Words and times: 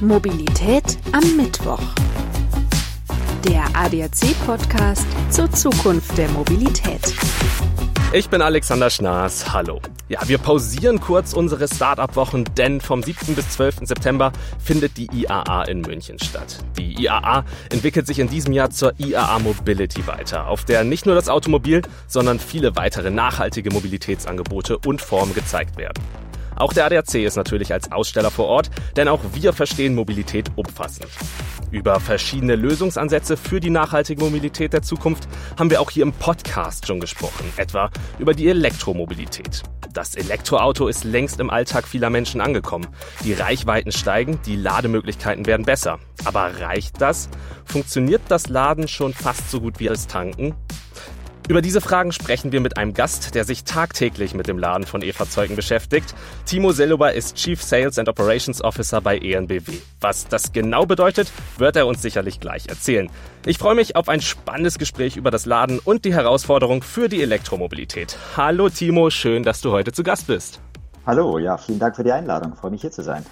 Mobilität 0.00 0.96
am 1.10 1.36
Mittwoch. 1.36 1.82
Der 3.44 3.64
ADAC-Podcast 3.74 5.04
zur 5.30 5.50
Zukunft 5.50 6.16
der 6.16 6.28
Mobilität. 6.28 7.14
Ich 8.12 8.30
bin 8.30 8.40
Alexander 8.40 8.90
Schnaas. 8.90 9.52
Hallo. 9.52 9.80
Ja, 10.08 10.20
wir 10.28 10.38
pausieren 10.38 11.00
kurz 11.00 11.32
unsere 11.32 11.66
Startup-Wochen, 11.66 12.44
denn 12.56 12.80
vom 12.80 13.02
7. 13.02 13.34
bis 13.34 13.50
12. 13.50 13.78
September 13.82 14.32
findet 14.62 14.96
die 14.98 15.08
IAA 15.12 15.64
in 15.64 15.80
München 15.80 16.20
statt. 16.20 16.58
Die 16.78 17.02
IAA 17.02 17.44
entwickelt 17.70 18.06
sich 18.06 18.20
in 18.20 18.28
diesem 18.28 18.52
Jahr 18.52 18.70
zur 18.70 18.92
IAA 18.98 19.40
Mobility 19.40 20.06
weiter, 20.06 20.46
auf 20.46 20.64
der 20.64 20.84
nicht 20.84 21.06
nur 21.06 21.16
das 21.16 21.28
Automobil, 21.28 21.82
sondern 22.06 22.38
viele 22.38 22.76
weitere 22.76 23.10
nachhaltige 23.10 23.72
Mobilitätsangebote 23.72 24.78
und 24.78 25.00
Formen 25.02 25.34
gezeigt 25.34 25.76
werden. 25.76 26.00
Auch 26.58 26.72
der 26.72 26.86
ADAC 26.86 27.14
ist 27.14 27.36
natürlich 27.36 27.72
als 27.72 27.92
Aussteller 27.92 28.32
vor 28.32 28.46
Ort, 28.46 28.70
denn 28.96 29.06
auch 29.06 29.20
wir 29.32 29.52
verstehen 29.52 29.94
Mobilität 29.94 30.50
umfassend. 30.56 31.08
Über 31.70 32.00
verschiedene 32.00 32.56
Lösungsansätze 32.56 33.36
für 33.36 33.60
die 33.60 33.70
nachhaltige 33.70 34.24
Mobilität 34.24 34.72
der 34.72 34.82
Zukunft 34.82 35.28
haben 35.56 35.70
wir 35.70 35.80
auch 35.80 35.90
hier 35.90 36.02
im 36.02 36.12
Podcast 36.12 36.86
schon 36.86 36.98
gesprochen, 36.98 37.52
etwa 37.56 37.90
über 38.18 38.34
die 38.34 38.48
Elektromobilität. 38.48 39.62
Das 39.92 40.16
Elektroauto 40.16 40.88
ist 40.88 41.04
längst 41.04 41.38
im 41.38 41.50
Alltag 41.50 41.86
vieler 41.86 42.10
Menschen 42.10 42.40
angekommen. 42.40 42.88
Die 43.24 43.34
Reichweiten 43.34 43.92
steigen, 43.92 44.40
die 44.44 44.56
Lademöglichkeiten 44.56 45.46
werden 45.46 45.64
besser. 45.64 45.98
Aber 46.24 46.60
reicht 46.60 47.00
das? 47.00 47.28
Funktioniert 47.64 48.22
das 48.28 48.48
Laden 48.48 48.88
schon 48.88 49.14
fast 49.14 49.50
so 49.50 49.60
gut 49.60 49.78
wie 49.78 49.86
das 49.86 50.06
Tanken? 50.06 50.54
Über 51.48 51.62
diese 51.62 51.80
Fragen 51.80 52.12
sprechen 52.12 52.52
wir 52.52 52.60
mit 52.60 52.76
einem 52.76 52.92
Gast, 52.92 53.34
der 53.34 53.44
sich 53.44 53.64
tagtäglich 53.64 54.34
mit 54.34 54.48
dem 54.48 54.58
Laden 54.58 54.84
von 54.84 55.00
E-Fahrzeugen 55.00 55.56
beschäftigt. 55.56 56.14
Timo 56.44 56.72
Selober 56.72 57.14
ist 57.14 57.36
Chief 57.36 57.62
Sales 57.62 57.98
and 57.98 58.06
Operations 58.06 58.62
Officer 58.62 59.00
bei 59.00 59.16
ENBW. 59.16 59.72
Was 59.98 60.28
das 60.28 60.52
genau 60.52 60.84
bedeutet, 60.84 61.32
wird 61.56 61.76
er 61.76 61.86
uns 61.86 62.02
sicherlich 62.02 62.38
gleich 62.38 62.68
erzählen. 62.68 63.08
Ich 63.46 63.56
freue 63.56 63.74
mich 63.74 63.96
auf 63.96 64.10
ein 64.10 64.20
spannendes 64.20 64.76
Gespräch 64.76 65.16
über 65.16 65.30
das 65.30 65.46
Laden 65.46 65.78
und 65.78 66.04
die 66.04 66.12
Herausforderung 66.12 66.82
für 66.82 67.08
die 67.08 67.22
Elektromobilität. 67.22 68.18
Hallo 68.36 68.68
Timo, 68.68 69.08
schön, 69.08 69.42
dass 69.42 69.62
du 69.62 69.70
heute 69.70 69.92
zu 69.92 70.02
Gast 70.02 70.26
bist. 70.26 70.60
Hallo, 71.06 71.38
ja, 71.38 71.56
vielen 71.56 71.78
Dank 71.78 71.96
für 71.96 72.04
die 72.04 72.12
Einladung. 72.12 72.52
Ich 72.52 72.58
freue 72.60 72.72
mich 72.72 72.82
hier 72.82 72.90
zu 72.90 73.02
sein. 73.02 73.24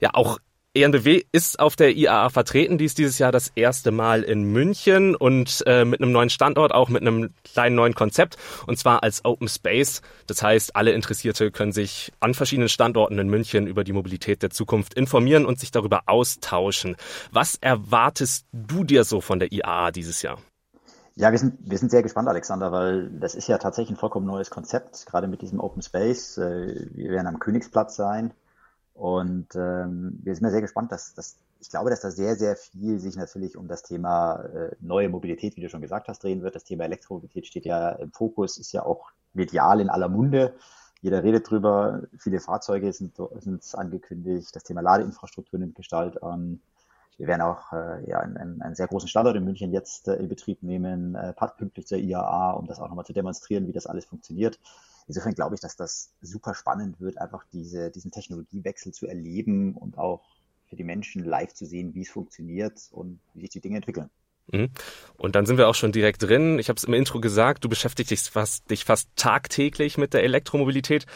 Ja, 0.00 0.10
auch 0.14 0.38
ENBW 0.74 1.24
ist 1.32 1.60
auf 1.60 1.76
der 1.76 1.94
IAA 1.94 2.30
vertreten. 2.30 2.78
Die 2.78 2.86
ist 2.86 2.96
dieses 2.96 3.18
Jahr 3.18 3.30
das 3.30 3.52
erste 3.54 3.90
Mal 3.90 4.22
in 4.22 4.44
München 4.44 5.14
und 5.14 5.62
äh, 5.66 5.84
mit 5.84 6.00
einem 6.00 6.12
neuen 6.12 6.30
Standort, 6.30 6.72
auch 6.72 6.88
mit 6.88 7.02
einem 7.02 7.34
kleinen 7.44 7.76
neuen 7.76 7.94
Konzept 7.94 8.38
und 8.66 8.78
zwar 8.78 9.02
als 9.02 9.22
Open 9.26 9.48
Space. 9.48 10.00
Das 10.26 10.42
heißt, 10.42 10.74
alle 10.74 10.92
Interessierte 10.92 11.50
können 11.50 11.72
sich 11.72 12.10
an 12.20 12.32
verschiedenen 12.32 12.70
Standorten 12.70 13.18
in 13.18 13.28
München 13.28 13.66
über 13.66 13.84
die 13.84 13.92
Mobilität 13.92 14.42
der 14.42 14.48
Zukunft 14.48 14.94
informieren 14.94 15.44
und 15.44 15.60
sich 15.60 15.72
darüber 15.72 16.04
austauschen. 16.06 16.96
Was 17.32 17.56
erwartest 17.60 18.46
du 18.52 18.82
dir 18.82 19.04
so 19.04 19.20
von 19.20 19.40
der 19.40 19.52
IAA 19.52 19.90
dieses 19.90 20.22
Jahr? 20.22 20.38
Ja, 21.16 21.32
wir 21.32 21.38
sind, 21.38 21.58
wir 21.60 21.76
sind 21.76 21.90
sehr 21.90 22.02
gespannt, 22.02 22.28
Alexander, 22.28 22.72
weil 22.72 23.10
das 23.10 23.34
ist 23.34 23.46
ja 23.46 23.58
tatsächlich 23.58 23.94
ein 23.94 24.00
vollkommen 24.00 24.26
neues 24.26 24.48
Konzept, 24.48 25.04
gerade 25.04 25.26
mit 25.26 25.42
diesem 25.42 25.60
Open 25.60 25.82
Space. 25.82 26.38
Äh, 26.38 26.88
wir 26.94 27.10
werden 27.10 27.26
am 27.26 27.38
Königsplatz 27.38 27.96
sein 27.96 28.32
und 29.02 29.56
ähm, 29.56 30.20
wir 30.22 30.32
sind 30.32 30.44
ja 30.44 30.52
sehr 30.52 30.60
gespannt, 30.60 30.92
dass, 30.92 31.12
dass 31.14 31.36
ich 31.60 31.70
glaube, 31.70 31.90
dass 31.90 32.02
da 32.02 32.12
sehr, 32.12 32.36
sehr 32.36 32.54
viel 32.54 33.00
sich 33.00 33.16
natürlich 33.16 33.56
um 33.56 33.66
das 33.66 33.82
Thema 33.82 34.44
äh, 34.44 34.76
neue 34.78 35.08
Mobilität, 35.08 35.56
wie 35.56 35.60
du 35.60 35.68
schon 35.68 35.80
gesagt 35.80 36.06
hast, 36.06 36.22
drehen 36.22 36.44
wird. 36.44 36.54
Das 36.54 36.62
Thema 36.62 36.84
Elektromobilität 36.84 37.48
steht 37.48 37.64
ja 37.64 37.90
im 37.90 38.12
Fokus, 38.12 38.58
ist 38.58 38.70
ja 38.70 38.84
auch 38.84 39.10
medial 39.34 39.80
in 39.80 39.90
aller 39.90 40.08
Munde. 40.08 40.54
Jeder 41.00 41.24
redet 41.24 41.50
drüber. 41.50 42.02
Viele 42.16 42.38
Fahrzeuge 42.38 42.92
sind, 42.92 43.16
sind 43.40 43.64
angekündigt. 43.74 44.54
Das 44.54 44.62
Thema 44.62 44.82
Ladeinfrastruktur 44.82 45.58
nimmt 45.58 45.74
Gestalt 45.74 46.22
an. 46.22 46.60
Wir 47.18 47.26
werden 47.26 47.42
auch 47.42 47.72
äh, 47.72 48.08
ja, 48.08 48.20
einen, 48.20 48.62
einen 48.62 48.76
sehr 48.76 48.86
großen 48.86 49.08
Standort 49.08 49.34
in 49.34 49.44
München 49.44 49.72
jetzt 49.72 50.06
äh, 50.06 50.14
in 50.14 50.28
Betrieb 50.28 50.62
nehmen, 50.62 51.16
äh, 51.16 51.34
pünktlich 51.58 51.88
zur 51.88 51.98
IAA, 51.98 52.52
um 52.52 52.68
das 52.68 52.78
auch 52.78 52.88
nochmal 52.88 53.04
zu 53.04 53.14
demonstrieren, 53.14 53.66
wie 53.66 53.72
das 53.72 53.88
alles 53.88 54.04
funktioniert 54.04 54.60
insofern 55.06 55.34
glaube 55.34 55.54
ich, 55.54 55.60
dass 55.60 55.76
das 55.76 56.10
super 56.20 56.54
spannend 56.54 57.00
wird, 57.00 57.18
einfach 57.18 57.44
diese, 57.52 57.90
diesen 57.90 58.10
Technologiewechsel 58.10 58.92
zu 58.92 59.06
erleben 59.06 59.74
und 59.74 59.98
auch 59.98 60.22
für 60.68 60.76
die 60.76 60.84
Menschen 60.84 61.24
live 61.24 61.52
zu 61.52 61.66
sehen, 61.66 61.94
wie 61.94 62.02
es 62.02 62.10
funktioniert 62.10 62.88
und 62.92 63.20
wie 63.34 63.42
sich 63.42 63.50
die 63.50 63.60
Dinge 63.60 63.76
entwickeln. 63.76 64.10
Mhm. 64.50 64.70
Und 65.16 65.36
dann 65.36 65.46
sind 65.46 65.58
wir 65.58 65.68
auch 65.68 65.74
schon 65.74 65.92
direkt 65.92 66.22
drin. 66.22 66.58
Ich 66.58 66.68
habe 66.68 66.76
es 66.76 66.84
im 66.84 66.94
Intro 66.94 67.20
gesagt, 67.20 67.64
du 67.64 67.68
beschäftigst 67.68 68.10
dich 68.10 68.22
fast, 68.22 68.70
dich 68.70 68.84
fast 68.84 69.08
tagtäglich 69.16 69.98
mit 69.98 70.14
der 70.14 70.24
Elektromobilität. 70.24 71.06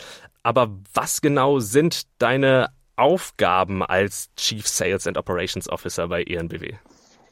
Aber 0.43 0.77
was 0.95 1.21
genau 1.21 1.59
sind 1.59 2.03
deine 2.19 2.71
Aufgaben 2.97 3.83
als 3.83 4.31
Chief 4.37 4.67
Sales 4.67 5.07
and 5.07 5.19
Operations 5.19 5.69
Officer 5.69 6.09
bei 6.09 6.23
ENBW? 6.23 6.75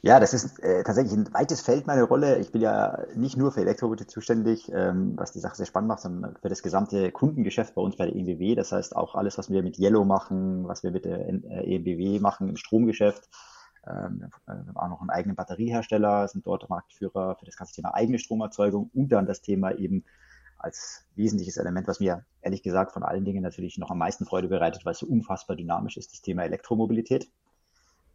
Ja, 0.06 0.20
das 0.20 0.34
ist 0.34 0.62
äh, 0.62 0.82
tatsächlich 0.84 1.15
ein 1.15 1.32
weites 1.32 1.62
Feld 1.62 1.87
meine 1.87 2.03
Rolle. 2.03 2.38
Ich 2.38 2.53
bin 2.53 2.60
ja 2.60 3.06
nicht 3.15 3.38
nur 3.38 3.53
für 3.53 3.62
Elektromobilität 3.62 4.10
zuständig, 4.10 4.70
ähm, 4.70 5.15
was 5.16 5.32
die 5.32 5.38
Sache 5.38 5.56
sehr 5.56 5.65
spannend 5.65 5.88
macht, 5.88 6.00
sondern 6.00 6.37
für 6.37 6.50
das 6.50 6.62
gesamte 6.62 7.10
Kundengeschäft 7.10 7.75
bei 7.75 7.81
uns 7.81 7.97
bei 7.97 8.04
der 8.04 8.14
ENBW. 8.14 8.54
Das 8.54 8.70
heißt 8.70 8.94
auch 8.97 9.14
alles, 9.14 9.38
was 9.38 9.48
wir 9.48 9.62
mit 9.62 9.78
Yellow 9.78 10.04
machen, 10.04 10.69
was 10.69 10.82
wir 10.82 10.91
mit 10.91 11.06
der 11.06 11.26
ENBW 11.26 12.19
machen 12.20 12.50
im 12.50 12.59
Stromgeschäft. 12.59 13.31
Ähm, 13.87 14.28
wir 14.44 14.54
haben 14.54 14.76
auch 14.76 14.88
noch 14.91 15.00
einen 15.00 15.09
eigenen 15.09 15.37
Batteriehersteller, 15.37 16.28
sind 16.28 16.47
dort 16.47 16.69
Marktführer 16.69 17.37
für 17.37 17.47
das 17.47 17.56
ganze 17.56 17.72
Thema 17.72 17.94
eigene 17.94 18.19
Stromerzeugung 18.19 18.91
und 18.93 19.09
dann 19.09 19.25
das 19.25 19.41
Thema 19.41 19.72
eben 19.72 20.04
als 20.59 21.06
wesentliches 21.14 21.56
Element, 21.56 21.88
was 21.88 22.00
mir 22.00 22.26
ehrlich 22.43 22.62
gesagt 22.62 22.93
von 22.93 23.04
allen 23.04 23.25
Dingen 23.25 23.43
natürlich 23.43 23.78
noch 23.78 23.91
am 23.91 23.98
meisten 23.98 24.26
Freude 24.26 24.48
bereitet, 24.48 24.84
weil 24.84 24.93
es 24.93 24.98
so 24.98 25.06
unfassbar 25.06 25.56
dynamisch 25.56 25.97
ist, 25.97 26.12
das 26.12 26.20
Thema 26.20 26.43
Elektromobilität. 26.43 27.26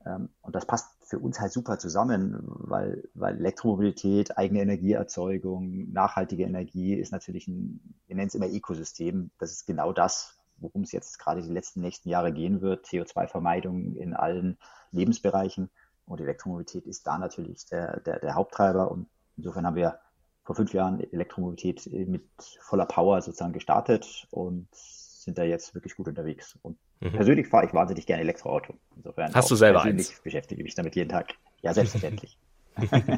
Ähm, 0.05 0.29
und 0.41 0.55
das 0.55 0.65
passt 0.65 0.89
für 1.01 1.19
uns 1.19 1.39
halt 1.39 1.51
super 1.51 1.79
zusammen, 1.79 2.37
weil, 2.45 3.09
weil 3.13 3.37
Elektromobilität, 3.37 4.37
eigene 4.37 4.61
Energieerzeugung, 4.61 5.91
nachhaltige 5.91 6.43
Energie 6.43 6.93
ist 6.93 7.11
natürlich 7.11 7.47
ein, 7.47 7.95
wir 8.07 8.15
nennen 8.15 8.27
es 8.27 8.35
immer 8.35 8.47
Ökosystem. 8.49 9.31
Das 9.39 9.51
ist 9.51 9.65
genau 9.65 9.91
das, 9.91 10.37
worum 10.57 10.83
es 10.83 10.91
jetzt 10.91 11.17
gerade 11.19 11.41
die 11.41 11.51
letzten 11.51 11.81
nächsten 11.81 12.09
Jahre 12.09 12.31
gehen 12.31 12.61
wird. 12.61 12.85
CO2-Vermeidung 12.85 13.95
in 13.95 14.13
allen 14.13 14.57
Lebensbereichen. 14.91 15.69
Und 16.05 16.21
Elektromobilität 16.21 16.85
ist 16.87 17.05
da 17.05 17.17
natürlich 17.17 17.65
der, 17.67 17.99
der, 18.01 18.19
der 18.19 18.35
Haupttreiber. 18.35 18.91
Und 18.91 19.07
insofern 19.37 19.65
haben 19.65 19.75
wir 19.75 19.99
vor 20.43 20.55
fünf 20.55 20.73
Jahren 20.73 20.99
Elektromobilität 20.99 21.87
mit 22.07 22.27
voller 22.61 22.85
Power 22.85 23.21
sozusagen 23.21 23.53
gestartet 23.53 24.27
und 24.31 24.67
sind 24.73 25.37
da 25.37 25.43
jetzt 25.43 25.75
wirklich 25.75 25.95
gut 25.95 26.07
unterwegs. 26.07 26.57
Und 26.63 26.79
mhm. 26.99 27.11
persönlich 27.11 27.47
fahre 27.47 27.65
ich 27.65 27.73
wahnsinnig 27.73 28.05
gerne 28.05 28.21
Elektroauto. 28.21 28.73
Insofern 28.95 29.33
Hast 29.33 29.51
du 29.51 29.55
selber 29.55 29.81
persönlich 29.81 30.09
eins? 30.09 30.21
beschäftige 30.21 30.63
mich 30.63 30.75
damit 30.75 30.95
jeden 30.95 31.09
Tag. 31.09 31.33
Ja, 31.61 31.73
selbstverständlich. 31.73 32.37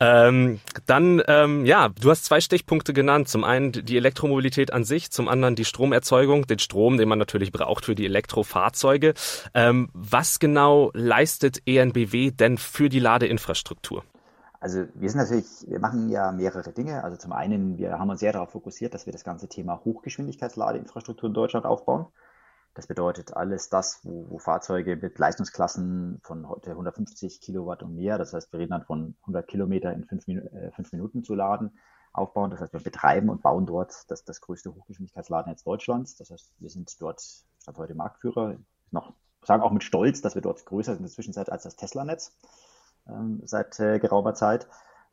Ähm, 0.00 0.60
dann, 0.86 1.22
ähm, 1.28 1.64
ja, 1.64 1.88
du 1.88 2.10
hast 2.10 2.24
zwei 2.24 2.40
Stichpunkte 2.40 2.92
genannt. 2.92 3.28
Zum 3.28 3.44
einen 3.44 3.72
die 3.72 3.96
Elektromobilität 3.96 4.72
an 4.72 4.84
sich, 4.84 5.10
zum 5.10 5.28
anderen 5.28 5.54
die 5.54 5.64
Stromerzeugung, 5.64 6.46
den 6.46 6.58
Strom, 6.58 6.98
den 6.98 7.08
man 7.08 7.18
natürlich 7.18 7.52
braucht 7.52 7.84
für 7.84 7.94
die 7.94 8.04
Elektrofahrzeuge. 8.04 9.14
Ähm, 9.54 9.88
was 9.94 10.40
genau 10.40 10.90
leistet 10.94 11.62
ENBW 11.66 12.32
denn 12.32 12.58
für 12.58 12.88
die 12.88 12.98
Ladeinfrastruktur? 12.98 14.04
Also 14.64 14.86
wir 14.94 15.10
sind 15.10 15.20
natürlich, 15.20 15.68
wir 15.68 15.78
machen 15.78 16.08
ja 16.08 16.32
mehrere 16.32 16.72
Dinge. 16.72 17.04
Also 17.04 17.18
zum 17.18 17.32
einen, 17.32 17.76
wir 17.76 17.98
haben 17.98 18.08
uns 18.08 18.20
sehr 18.20 18.32
darauf 18.32 18.52
fokussiert, 18.52 18.94
dass 18.94 19.04
wir 19.04 19.12
das 19.12 19.22
ganze 19.22 19.46
Thema 19.46 19.84
Hochgeschwindigkeitsladeinfrastruktur 19.84 21.28
in 21.28 21.34
Deutschland 21.34 21.66
aufbauen. 21.66 22.06
Das 22.72 22.86
bedeutet 22.86 23.36
alles 23.36 23.68
das, 23.68 24.00
wo, 24.04 24.24
wo 24.30 24.38
Fahrzeuge 24.38 24.96
mit 24.96 25.18
Leistungsklassen 25.18 26.18
von 26.22 26.48
heute 26.48 26.70
150 26.70 27.42
Kilowatt 27.42 27.82
und 27.82 27.94
mehr, 27.94 28.16
das 28.16 28.32
heißt, 28.32 28.50
wir 28.54 28.60
reden 28.60 28.70
dann 28.70 28.84
von 28.84 29.16
100 29.24 29.46
Kilometer 29.46 29.92
in 29.92 30.06
fünf, 30.06 30.26
äh, 30.28 30.70
fünf 30.74 30.90
Minuten 30.92 31.24
zu 31.24 31.34
laden, 31.34 31.78
aufbauen. 32.14 32.50
Das 32.50 32.62
heißt, 32.62 32.72
wir 32.72 32.80
betreiben 32.80 33.28
und 33.28 33.42
bauen 33.42 33.66
dort 33.66 33.92
das, 34.08 34.24
das 34.24 34.40
größte 34.40 34.74
Hochgeschwindigkeitsladennetz 34.74 35.64
Deutschlands. 35.64 36.16
Das 36.16 36.30
heißt, 36.30 36.54
wir 36.58 36.70
sind 36.70 37.02
dort 37.02 37.20
statt 37.20 37.76
heute 37.76 37.94
Marktführer, 37.94 38.56
noch 38.92 39.12
sagen 39.42 39.62
auch 39.62 39.72
mit 39.72 39.84
Stolz, 39.84 40.22
dass 40.22 40.34
wir 40.34 40.40
dort 40.40 40.64
größer 40.64 40.92
sind 40.92 41.00
in 41.00 41.04
der 41.04 41.12
Zwischenzeit 41.12 41.52
als 41.52 41.64
das 41.64 41.76
Tesla-Netz 41.76 42.34
ähm, 43.08 43.40
seit 43.44 43.78
äh, 43.80 43.98
geraumer 43.98 44.34
Zeit 44.34 44.66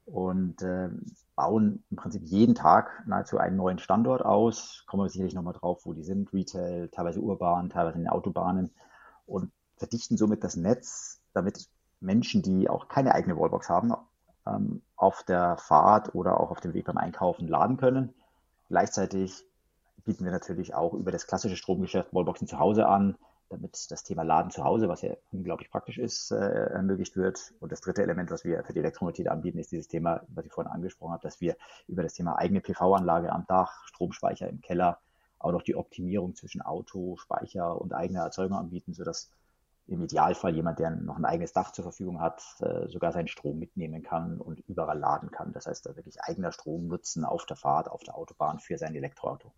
und 0.06 0.62
äh, 0.62 0.90
bauen 1.36 1.84
im 1.90 1.98
Prinzip 1.98 2.24
jeden 2.24 2.56
Tag 2.56 3.04
nahezu 3.08 3.38
einen 3.38 3.56
neuen 3.56 3.80
Standort 3.80 4.24
aus. 4.24 4.84
Kommen 4.88 5.04
wir 5.04 5.10
sicherlich 5.10 5.34
nochmal 5.34 5.54
drauf, 5.54 5.86
wo 5.86 5.94
die 5.94 6.04
sind, 6.04 6.34
Retail, 6.34 6.90
teilweise 6.90 7.22
urban, 7.22 7.70
teilweise 7.70 7.98
in 7.98 8.04
den 8.04 8.12
Autobahnen 8.12 8.72
und 9.26 9.52
verdichten 9.78 10.18
somit 10.18 10.44
das 10.44 10.56
Netz, 10.56 11.22
damit 11.34 11.68
Menschen, 12.00 12.42
die 12.42 12.70
auch 12.70 12.88
keine 12.88 13.16
eigene 13.16 13.38
Wallbox 13.38 13.70
haben, 13.70 13.94
ähm, 14.46 14.82
auf 14.96 15.24
der 15.24 15.58
Fahrt 15.58 16.14
oder 16.16 16.40
auch 16.40 16.52
auf 16.52 16.62
dem 16.62 16.74
Weg 16.74 16.86
beim 16.86 16.98
Einkaufen 16.98 17.48
laden 17.48 17.78
können. 17.78 18.14
Gleichzeitig 18.68 19.46
bieten 20.04 20.26
wir 20.26 20.32
natürlich 20.32 20.74
auch 20.74 20.94
über 20.94 21.12
das 21.12 21.28
klassische 21.28 21.58
Stromgeschäft 21.58 22.14
Wallboxen 22.14 22.48
zu 22.48 22.60
Hause 22.60 22.88
an, 22.88 23.18
damit 23.52 23.92
das 23.92 24.04
Thema 24.04 24.24
Laden 24.24 24.52
zu 24.52 24.64
Hause, 24.64 24.88
was 24.88 25.02
ja 25.02 25.16
unglaublich 25.32 25.70
praktisch 25.70 25.98
ist, 25.98 26.32
äh, 26.32 26.36
ermöglicht 26.36 27.18
wird. 27.18 27.54
Und 27.60 27.72
das 27.72 27.82
dritte 27.82 28.02
Element, 28.02 28.32
was 28.32 28.44
wir 28.44 28.64
für 28.64 28.74
die 28.74 28.80
Elektromobilität 28.80 29.30
anbieten, 29.30 29.60
ist 29.60 29.72
dieses 29.72 29.88
Thema, 29.88 30.22
was 30.30 30.46
ich 30.46 30.52
vorhin 30.52 30.72
angesprochen 30.72 31.14
habe, 31.14 31.24
dass 31.24 31.42
wir 31.42 31.56
über 31.88 32.04
das 32.04 32.14
Thema 32.14 32.38
eigene 32.38 32.62
PV-Anlage 32.62 33.32
am 33.32 33.46
Dach, 33.48 33.86
Stromspeicher 33.88 34.48
im 34.48 34.62
Keller 34.62 35.00
auch 35.40 35.52
noch 35.52 35.64
die 35.64 35.76
Optimierung 35.76 36.36
zwischen 36.36 36.62
Auto, 36.62 37.18
Speicher 37.18 37.80
und 37.80 37.94
eigener 37.94 38.22
Erzeugung 38.22 38.58
anbieten, 38.58 38.94
sodass 38.94 39.30
im 39.88 40.02
Idealfall 40.02 40.56
jemand, 40.56 40.80
der 40.80 40.92
noch 40.92 41.18
ein 41.18 41.26
eigenes 41.26 41.54
Dach 41.54 41.72
zur 41.72 41.84
Verfügung 41.84 42.22
hat, 42.22 42.42
äh, 42.60 42.88
sogar 42.88 43.12
seinen 43.12 43.28
Strom 43.28 43.60
mitnehmen 43.60 44.04
kann 44.04 44.40
und 44.40 44.60
überall 44.68 44.98
laden 44.98 45.32
kann. 45.32 45.52
Das 45.52 45.66
heißt, 45.66 45.86
da 45.86 45.96
wirklich 45.96 46.22
eigener 46.22 46.52
Strom 46.52 46.88
nutzen 46.88 47.26
auf 47.26 47.46
der 47.46 47.58
Fahrt, 47.58 47.90
auf 47.90 48.04
der 48.04 48.16
Autobahn 48.16 48.60
für 48.60 48.78
sein 48.78 48.96
Elektroauto. 48.96 49.52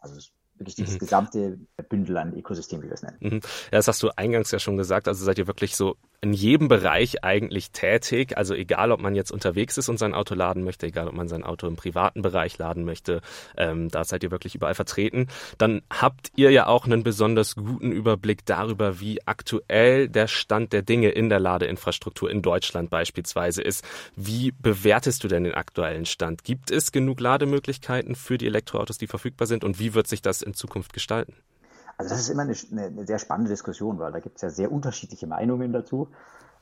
Also 0.00 0.20
wirklich 0.54 0.76
dieses 0.76 0.94
mhm. 0.94 0.98
gesamte 0.98 1.58
Bündel 1.88 2.16
an 2.16 2.34
Ökosystem, 2.34 2.82
wie 2.82 2.86
wir 2.86 2.94
es 2.94 3.02
nennen. 3.02 3.16
Mhm. 3.20 3.40
Ja, 3.42 3.78
das 3.78 3.88
hast 3.88 4.02
du 4.02 4.10
eingangs 4.16 4.50
ja 4.50 4.58
schon 4.58 4.76
gesagt. 4.76 5.08
Also 5.08 5.24
seid 5.24 5.38
ihr 5.38 5.46
wirklich 5.46 5.76
so 5.76 5.96
in 6.22 6.32
jedem 6.32 6.68
Bereich 6.68 7.24
eigentlich 7.24 7.72
tätig. 7.72 8.38
Also 8.38 8.54
egal, 8.54 8.92
ob 8.92 9.00
man 9.00 9.16
jetzt 9.16 9.32
unterwegs 9.32 9.76
ist 9.76 9.88
und 9.88 9.98
sein 9.98 10.14
Auto 10.14 10.36
laden 10.36 10.62
möchte, 10.62 10.86
egal, 10.86 11.08
ob 11.08 11.14
man 11.14 11.26
sein 11.26 11.42
Auto 11.42 11.66
im 11.66 11.74
privaten 11.74 12.22
Bereich 12.22 12.56
laden 12.58 12.84
möchte, 12.84 13.20
ähm, 13.56 13.88
da 13.88 14.04
seid 14.04 14.22
ihr 14.22 14.30
wirklich 14.30 14.54
überall 14.54 14.76
vertreten. 14.76 15.26
Dann 15.58 15.82
habt 15.90 16.30
ihr 16.36 16.52
ja 16.52 16.68
auch 16.68 16.86
einen 16.86 17.02
besonders 17.02 17.56
guten 17.56 17.90
Überblick 17.90 18.46
darüber, 18.46 19.00
wie 19.00 19.26
aktuell 19.26 20.08
der 20.08 20.28
Stand 20.28 20.72
der 20.72 20.82
Dinge 20.82 21.10
in 21.10 21.28
der 21.28 21.40
Ladeinfrastruktur 21.40 22.30
in 22.30 22.40
Deutschland 22.40 22.88
beispielsweise 22.88 23.60
ist. 23.60 23.84
Wie 24.14 24.52
bewertest 24.52 25.24
du 25.24 25.28
denn 25.28 25.42
den 25.42 25.54
aktuellen 25.54 26.06
Stand? 26.06 26.44
Gibt 26.44 26.70
es 26.70 26.92
genug 26.92 27.18
Lademöglichkeiten 27.18 28.14
für 28.14 28.38
die 28.38 28.46
Elektroautos, 28.46 28.96
die 28.96 29.08
verfügbar 29.08 29.48
sind? 29.48 29.64
Und 29.64 29.80
wie 29.80 29.92
wird 29.92 30.06
sich 30.06 30.22
das 30.22 30.40
in 30.40 30.54
Zukunft 30.54 30.92
gestalten? 30.92 31.34
Also 31.96 32.10
das 32.10 32.20
ist 32.20 32.28
immer 32.28 32.42
eine, 32.42 32.54
eine 32.70 33.06
sehr 33.06 33.18
spannende 33.18 33.50
Diskussion, 33.50 33.98
weil 33.98 34.12
da 34.12 34.20
gibt 34.20 34.36
es 34.36 34.42
ja 34.42 34.50
sehr 34.50 34.72
unterschiedliche 34.72 35.26
Meinungen 35.26 35.72
dazu. 35.72 36.08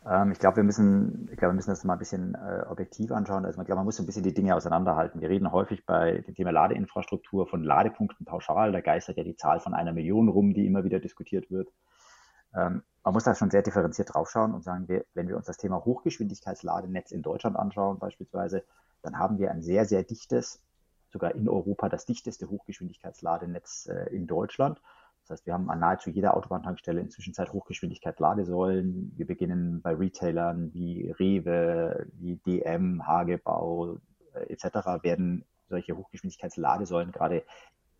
Ähm, 0.06 0.32
ich 0.32 0.38
glaube, 0.38 0.56
wir 0.56 0.64
müssen, 0.64 1.28
ich 1.30 1.38
glaube, 1.38 1.52
wir 1.52 1.56
müssen 1.56 1.70
das 1.70 1.84
mal 1.84 1.94
ein 1.94 1.98
bisschen 1.98 2.34
äh, 2.34 2.64
objektiv 2.68 3.12
anschauen. 3.12 3.44
Also 3.44 3.60
ich 3.60 3.66
glaube, 3.66 3.78
man 3.78 3.84
muss 3.84 3.96
so 3.96 4.02
ein 4.02 4.06
bisschen 4.06 4.22
die 4.22 4.34
Dinge 4.34 4.54
auseinanderhalten. 4.54 5.20
Wir 5.20 5.28
reden 5.28 5.52
häufig 5.52 5.84
bei 5.86 6.18
dem 6.20 6.34
Thema 6.34 6.50
Ladeinfrastruktur 6.50 7.46
von 7.46 7.62
Ladepunkten 7.62 8.26
pauschal. 8.26 8.72
Da 8.72 8.80
geistert 8.80 9.16
ja 9.16 9.24
die 9.24 9.36
Zahl 9.36 9.60
von 9.60 9.74
einer 9.74 9.92
Million 9.92 10.28
rum, 10.28 10.54
die 10.54 10.66
immer 10.66 10.84
wieder 10.84 11.00
diskutiert 11.00 11.50
wird. 11.50 11.68
Ähm, 12.54 12.82
man 13.02 13.14
muss 13.14 13.24
da 13.24 13.34
schon 13.34 13.50
sehr 13.50 13.62
differenziert 13.62 14.14
draufschauen 14.14 14.54
und 14.54 14.62
sagen, 14.62 14.88
wir, 14.88 15.04
wenn 15.14 15.28
wir 15.28 15.36
uns 15.36 15.46
das 15.46 15.56
Thema 15.56 15.84
Hochgeschwindigkeitsladenetz 15.84 17.12
in 17.12 17.22
Deutschland 17.22 17.56
anschauen 17.56 17.98
beispielsweise, 17.98 18.64
dann 19.02 19.18
haben 19.18 19.38
wir 19.38 19.50
ein 19.50 19.62
sehr, 19.62 19.86
sehr 19.86 20.02
dichtes, 20.02 20.62
sogar 21.10 21.34
in 21.34 21.48
Europa 21.48 21.88
das 21.88 22.04
dichteste 22.04 22.50
Hochgeschwindigkeitsladenetz 22.50 23.88
äh, 23.90 24.14
in 24.14 24.26
Deutschland. 24.26 24.80
Das 25.30 25.38
heißt, 25.38 25.46
wir 25.46 25.54
haben 25.54 25.70
an 25.70 25.78
nahezu 25.78 26.10
jeder 26.10 26.36
Autobahntankstelle 26.36 27.00
inzwischen 27.00 27.34
Zeit 27.34 27.52
Hochgeschwindigkeit 27.52 28.18
Ladesäulen. 28.18 29.12
Wir 29.16 29.28
beginnen 29.28 29.80
bei 29.80 29.94
Retailern 29.94 30.74
wie 30.74 31.08
Rewe, 31.12 32.08
wie 32.14 32.34
DM, 32.38 33.06
Hagebau 33.06 33.98
äh, 34.34 34.52
etc. 34.52 35.04
werden 35.04 35.44
solche 35.68 35.96
Hochgeschwindigkeitsladesäulen 35.96 37.12
gerade 37.12 37.44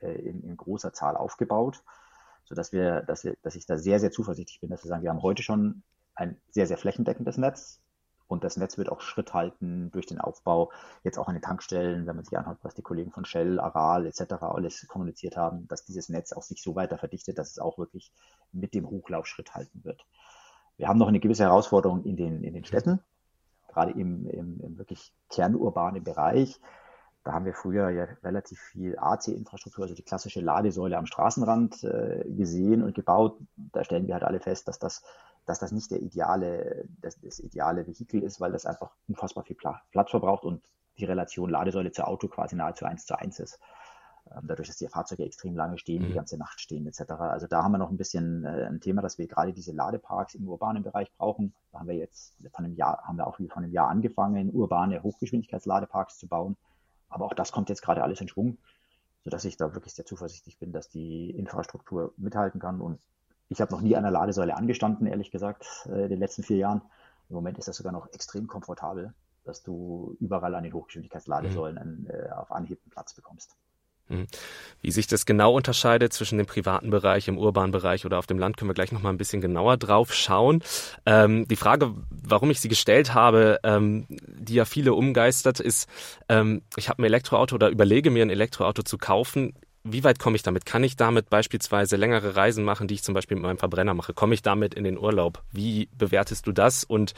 äh, 0.01 0.11
in, 0.11 0.43
in, 0.43 0.57
großer 0.57 0.93
Zahl 0.93 1.17
aufgebaut, 1.17 1.85
sodass 2.47 2.73
wir, 2.73 3.03
dass 3.03 3.23
wir, 3.23 3.37
dass 3.43 3.55
ich 3.55 3.65
da 3.65 3.79
sehr, 3.79 4.01
sehr 4.01 4.11
zuversichtlich 4.11 4.59
bin, 4.59 4.71
dass 4.71 4.83
wir 4.83 4.89
sagen, 4.89 5.05
wir 5.05 5.11
haben 5.11 5.23
heute 5.23 5.45
schon 5.45 5.85
ein 6.17 6.37
sehr, 6.51 6.67
sehr 6.67 6.79
flächendeckendes 6.79 7.39
Netz. 7.39 7.81
Und 8.31 8.45
das 8.45 8.57
Netz 8.57 8.79
wird 8.79 8.91
auch 8.91 9.01
Schritt 9.01 9.35
halten 9.35 9.91
durch 9.91 10.07
den 10.07 10.21
Aufbau, 10.21 10.71
jetzt 11.03 11.19
auch 11.19 11.27
an 11.27 11.35
den 11.35 11.43
Tankstellen, 11.43 12.07
wenn 12.07 12.15
man 12.15 12.25
sich 12.25 12.39
anschaut, 12.39 12.59
was 12.63 12.75
die 12.75 12.83
Kollegen 12.83 13.11
von 13.11 13.25
Shell, 13.25 13.59
Aral 13.59 14.07
etc. 14.07 14.35
alles 14.41 14.87
kommuniziert 14.87 15.37
haben, 15.37 15.67
dass 15.67 15.85
dieses 15.85 16.09
Netz 16.09 16.33
auch 16.33 16.45
sich 16.45 16.63
so 16.63 16.77
weiter 16.77 16.97
verdichtet, 16.97 17.39
dass 17.39 17.51
es 17.51 17.59
auch 17.59 17.77
wirklich 17.77 18.13
mit 18.53 18.73
dem 18.73 18.89
Hochlauf 18.89 19.27
Schritt 19.27 19.55
halten 19.57 19.83
wird. 19.83 20.07
Wir 20.77 20.87
haben 20.87 20.99
noch 20.99 21.09
eine 21.09 21.19
gewisse 21.19 21.43
Herausforderung 21.43 22.05
in 22.05 22.17
den, 22.17 22.45
in 22.45 22.55
den 22.55 22.65
Städten, 22.65 23.01
gerade 23.67 23.91
im, 23.93 24.27
im, 24.27 24.61
im 24.61 24.79
wirklich 24.79 25.13
kernurbanen 25.29 26.05
Bereich. 26.05 26.61
Da 27.25 27.33
haben 27.33 27.45
wir 27.45 27.55
früher 27.55 27.91
ja 27.91 28.05
relativ 28.23 28.61
viel 28.61 28.97
AC-Infrastruktur, 28.97 29.83
also 29.83 29.95
die 29.97 30.05
klassische 30.05 30.41
Ladesäule 30.41 30.97
am 30.97 31.07
Straßenrand 31.07 31.83
äh, 31.83 32.25
gesehen 32.29 32.83
und 32.85 32.95
gebaut. 32.95 33.39
Da 33.57 33.83
stellen 33.83 34.07
wir 34.07 34.15
halt 34.15 34.25
alle 34.25 34.41
fest, 34.41 34.69
dass 34.69 34.79
das 34.79 35.03
dass 35.51 35.59
das 35.59 35.73
nicht 35.73 35.91
der 35.91 36.01
ideale, 36.01 36.85
das, 37.01 37.21
das 37.21 37.41
ideale 37.41 37.85
Vehikel 37.85 38.23
ist, 38.23 38.41
weil 38.41 38.53
das 38.53 38.67
einfach 38.67 38.93
unfassbar 39.09 39.43
viel 39.43 39.57
Platz 39.57 40.11
verbraucht 40.11 40.45
und 40.45 40.63
die 40.97 41.05
Relation 41.05 41.51
Ladesäule 41.51 41.91
zu 41.91 42.07
Auto 42.07 42.29
quasi 42.29 42.55
nahezu 42.55 42.85
eins 42.85 43.05
zu 43.05 43.19
eins 43.19 43.41
ist. 43.41 43.59
Ähm, 44.31 44.45
dadurch, 44.47 44.69
dass 44.69 44.77
die 44.77 44.87
Fahrzeuge 44.87 45.25
extrem 45.25 45.57
lange 45.57 45.77
stehen, 45.77 46.03
mhm. 46.03 46.07
die 46.07 46.15
ganze 46.15 46.39
Nacht 46.39 46.61
stehen 46.61 46.87
etc. 46.87 47.11
Also 47.11 47.49
da 47.49 47.65
haben 47.65 47.73
wir 47.73 47.79
noch 47.79 47.91
ein 47.91 47.97
bisschen 47.97 48.45
äh, 48.45 48.67
ein 48.67 48.81
Thema, 48.81 49.03
dass 49.03 49.19
wir 49.19 49.27
gerade 49.27 49.53
diese 49.53 49.73
Ladeparks 49.73 50.37
im 50.37 50.47
urbanen 50.47 50.85
Bereich 50.85 51.13
brauchen. 51.15 51.53
Da 51.73 51.81
haben 51.81 51.89
wir 51.89 51.97
jetzt 51.97 52.37
von 52.53 52.65
einem 52.65 52.75
Jahr, 52.75 53.03
haben 53.03 53.17
wir 53.17 53.27
auch 53.27 53.37
von 53.37 53.51
einem 53.51 53.73
Jahr 53.73 53.89
angefangen, 53.89 54.51
urbane 54.51 55.03
Hochgeschwindigkeitsladeparks 55.03 56.17
zu 56.19 56.29
bauen. 56.29 56.57
Aber 57.09 57.25
auch 57.25 57.35
das 57.35 57.51
kommt 57.51 57.71
jetzt 57.71 57.83
gerade 57.83 58.05
alles 58.05 58.21
in 58.21 58.29
Schwung, 58.29 58.59
sodass 59.25 59.45
ich 59.45 59.57
da 59.57 59.75
wirklich 59.75 59.95
sehr 59.95 60.07
zuversichtlich 60.07 60.59
bin, 60.61 60.71
dass 60.71 60.89
die 60.89 61.31
Infrastruktur 61.31 62.15
mithalten 62.17 62.61
kann 62.61 62.81
und 62.81 63.01
ich 63.51 63.61
habe 63.61 63.73
noch 63.73 63.83
nie 63.83 63.97
an 63.97 64.05
der 64.05 64.13
Ladesäule 64.13 64.57
angestanden, 64.57 65.07
ehrlich 65.07 65.31
gesagt, 65.31 65.67
äh, 65.87 66.05
in 66.05 66.09
den 66.09 66.21
letzten 66.21 66.43
vier 66.43 66.57
Jahren. 66.57 66.83
Im 67.29 67.35
Moment 67.35 67.59
ist 67.59 67.69
das 67.69 67.77
sogar 67.77 67.93
noch 67.93 68.13
extrem 68.13 68.47
komfortabel, 68.47 69.13
dass 69.45 69.63
du 69.63 70.17
überall 70.21 70.55
an 70.55 70.65
den 70.65 70.73
Hochgeschwindigkeitsladesäulen 70.73 72.03
mhm. 72.03 72.11
äh, 72.11 72.31
auf 72.31 72.51
Anhieb 72.53 72.81
einen 72.83 72.91
Platz 72.91 73.15
bekommst. 73.15 73.57
Mhm. 74.09 74.27
Wie 74.81 74.93
sich 74.93 75.09
das 75.09 75.27
genau 75.27 75.55
unterscheidet 75.55 76.13
zwischen 76.13 76.39
dem 76.39 76.47
privaten 76.47 76.91
Bereich, 76.91 77.27
im 77.29 77.39
urbanen 77.39 77.73
Bereich 77.73 78.07
oder 78.07 78.19
auf 78.19 78.27
dem 78.27 78.39
Land, 78.39 78.57
können 78.57 78.71
wir 78.71 78.75
gleich 78.75 78.93
noch 78.93 79.03
mal 79.03 79.11
ein 79.11 79.19
bisschen 79.19 79.41
genauer 79.41 79.77
drauf 79.77 80.15
schauen. 80.15 80.63
Ähm, 81.05 81.47
die 81.49 81.57
Frage, 81.57 81.95
warum 82.11 82.51
ich 82.51 82.61
sie 82.61 82.69
gestellt 82.69 83.15
habe, 83.15 83.59
ähm, 83.65 84.07
die 84.09 84.55
ja 84.55 84.65
viele 84.65 84.95
umgeistert, 84.95 85.59
ist, 85.59 85.89
ähm, 86.29 86.63
ich 86.77 86.89
habe 86.89 87.03
ein 87.03 87.05
Elektroauto 87.05 87.57
oder 87.57 87.69
überlege 87.69 88.11
mir 88.11 88.25
ein 88.25 88.31
Elektroauto 88.31 88.83
zu 88.83 88.97
kaufen 88.97 89.55
wie 89.83 90.05
weit 90.05 90.19
komme 90.19 90.37
ich 90.37 90.43
damit? 90.43 90.67
Kann 90.67 90.85
ich 90.85 90.97
damit 90.97 91.31
beispielsweise 91.31 91.97
längere 91.97 92.37
Reisen 92.37 92.65
machen, 92.65 92.87
die 92.87 92.95
ich 92.95 93.03
zum 93.03 93.15
Beispiel 93.15 93.37
mit 93.37 93.45
meinem 93.45 93.59
Verbrenner 93.59 93.95
mache? 93.95 94.13
Komme 94.13 94.35
ich 94.35 94.43
damit 94.43 94.75
in 94.75 94.85
den 94.85 94.99
Urlaub? 94.99 95.43
Wie 95.53 95.89
bewertest 95.97 96.47
du 96.47 96.53
das? 96.53 96.85
Und 96.85 97.15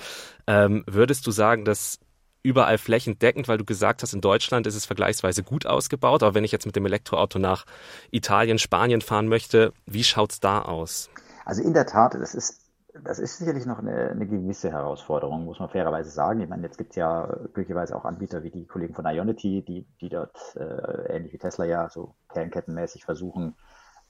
ähm, 0.47 0.85
würdest 0.87 1.27
du 1.27 1.31
sagen, 1.31 1.65
dass 1.65 1.99
überall 2.43 2.79
flächendeckend, 2.79 3.49
weil 3.49 3.59
du 3.59 3.65
gesagt 3.65 4.03
hast, 4.03 4.15
in 4.15 4.21
Deutschland 4.21 4.67
ist 4.67 4.75
es 4.75 4.87
vergleichsweise 4.87 5.43
gut 5.43 5.67
ausgebaut, 5.67 6.23
aber 6.23 6.35
wenn 6.35 6.45
ich 6.45 6.53
jetzt 6.53 6.67
mit 6.67 6.77
dem 6.77 6.87
Elektroauto 6.87 7.39
nach 7.39 7.65
Italien, 8.11 8.59
Spanien 8.59 9.01
fahren 9.01 9.29
möchte, 9.29 9.73
wie 9.87 10.05
schaut's 10.05 10.41
da 10.41 10.63
aus? 10.63 11.09
Also 11.45 11.63
in 11.63 11.75
der 11.75 11.87
Tat, 11.87 12.15
das 12.15 12.35
ist 12.35 12.62
das 12.95 13.19
ist 13.19 13.39
sicherlich 13.39 13.65
noch 13.65 13.79
eine, 13.79 14.11
eine, 14.11 14.27
gewisse 14.27 14.71
Herausforderung, 14.71 15.45
muss 15.45 15.59
man 15.59 15.71
fairerweise 15.71 16.11
sagen. 16.11 16.41
Ich 16.41 16.49
meine, 16.49 16.65
jetzt 16.65 16.77
gibt 16.77 16.91
es 16.91 16.97
ja 16.97 17.27
glücklicherweise 17.55 17.97
auch 17.97 18.05
Anbieter 18.05 18.43
wie 18.43 18.51
die 18.51 18.67
Kollegen 18.67 18.95
von 18.95 19.07
Ionity, 19.07 19.65
die, 19.65 19.87
die 20.01 20.09
dort 20.11 20.57
äh, 20.57 21.17
ähnlich 21.17 21.33
wie 21.33 21.39
Tesla 21.39 21.65
ja 21.65 21.89
so 21.89 22.15
kernkettenmäßig 22.29 23.05
versuchen, 23.05 23.57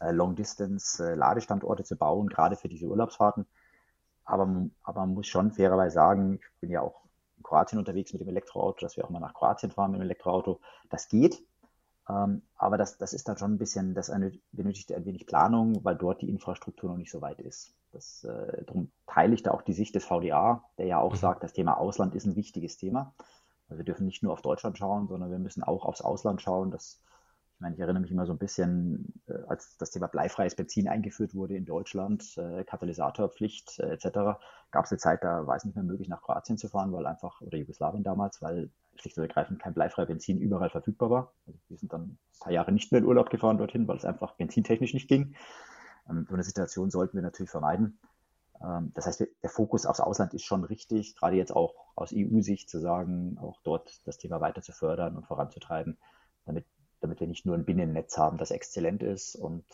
äh, 0.00 0.11
Long-Distance-Ladestandorte 0.11 1.83
äh, 1.83 1.87
zu 1.87 1.97
bauen, 1.97 2.28
gerade 2.28 2.56
für 2.56 2.68
diese 2.68 2.87
Urlaubsfahrten. 2.87 3.47
Aber, 4.25 4.68
aber 4.83 5.00
man 5.00 5.14
muss 5.14 5.28
schon 5.28 5.52
fairerweise 5.52 5.95
sagen, 5.95 6.40
ich 6.42 6.61
bin 6.61 6.71
ja 6.71 6.80
auch 6.80 7.02
in 7.37 7.45
Kroatien 7.45 7.78
unterwegs 7.78 8.12
mit 8.12 8.21
dem 8.21 8.28
Elektroauto, 8.28 8.80
dass 8.80 8.97
wir 8.97 9.04
auch 9.04 9.11
mal 9.11 9.21
nach 9.21 9.35
Kroatien 9.35 9.71
fahren 9.71 9.92
mit 9.92 10.00
dem 10.00 10.04
Elektroauto. 10.04 10.61
Das 10.90 11.09
geht, 11.09 11.45
ähm, 12.09 12.42
aber 12.56 12.78
das, 12.78 12.99
das 12.99 13.12
ist 13.12 13.28
dann 13.28 13.38
schon 13.38 13.54
ein 13.54 13.59
bisschen, 13.59 13.94
das 13.94 14.11
benötigt 14.50 14.92
ein 14.92 15.04
wenig 15.04 15.26
Planung, 15.26 15.85
weil 15.85 15.97
dort 15.97 16.21
die 16.23 16.28
Infrastruktur 16.28 16.90
noch 16.90 16.97
nicht 16.97 17.11
so 17.11 17.21
weit 17.21 17.40
ist. 17.40 17.75
Das, 17.92 18.25
äh, 18.25 18.64
darum 18.64 18.90
teile 19.06 19.35
ich 19.35 19.42
da 19.42 19.52
auch 19.52 19.62
die 19.62 19.73
Sicht 19.73 19.94
des 19.94 20.04
VDA, 20.04 20.64
der 20.78 20.87
ja 20.87 20.99
auch 20.99 21.12
mhm. 21.12 21.18
sagt, 21.18 21.44
das 21.44 21.52
Thema 21.52 21.76
Ausland 21.76 22.14
ist 22.14 22.26
ein 22.26 22.37
wichtiges 22.37 22.76
Thema. 22.76 23.14
Also 23.68 23.78
wir 23.78 23.85
dürfen 23.85 24.06
nicht 24.06 24.23
nur 24.23 24.32
auf 24.32 24.42
Deutschland 24.42 24.78
schauen, 24.78 25.06
sondern 25.09 25.30
wir 25.30 25.38
müssen 25.38 25.62
auch 25.62 25.85
aufs 25.85 26.00
Ausland 26.00 26.42
schauen. 26.42 26.71
Das, 26.71 27.00
ich 27.54 27.61
meine, 27.61 27.75
ich 27.75 27.80
erinnere 27.80 28.02
mich 28.02 28.11
immer 28.11 28.26
so 28.26 28.32
ein 28.32 28.38
bisschen, 28.38 29.23
äh, 29.28 29.35
als 29.47 29.76
das 29.76 29.90
Thema 29.90 30.09
bleifreies 30.09 30.56
Benzin 30.56 30.88
eingeführt 30.88 31.35
wurde 31.35 31.56
in 31.56 31.66
Deutschland, 31.66 32.37
äh, 32.37 32.64
Katalysatorpflicht 32.64 33.78
äh, 33.78 33.92
etc., 33.92 34.40
gab 34.73 34.87
es 34.87 34.90
eine 34.90 34.99
Zeit, 34.99 35.23
da 35.23 35.47
war 35.47 35.54
es 35.54 35.64
nicht 35.64 35.76
mehr 35.76 35.85
möglich, 35.85 36.09
nach 36.09 36.23
Kroatien 36.23 36.59
zu 36.59 36.68
fahren, 36.68 36.92
weil 36.92 37.06
einfach, 37.06 37.40
oder 37.42 37.59
Jugoslawien 37.59 38.02
damals, 38.02 38.42
weil 38.42 38.71
schlicht 38.96 39.16
und 39.16 39.25
ergreifend 39.25 39.61
kein 39.61 39.75
bleifreies 39.75 40.08
Benzin 40.08 40.40
überall 40.40 40.70
verfügbar 40.70 41.11
war. 41.11 41.32
Also 41.46 41.58
wir 41.68 41.78
sind 41.78 41.92
dann 41.92 42.02
ein 42.02 42.18
paar 42.40 42.52
Jahre 42.52 42.72
nicht 42.72 42.92
mehr 42.92 43.00
in 43.00 43.06
Urlaub 43.06 43.30
gefahren 43.30 43.58
dorthin, 43.58 43.88
weil 43.88 43.96
es 43.96 44.04
einfach 44.04 44.34
benzintechnisch 44.34 44.94
nicht 44.94 45.08
ging. 45.08 45.34
Ähm, 46.08 46.26
so 46.28 46.34
eine 46.34 46.44
Situation 46.44 46.90
sollten 46.90 47.16
wir 47.16 47.22
natürlich 47.22 47.50
vermeiden. 47.50 47.99
Ähm, 48.62 48.92
das 48.94 49.06
heißt, 49.06 49.26
der 49.42 49.50
Fokus 49.50 49.87
aufs 49.87 50.00
Ausland 50.00 50.34
ist 50.34 50.44
schon 50.44 50.64
richtig, 50.64 51.16
gerade 51.16 51.37
jetzt 51.37 51.54
auch 51.54 51.75
aus 51.94 52.12
EU-Sicht 52.14 52.68
zu 52.68 52.80
sagen, 52.80 53.38
auch 53.40 53.61
dort 53.62 54.06
das 54.06 54.18
Thema 54.18 54.40
weiter 54.40 54.62
zu 54.62 54.72
fördern 54.72 55.16
und 55.16 55.26
voranzutreiben, 55.26 55.99
damit, 56.44 56.66
damit 57.00 57.20
wir 57.20 57.26
nicht 57.26 57.46
nur 57.46 57.56
ein 57.56 57.64
Binnennetz 57.64 58.16
haben, 58.18 58.38
das 58.38 58.50
exzellent 58.50 59.02
ist 59.02 59.34
und 59.37 59.64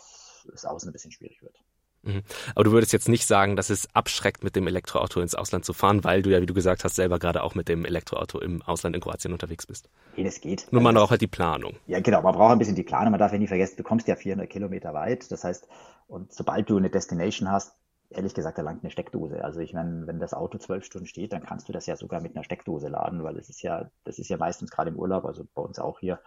es 0.53 0.65
außen 0.65 0.89
ein 0.89 0.93
bisschen 0.93 1.13
schwierig 1.13 1.43
wird. 1.43 1.63
Mhm. 2.03 2.23
Aber 2.55 2.65
du 2.65 2.73
würdest 2.73 2.93
jetzt 2.93 3.09
nicht 3.09 3.27
sagen, 3.27 3.57
dass 3.57 3.71
es 3.71 3.89
abschreckt, 3.95 4.45
mit 4.45 4.57
dem 4.57 4.67
Elektroauto 4.67 5.21
ins 5.21 5.35
Ausland 5.35 5.65
zu 5.65 5.73
fahren, 5.73 6.05
weil 6.05 6.23
du 6.23 6.31
ja, 6.31 6.41
wie 6.41 6.47
du 6.47 6.55
gesagt 6.55 6.85
hast, 6.85 6.95
selber 6.95 7.19
gerade 7.19 7.43
auch 7.43 7.55
mit 7.55 7.69
dem 7.69 7.85
Elektroauto 7.85 8.39
im 8.41 8.63
Ausland 8.63 8.95
in 8.95 9.03
Kroatien 9.03 9.33
unterwegs 9.33 9.67
bist. 9.67 9.89
Nee, 10.17 10.25
das 10.25 10.41
geht. 10.41 10.69
Nur 10.71 10.83
man 10.83 10.95
also, 10.95 11.05
braucht 11.05 11.11
halt 11.13 11.21
die 11.21 11.27
Planung. 11.27 11.77
Ja, 11.87 12.01
genau. 12.01 12.23
Man 12.23 12.35
braucht 12.35 12.53
ein 12.53 12.59
bisschen 12.59 12.77
die 12.77 12.85
Planung. 12.85 13.11
Man 13.11 13.21
darf 13.21 13.33
ja 13.33 13.39
nie 13.39 13.47
vergessen, 13.47 13.77
du 13.77 13.83
kommst 13.83 14.09
ja 14.09 14.17
400 14.17 14.49
Kilometer 14.49 14.95
weit. 14.95 15.31
Das 15.31 15.45
heißt, 15.45 15.69
und 16.07 16.33
sobald 16.33 16.71
du 16.71 16.77
eine 16.77 16.91
Destination 16.91 17.51
hast, 17.51 17.75
ehrlich 18.11 18.35
gesagt, 18.35 18.59
da 18.59 18.63
langt 18.63 18.83
eine 18.83 18.91
Steckdose. 18.91 19.45
Also 19.45 19.61
ich 19.61 19.75
meine, 19.75 20.07
wenn 20.07 20.19
das 20.19 20.35
Auto 20.35 20.59
zwölf 20.59 20.85
Stunden 20.85 21.07
steht, 21.07 21.33
dann 21.33 21.45
kannst 21.45 21.69
du 21.69 21.73
das 21.73 21.87
ja 21.87 21.97
sogar 21.97 22.21
mit 22.21 22.35
einer 22.35 22.45
Steckdose 22.45 22.89
laden, 22.89 23.23
weil 23.23 23.37
es 23.37 23.49
ist 23.49 23.63
ja, 23.63 23.91
das 24.05 24.19
ist 24.19 24.29
ja 24.29 24.37
meistens 24.37 24.71
gerade 24.71 24.91
im 24.91 24.97
Urlaub, 24.97 25.25
also 25.25 25.47
bei 25.55 25.63
uns 25.63 25.79
auch 25.79 26.01
hier, 26.01 26.19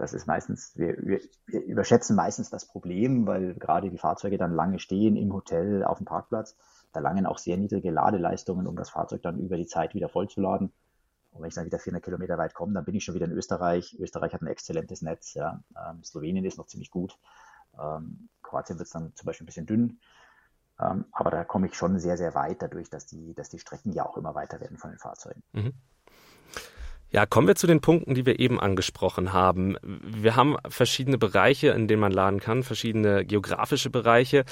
das 0.00 0.14
ist 0.14 0.26
meistens, 0.26 0.72
wir, 0.76 0.96
wir, 0.98 1.20
überschätzen 1.46 2.16
meistens 2.16 2.48
das 2.48 2.64
Problem, 2.66 3.26
weil 3.26 3.54
gerade 3.54 3.90
die 3.90 3.98
Fahrzeuge 3.98 4.38
dann 4.38 4.54
lange 4.54 4.78
stehen 4.78 5.14
im 5.14 5.32
Hotel, 5.32 5.84
auf 5.84 5.98
dem 5.98 6.06
Parkplatz. 6.06 6.56
Da 6.92 7.00
langen 7.00 7.26
auch 7.26 7.36
sehr 7.36 7.58
niedrige 7.58 7.90
Ladeleistungen, 7.90 8.66
um 8.66 8.76
das 8.76 8.88
Fahrzeug 8.88 9.22
dann 9.22 9.38
über 9.38 9.58
die 9.58 9.66
Zeit 9.66 9.94
wieder 9.94 10.08
vollzuladen. 10.08 10.72
Und 11.32 11.42
wenn 11.42 11.48
ich 11.48 11.54
dann 11.54 11.66
wieder 11.66 11.78
400 11.78 12.02
Kilometer 12.02 12.38
weit 12.38 12.54
komme, 12.54 12.72
dann 12.72 12.84
bin 12.86 12.94
ich 12.94 13.04
schon 13.04 13.14
wieder 13.14 13.26
in 13.26 13.32
Österreich. 13.32 13.94
Österreich 14.00 14.32
hat 14.32 14.40
ein 14.40 14.46
exzellentes 14.46 15.02
Netz. 15.02 15.34
Ja. 15.34 15.62
Ähm, 15.76 16.02
Slowenien 16.02 16.46
ist 16.46 16.56
noch 16.56 16.66
ziemlich 16.66 16.90
gut. 16.90 17.18
Ähm, 17.78 18.30
Kroatien 18.42 18.78
wird 18.78 18.86
es 18.86 18.92
dann 18.92 19.14
zum 19.14 19.26
Beispiel 19.26 19.44
ein 19.44 19.46
bisschen 19.46 19.66
dünn. 19.66 20.00
Ähm, 20.80 21.04
aber 21.12 21.30
da 21.30 21.44
komme 21.44 21.66
ich 21.66 21.74
schon 21.74 21.98
sehr, 21.98 22.16
sehr 22.16 22.34
weit 22.34 22.62
dadurch, 22.62 22.88
dass 22.88 23.04
die, 23.04 23.34
dass 23.34 23.50
die 23.50 23.58
Strecken 23.58 23.92
ja 23.92 24.06
auch 24.06 24.16
immer 24.16 24.34
weiter 24.34 24.60
werden 24.60 24.78
von 24.78 24.90
den 24.90 24.98
Fahrzeugen. 24.98 25.42
Mhm. 25.52 25.74
Ja, 27.12 27.26
kommen 27.26 27.48
wir 27.48 27.56
zu 27.56 27.66
den 27.66 27.80
Punkten, 27.80 28.14
die 28.14 28.24
wir 28.24 28.38
eben 28.38 28.60
angesprochen 28.60 29.32
haben. 29.32 29.76
Wir 29.82 30.36
haben 30.36 30.56
verschiedene 30.68 31.18
Bereiche, 31.18 31.70
in 31.70 31.88
denen 31.88 32.00
man 32.00 32.12
laden 32.12 32.38
kann, 32.38 32.62
verschiedene 32.62 33.24
geografische 33.24 33.90
Bereiche. 33.90 34.44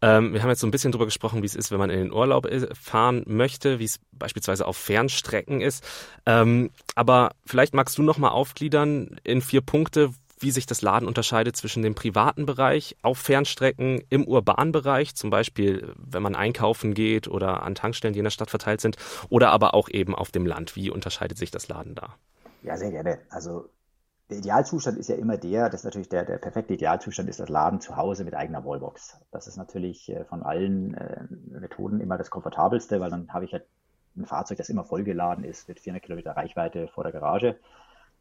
Ähm, 0.00 0.32
wir 0.32 0.42
haben 0.42 0.48
jetzt 0.48 0.60
so 0.60 0.66
ein 0.68 0.70
bisschen 0.70 0.92
drüber 0.92 1.06
gesprochen, 1.06 1.42
wie 1.42 1.46
es 1.46 1.56
ist, 1.56 1.72
wenn 1.72 1.78
man 1.78 1.90
in 1.90 1.98
den 1.98 2.12
Urlaub 2.12 2.48
fahren 2.80 3.24
möchte, 3.26 3.80
wie 3.80 3.84
es 3.84 3.98
beispielsweise 4.12 4.64
auf 4.64 4.76
Fernstrecken 4.76 5.60
ist. 5.60 5.84
Ähm, 6.24 6.70
aber 6.94 7.32
vielleicht 7.46 7.74
magst 7.74 7.98
du 7.98 8.04
noch 8.04 8.18
mal 8.18 8.28
aufgliedern 8.28 9.16
in 9.24 9.42
vier 9.42 9.60
Punkte, 9.60 10.10
wie 10.38 10.50
sich 10.50 10.66
das 10.66 10.82
Laden 10.82 11.06
unterscheidet 11.06 11.56
zwischen 11.56 11.82
dem 11.82 11.94
privaten 11.94 12.46
Bereich 12.46 12.96
auf 13.02 13.18
Fernstrecken, 13.18 14.02
im 14.10 14.26
urbanen 14.26 14.72
Bereich, 14.72 15.14
zum 15.14 15.30
Beispiel 15.30 15.94
wenn 15.96 16.22
man 16.22 16.34
einkaufen 16.34 16.94
geht 16.94 17.28
oder 17.28 17.62
an 17.62 17.74
Tankstellen, 17.74 18.12
die 18.12 18.20
in 18.20 18.24
der 18.24 18.30
Stadt 18.30 18.50
verteilt 18.50 18.80
sind, 18.80 18.96
oder 19.28 19.50
aber 19.50 19.74
auch 19.74 19.88
eben 19.88 20.14
auf 20.14 20.30
dem 20.30 20.46
Land. 20.46 20.76
Wie 20.76 20.90
unterscheidet 20.90 21.38
sich 21.38 21.50
das 21.50 21.68
Laden 21.68 21.94
da? 21.94 22.14
Ja, 22.62 22.76
sehr 22.76 22.90
gerne. 22.90 23.18
Also 23.30 23.68
der 24.30 24.38
Idealzustand 24.38 24.98
ist 24.98 25.08
ja 25.08 25.16
immer 25.16 25.36
der, 25.36 25.68
das 25.68 25.80
ist 25.80 25.84
natürlich 25.84 26.08
der, 26.08 26.24
der 26.24 26.38
perfekte 26.38 26.74
Idealzustand 26.74 27.28
ist 27.28 27.40
das 27.40 27.48
Laden 27.48 27.80
zu 27.80 27.96
Hause 27.96 28.24
mit 28.24 28.34
eigener 28.34 28.64
Wallbox. 28.64 29.18
Das 29.30 29.46
ist 29.46 29.56
natürlich 29.56 30.08
äh, 30.08 30.24
von 30.24 30.42
allen 30.42 30.94
äh, 30.94 31.24
Methoden 31.60 32.00
immer 32.00 32.16
das 32.16 32.30
komfortabelste, 32.30 33.00
weil 33.00 33.10
dann 33.10 33.32
habe 33.32 33.44
ich 33.44 33.52
halt 33.52 33.66
ein 34.16 34.26
Fahrzeug, 34.26 34.58
das 34.58 34.70
immer 34.70 34.84
vollgeladen 34.84 35.44
ist, 35.44 35.68
mit 35.68 35.80
400 35.80 36.02
Kilometer 36.02 36.32
Reichweite 36.32 36.88
vor 36.88 37.04
der 37.04 37.12
Garage. 37.12 37.58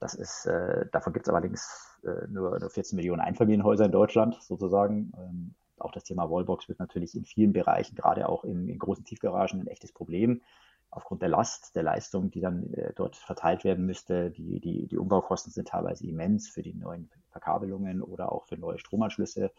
Das 0.04 0.16
ist, 0.16 0.46
äh, 0.48 0.86
davon 0.92 1.14
gibt 1.14 1.28
es 1.28 1.34
allerdings 1.34 1.98
äh, 2.04 2.28
nur, 2.28 2.60
nur 2.60 2.70
14 2.70 2.98
Millionen 2.98 3.22
Einfamilienhäuser 3.22 3.86
in 3.86 3.94
Deutschland 3.94 4.38
sozusagen. 4.42 5.14
Ähm, 5.18 5.56
auch 5.78 5.94
das 5.94 6.04
Thema 6.04 6.30
Wallbox 6.30 6.68
wird 6.68 6.80
natürlich 6.80 7.16
in 7.16 7.24
vielen 7.24 7.54
Bereichen, 7.54 7.96
gerade 7.96 8.28
auch 8.28 8.44
in, 8.44 8.68
in 8.68 8.78
großen 8.78 9.06
Tiefgaragen, 9.06 9.62
ein 9.62 9.68
echtes 9.68 9.94
Problem. 9.94 10.42
Aufgrund 10.90 11.22
der 11.22 11.30
Last, 11.30 11.78
der 11.78 11.84
Leistung, 11.84 12.32
die 12.32 12.42
dann 12.42 12.74
äh, 12.74 12.92
dort 12.94 13.16
verteilt 13.16 13.64
werden 13.64 13.86
müsste. 13.86 14.30
Die, 14.32 14.60
die, 14.60 14.88
die 14.88 14.98
Umbaukosten 14.98 15.54
sind 15.54 15.70
teilweise 15.70 16.06
immens 16.06 16.50
für 16.50 16.64
die 16.64 16.74
neuen 16.74 17.10
Verkabelungen 17.30 18.02
oder 18.02 18.34
auch 18.34 18.46
für 18.48 18.58
neue 18.58 18.80
Stromanschlüsse, 18.80 19.54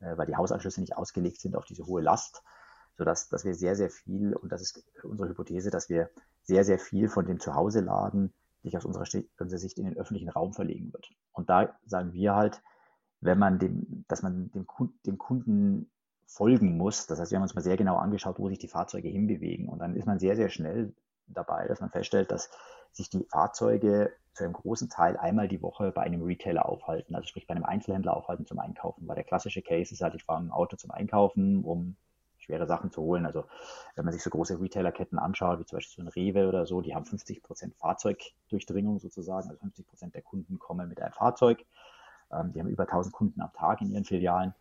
äh, 0.00 0.16
weil 0.16 0.26
die 0.26 0.36
Hausanschlüsse 0.36 0.80
nicht 0.80 0.96
ausgelegt 0.96 1.38
sind 1.38 1.54
auf 1.54 1.66
diese 1.66 1.84
hohe 1.84 2.00
Last 2.00 2.42
sodass 2.96 3.28
dass 3.28 3.44
wir 3.44 3.54
sehr, 3.54 3.74
sehr 3.74 3.88
viel, 3.90 4.34
und 4.34 4.52
das 4.52 4.60
ist 4.60 4.84
unsere 5.02 5.30
Hypothese, 5.30 5.70
dass 5.70 5.88
wir 5.88 6.10
sehr, 6.42 6.62
sehr 6.62 6.78
viel 6.78 7.08
von 7.08 7.24
dem 7.24 7.40
Zuhause-Laden 7.40 8.34
sich 8.62 8.76
aus 8.76 8.84
unserer, 8.84 9.06
Sicht 9.06 9.78
in 9.78 9.84
den 9.84 9.96
öffentlichen 9.96 10.28
Raum 10.28 10.52
verlegen 10.52 10.92
wird. 10.92 11.10
Und 11.32 11.50
da 11.50 11.76
sagen 11.84 12.12
wir 12.12 12.34
halt, 12.34 12.62
wenn 13.20 13.38
man 13.38 13.58
dem, 13.58 14.04
dass 14.08 14.22
man 14.22 14.50
dem, 14.50 14.66
dem 15.06 15.18
Kunden 15.18 15.90
folgen 16.26 16.76
muss. 16.76 17.06
Das 17.06 17.20
heißt, 17.20 17.30
wir 17.30 17.36
haben 17.36 17.42
uns 17.42 17.54
mal 17.54 17.60
sehr 17.60 17.76
genau 17.76 17.96
angeschaut, 17.96 18.38
wo 18.38 18.48
sich 18.48 18.58
die 18.58 18.68
Fahrzeuge 18.68 19.08
hinbewegen. 19.08 19.68
Und 19.68 19.78
dann 19.78 19.94
ist 19.96 20.06
man 20.06 20.18
sehr, 20.18 20.36
sehr 20.36 20.48
schnell 20.48 20.94
dabei, 21.26 21.66
dass 21.66 21.80
man 21.80 21.90
feststellt, 21.90 22.30
dass 22.30 22.50
sich 22.92 23.10
die 23.10 23.24
Fahrzeuge 23.24 24.12
zu 24.34 24.44
einem 24.44 24.54
großen 24.54 24.88
Teil 24.88 25.16
einmal 25.16 25.48
die 25.48 25.62
Woche 25.62 25.92
bei 25.92 26.02
einem 26.02 26.22
Retailer 26.22 26.66
aufhalten, 26.66 27.14
also 27.14 27.26
sprich 27.26 27.46
bei 27.46 27.54
einem 27.54 27.64
Einzelhändler 27.64 28.16
aufhalten 28.16 28.46
zum 28.46 28.58
Einkaufen. 28.58 29.06
Weil 29.06 29.16
der 29.16 29.24
klassische 29.24 29.62
Case 29.62 29.92
ist 29.92 30.00
halt, 30.00 30.14
ich 30.14 30.24
fahre 30.24 30.42
ein 30.42 30.50
Auto 30.50 30.76
zum 30.76 30.90
Einkaufen, 30.90 31.64
um 31.64 31.96
schwere 32.42 32.66
Sachen 32.66 32.90
zu 32.90 33.02
holen. 33.02 33.26
Also 33.26 33.44
wenn 33.94 34.04
man 34.04 34.12
sich 34.12 34.22
so 34.22 34.30
große 34.30 34.60
Retailerketten 34.60 35.18
anschaut, 35.18 35.60
wie 35.60 35.64
zum 35.64 35.76
Beispiel 35.78 36.04
so 36.04 36.08
ein 36.08 36.08
Rewe 36.08 36.48
oder 36.48 36.66
so, 36.66 36.80
die 36.80 36.94
haben 36.94 37.04
50 37.04 37.42
Prozent 37.42 37.74
Fahrzeugdurchdringung 37.76 38.98
sozusagen. 38.98 39.48
Also 39.48 39.60
50 39.60 39.86
Prozent 39.86 40.14
der 40.14 40.22
Kunden 40.22 40.58
kommen 40.58 40.88
mit 40.88 41.00
einem 41.00 41.12
Fahrzeug. 41.12 41.64
Ähm, 42.32 42.52
die 42.52 42.60
haben 42.60 42.68
über 42.68 42.84
1000 42.84 43.14
Kunden 43.14 43.40
am 43.40 43.52
Tag 43.52 43.80
in 43.80 43.90
ihren 43.90 44.04
Filialen. 44.04 44.54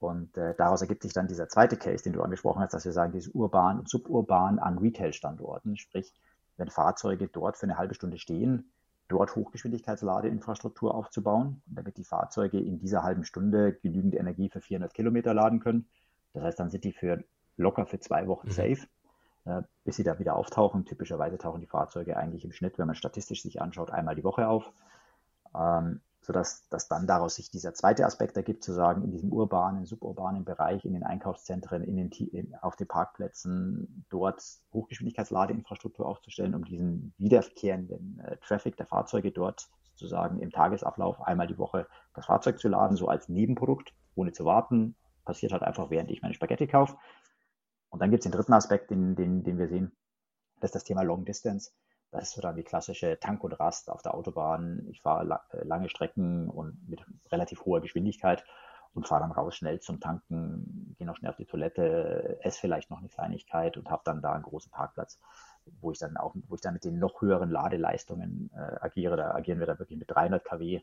Und 0.00 0.36
äh, 0.36 0.54
daraus 0.56 0.82
ergibt 0.82 1.02
sich 1.02 1.12
dann 1.12 1.28
dieser 1.28 1.48
zweite 1.48 1.76
Case, 1.76 2.04
den 2.04 2.12
du 2.12 2.22
angesprochen 2.22 2.60
hast, 2.60 2.74
dass 2.74 2.84
wir 2.84 2.92
sagen, 2.92 3.12
diese 3.12 3.30
urban 3.30 3.78
und 3.78 3.88
suburban 3.88 4.58
an 4.58 4.78
Retail-Standorten, 4.78 5.76
sprich, 5.76 6.12
wenn 6.56 6.68
Fahrzeuge 6.68 7.28
dort 7.28 7.56
für 7.56 7.64
eine 7.64 7.78
halbe 7.78 7.94
Stunde 7.94 8.18
stehen, 8.18 8.70
dort 9.08 9.34
Hochgeschwindigkeitsladeinfrastruktur 9.34 10.94
aufzubauen, 10.94 11.62
damit 11.66 11.96
die 11.96 12.04
Fahrzeuge 12.04 12.58
in 12.58 12.78
dieser 12.78 13.02
halben 13.02 13.24
Stunde 13.24 13.72
genügend 13.72 14.14
Energie 14.14 14.48
für 14.50 14.60
400 14.60 14.92
Kilometer 14.92 15.34
laden 15.34 15.60
können 15.60 15.86
das 16.34 16.42
heißt, 16.42 16.60
dann 16.60 16.70
sind 16.70 16.84
die 16.84 16.92
für 16.92 17.24
locker 17.56 17.86
für 17.86 18.00
zwei 18.00 18.26
Wochen 18.26 18.48
mhm. 18.48 18.52
safe, 18.52 18.86
äh, 19.46 19.62
bis 19.84 19.96
sie 19.96 20.04
da 20.04 20.18
wieder 20.18 20.36
auftauchen. 20.36 20.84
Typischerweise 20.84 21.38
tauchen 21.38 21.60
die 21.60 21.66
Fahrzeuge 21.66 22.16
eigentlich 22.16 22.44
im 22.44 22.52
Schnitt, 22.52 22.78
wenn 22.78 22.86
man 22.86 22.96
statistisch 22.96 23.42
sich 23.42 23.62
anschaut, 23.62 23.90
einmal 23.90 24.14
die 24.16 24.24
Woche 24.24 24.48
auf. 24.48 24.70
Ähm, 25.54 26.00
sodass 26.24 26.66
dass 26.70 26.88
dann 26.88 27.06
daraus 27.06 27.34
sich 27.34 27.50
dieser 27.50 27.74
zweite 27.74 28.06
Aspekt 28.06 28.36
ergibt, 28.36 28.64
zu 28.64 28.72
sagen, 28.72 29.02
in 29.02 29.10
diesem 29.10 29.30
urbanen, 29.30 29.84
suburbanen 29.84 30.44
Bereich, 30.44 30.84
in 30.86 30.94
den 30.94 31.02
Einkaufszentren, 31.02 31.82
in 31.82 31.96
den, 31.96 32.10
in, 32.10 32.54
auf 32.62 32.76
den 32.76 32.88
Parkplätzen, 32.88 34.06
dort 34.08 34.42
Hochgeschwindigkeitsladeinfrastruktur 34.72 36.06
aufzustellen, 36.06 36.54
um 36.54 36.64
diesen 36.64 37.12
wiederkehrenden 37.18 38.20
äh, 38.20 38.36
Traffic 38.38 38.76
der 38.78 38.86
Fahrzeuge 38.86 39.32
dort 39.32 39.68
sozusagen 39.90 40.40
im 40.40 40.50
Tagesablauf 40.50 41.20
einmal 41.20 41.46
die 41.46 41.58
Woche 41.58 41.86
das 42.14 42.26
Fahrzeug 42.26 42.58
zu 42.58 42.68
laden, 42.68 42.96
so 42.96 43.06
als 43.06 43.28
Nebenprodukt, 43.28 43.92
ohne 44.16 44.32
zu 44.32 44.46
warten, 44.46 44.96
passiert 45.24 45.52
halt 45.52 45.62
einfach, 45.62 45.90
während 45.90 46.10
ich 46.10 46.22
meine 46.22 46.34
Spaghetti 46.34 46.66
kaufe. 46.66 46.96
Und 47.90 48.00
dann 48.00 48.10
gibt 48.10 48.24
es 48.24 48.30
den 48.30 48.36
dritten 48.36 48.52
Aspekt, 48.52 48.90
den, 48.90 49.14
den, 49.14 49.44
den 49.44 49.58
wir 49.58 49.68
sehen, 49.68 49.92
das 50.60 50.68
ist 50.68 50.74
das 50.74 50.84
Thema 50.84 51.02
Long 51.02 51.24
Distance. 51.24 51.72
Das 52.10 52.24
ist 52.24 52.32
so 52.32 52.40
dann 52.40 52.56
die 52.56 52.62
klassische 52.62 53.18
Tank 53.18 53.42
und 53.42 53.52
Rast 53.52 53.90
auf 53.90 54.02
der 54.02 54.14
Autobahn. 54.14 54.86
Ich 54.90 55.02
fahre 55.02 55.24
la 55.24 55.44
äh, 55.52 55.64
lange 55.64 55.88
Strecken 55.88 56.48
und 56.48 56.88
mit 56.88 57.04
relativ 57.30 57.64
hoher 57.64 57.80
Geschwindigkeit 57.80 58.44
und 58.94 59.08
fahre 59.08 59.22
dann 59.22 59.32
raus 59.32 59.56
schnell 59.56 59.80
zum 59.80 60.00
Tanken, 60.00 60.94
gehe 60.96 61.06
noch 61.06 61.16
schnell 61.16 61.30
auf 61.30 61.36
die 61.36 61.46
Toilette, 61.46 62.38
esse 62.42 62.60
vielleicht 62.60 62.90
noch 62.90 62.98
eine 62.98 63.08
Kleinigkeit 63.08 63.76
und 63.76 63.90
habe 63.90 64.02
dann 64.04 64.22
da 64.22 64.32
einen 64.32 64.44
großen 64.44 64.70
Parkplatz, 64.70 65.18
wo 65.80 65.90
ich 65.90 65.98
dann 65.98 66.16
auch, 66.16 66.34
wo 66.48 66.54
ich 66.54 66.60
dann 66.60 66.74
mit 66.74 66.84
den 66.84 66.98
noch 66.98 67.20
höheren 67.20 67.50
Ladeleistungen 67.50 68.50
äh, 68.54 68.76
agiere. 68.80 69.16
Da 69.16 69.34
agieren 69.34 69.58
wir 69.58 69.66
da 69.66 69.78
wirklich 69.78 69.98
mit 69.98 70.10
300 70.10 70.44
kW, 70.44 70.80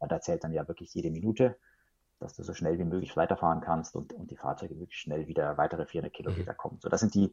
da 0.00 0.20
zählt 0.20 0.42
dann 0.42 0.52
ja 0.52 0.66
wirklich 0.66 0.92
jede 0.94 1.10
Minute 1.10 1.56
dass 2.22 2.34
du 2.34 2.42
so 2.42 2.54
schnell 2.54 2.78
wie 2.78 2.84
möglich 2.84 3.16
weiterfahren 3.16 3.60
kannst 3.60 3.96
und, 3.96 4.12
und 4.12 4.30
die 4.30 4.36
Fahrzeuge 4.36 4.78
wirklich 4.78 4.98
schnell 4.98 5.26
wieder 5.26 5.58
weitere 5.58 5.86
400 5.86 6.12
Kilometer 6.12 6.52
mhm. 6.52 6.56
kommen. 6.56 6.78
So, 6.80 6.88
das 6.88 7.00
sind 7.00 7.14
die, 7.14 7.32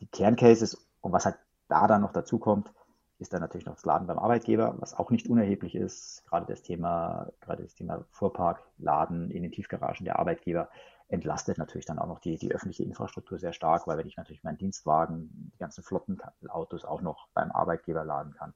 die 0.00 0.06
Kerncases. 0.06 0.86
Und 1.00 1.12
was 1.12 1.24
halt 1.24 1.36
da 1.68 1.86
dann 1.86 2.02
noch 2.02 2.12
dazu 2.12 2.38
kommt, 2.38 2.72
ist 3.18 3.32
dann 3.32 3.40
natürlich 3.40 3.66
noch 3.66 3.74
das 3.74 3.84
Laden 3.84 4.06
beim 4.06 4.18
Arbeitgeber, 4.18 4.74
was 4.78 4.94
auch 4.94 5.10
nicht 5.10 5.28
unerheblich 5.28 5.74
ist. 5.74 6.24
Gerade 6.26 6.46
das 6.46 6.62
Thema, 6.62 7.30
gerade 7.40 7.62
das 7.62 7.74
Thema 7.74 8.04
Fuhrpark, 8.10 8.62
Laden 8.78 9.30
in 9.30 9.42
den 9.42 9.52
Tiefgaragen 9.52 10.04
der 10.04 10.18
Arbeitgeber 10.18 10.68
entlastet 11.08 11.56
natürlich 11.56 11.86
dann 11.86 11.98
auch 11.98 12.08
noch 12.08 12.18
die, 12.18 12.36
die 12.36 12.52
öffentliche 12.52 12.82
Infrastruktur 12.82 13.38
sehr 13.38 13.52
stark, 13.52 13.86
weil 13.86 13.96
wenn 13.96 14.08
ich 14.08 14.16
natürlich 14.16 14.42
meinen 14.42 14.58
Dienstwagen, 14.58 15.50
die 15.54 15.58
ganzen 15.58 15.84
Flottenautos 15.84 16.84
auch 16.84 17.00
noch 17.00 17.28
beim 17.32 17.52
Arbeitgeber 17.52 18.04
laden 18.04 18.34
kann, 18.34 18.54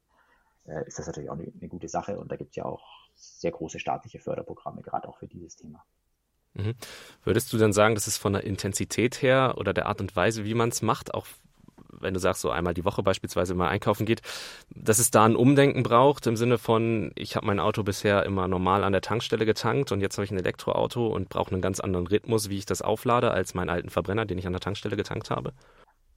äh, 0.65 0.87
ist 0.87 0.99
das 0.99 1.07
natürlich 1.07 1.29
auch 1.29 1.35
eine, 1.35 1.51
eine 1.59 1.69
gute 1.69 1.87
Sache. 1.87 2.19
Und 2.19 2.31
da 2.31 2.35
gibt 2.35 2.51
es 2.51 2.55
ja 2.55 2.65
auch 2.65 2.83
sehr 3.15 3.51
große 3.51 3.79
staatliche 3.79 4.19
Förderprogramme, 4.19 4.81
gerade 4.81 5.07
auch 5.07 5.17
für 5.17 5.27
dieses 5.27 5.55
Thema. 5.55 5.83
Mhm. 6.53 6.75
Würdest 7.23 7.51
du 7.53 7.57
dann 7.57 7.73
sagen, 7.73 7.95
dass 7.95 8.07
es 8.07 8.17
von 8.17 8.33
der 8.33 8.43
Intensität 8.43 9.21
her 9.21 9.55
oder 9.57 9.73
der 9.73 9.85
Art 9.85 10.01
und 10.01 10.15
Weise, 10.15 10.43
wie 10.45 10.53
man 10.53 10.69
es 10.69 10.81
macht, 10.81 11.13
auch 11.13 11.25
wenn 12.01 12.13
du 12.13 12.19
sagst, 12.19 12.41
so 12.41 12.49
einmal 12.49 12.73
die 12.73 12.85
Woche 12.85 13.03
beispielsweise 13.03 13.53
mal 13.53 13.67
einkaufen 13.67 14.05
geht, 14.05 14.21
dass 14.69 14.99
es 14.99 15.11
da 15.11 15.25
ein 15.25 15.35
Umdenken 15.35 15.83
braucht 15.83 16.25
im 16.27 16.35
Sinne 16.35 16.57
von, 16.57 17.11
ich 17.15 17.35
habe 17.35 17.45
mein 17.45 17.59
Auto 17.59 17.83
bisher 17.83 18.25
immer 18.25 18.47
normal 18.47 18.83
an 18.83 18.91
der 18.91 19.01
Tankstelle 19.01 19.45
getankt 19.45 19.91
und 19.91 20.01
jetzt 20.01 20.17
habe 20.17 20.25
ich 20.25 20.31
ein 20.31 20.39
Elektroauto 20.39 21.07
und 21.07 21.29
brauche 21.29 21.51
einen 21.51 21.61
ganz 21.61 21.79
anderen 21.79 22.07
Rhythmus, 22.07 22.49
wie 22.49 22.57
ich 22.57 22.65
das 22.65 22.81
auflade, 22.81 23.31
als 23.31 23.53
meinen 23.53 23.69
alten 23.69 23.89
Verbrenner, 23.89 24.25
den 24.25 24.37
ich 24.37 24.47
an 24.47 24.53
der 24.53 24.61
Tankstelle 24.61 24.95
getankt 24.95 25.29
habe? 25.29 25.53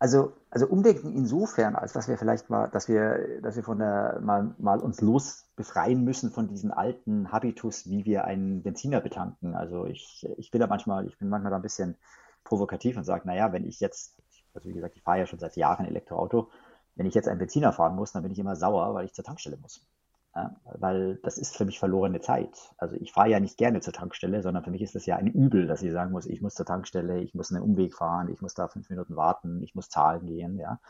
Also, 0.04 0.34
also 0.50 0.66
Umdenken 0.66 1.14
insofern, 1.16 1.76
als 1.76 1.94
dass 1.94 2.08
wir 2.08 2.18
vielleicht 2.18 2.50
mal, 2.50 2.68
dass 2.68 2.88
wir, 2.88 3.40
dass 3.40 3.56
wir 3.56 3.62
von 3.62 3.78
der, 3.78 4.20
mal, 4.20 4.54
mal 4.58 4.80
uns 4.80 5.00
los 5.00 5.48
befreien 5.56 6.04
müssen 6.04 6.30
von 6.30 6.46
diesem 6.46 6.72
alten 6.72 7.32
Habitus, 7.32 7.88
wie 7.88 8.04
wir 8.04 8.26
einen 8.26 8.62
Benziner 8.62 9.00
betanken. 9.00 9.54
Also 9.54 9.86
ich, 9.86 10.28
ich 10.36 10.50
bin 10.50 10.60
da 10.60 10.66
manchmal, 10.66 11.06
ich 11.06 11.18
bin 11.18 11.30
manchmal 11.30 11.52
da 11.52 11.56
ein 11.56 11.62
bisschen 11.62 11.96
provokativ 12.44 12.98
und 12.98 13.04
sage, 13.04 13.26
naja, 13.26 13.50
wenn 13.54 13.64
ich 13.64 13.80
jetzt, 13.80 14.20
also 14.52 14.68
wie 14.68 14.74
gesagt, 14.74 14.94
ich 14.94 15.02
fahre 15.02 15.20
ja 15.20 15.26
schon 15.26 15.38
seit 15.38 15.56
Jahren 15.56 15.86
Elektroauto, 15.86 16.50
wenn 16.96 17.06
ich 17.06 17.14
jetzt 17.14 17.26
einen 17.26 17.38
Benziner 17.38 17.72
fahren 17.72 17.96
muss, 17.96 18.12
dann 18.12 18.24
bin 18.24 18.32
ich 18.32 18.38
immer 18.38 18.56
sauer, 18.56 18.92
weil 18.92 19.06
ich 19.06 19.14
zur 19.14 19.24
Tankstelle 19.24 19.56
muss. 19.56 19.86
Weil 20.64 21.16
das 21.22 21.38
ist 21.38 21.56
für 21.56 21.64
mich 21.64 21.78
verlorene 21.78 22.20
Zeit. 22.20 22.74
Also 22.76 22.96
ich 22.96 23.12
fahre 23.12 23.28
ja 23.28 23.38
nicht 23.38 23.56
gerne 23.56 23.80
zur 23.80 23.92
Tankstelle, 23.92 24.42
sondern 24.42 24.64
für 24.64 24.72
mich 24.72 24.82
ist 24.82 24.96
das 24.96 25.06
ja 25.06 25.16
ein 25.16 25.28
Übel, 25.28 25.68
dass 25.68 25.82
ich 25.82 25.92
sagen 25.92 26.10
muss, 26.10 26.26
ich 26.26 26.40
muss 26.40 26.54
zur 26.54 26.66
Tankstelle, 26.66 27.20
ich 27.20 27.34
muss 27.34 27.52
einen 27.52 27.62
Umweg 27.62 27.94
fahren, 27.94 28.28
ich 28.28 28.40
muss 28.40 28.54
da 28.54 28.66
fünf 28.66 28.90
Minuten 28.90 29.14
warten, 29.14 29.62
ich 29.62 29.76
muss 29.76 29.88
zahlen 29.88 30.26
gehen, 30.26 30.58
ja. 30.58 30.80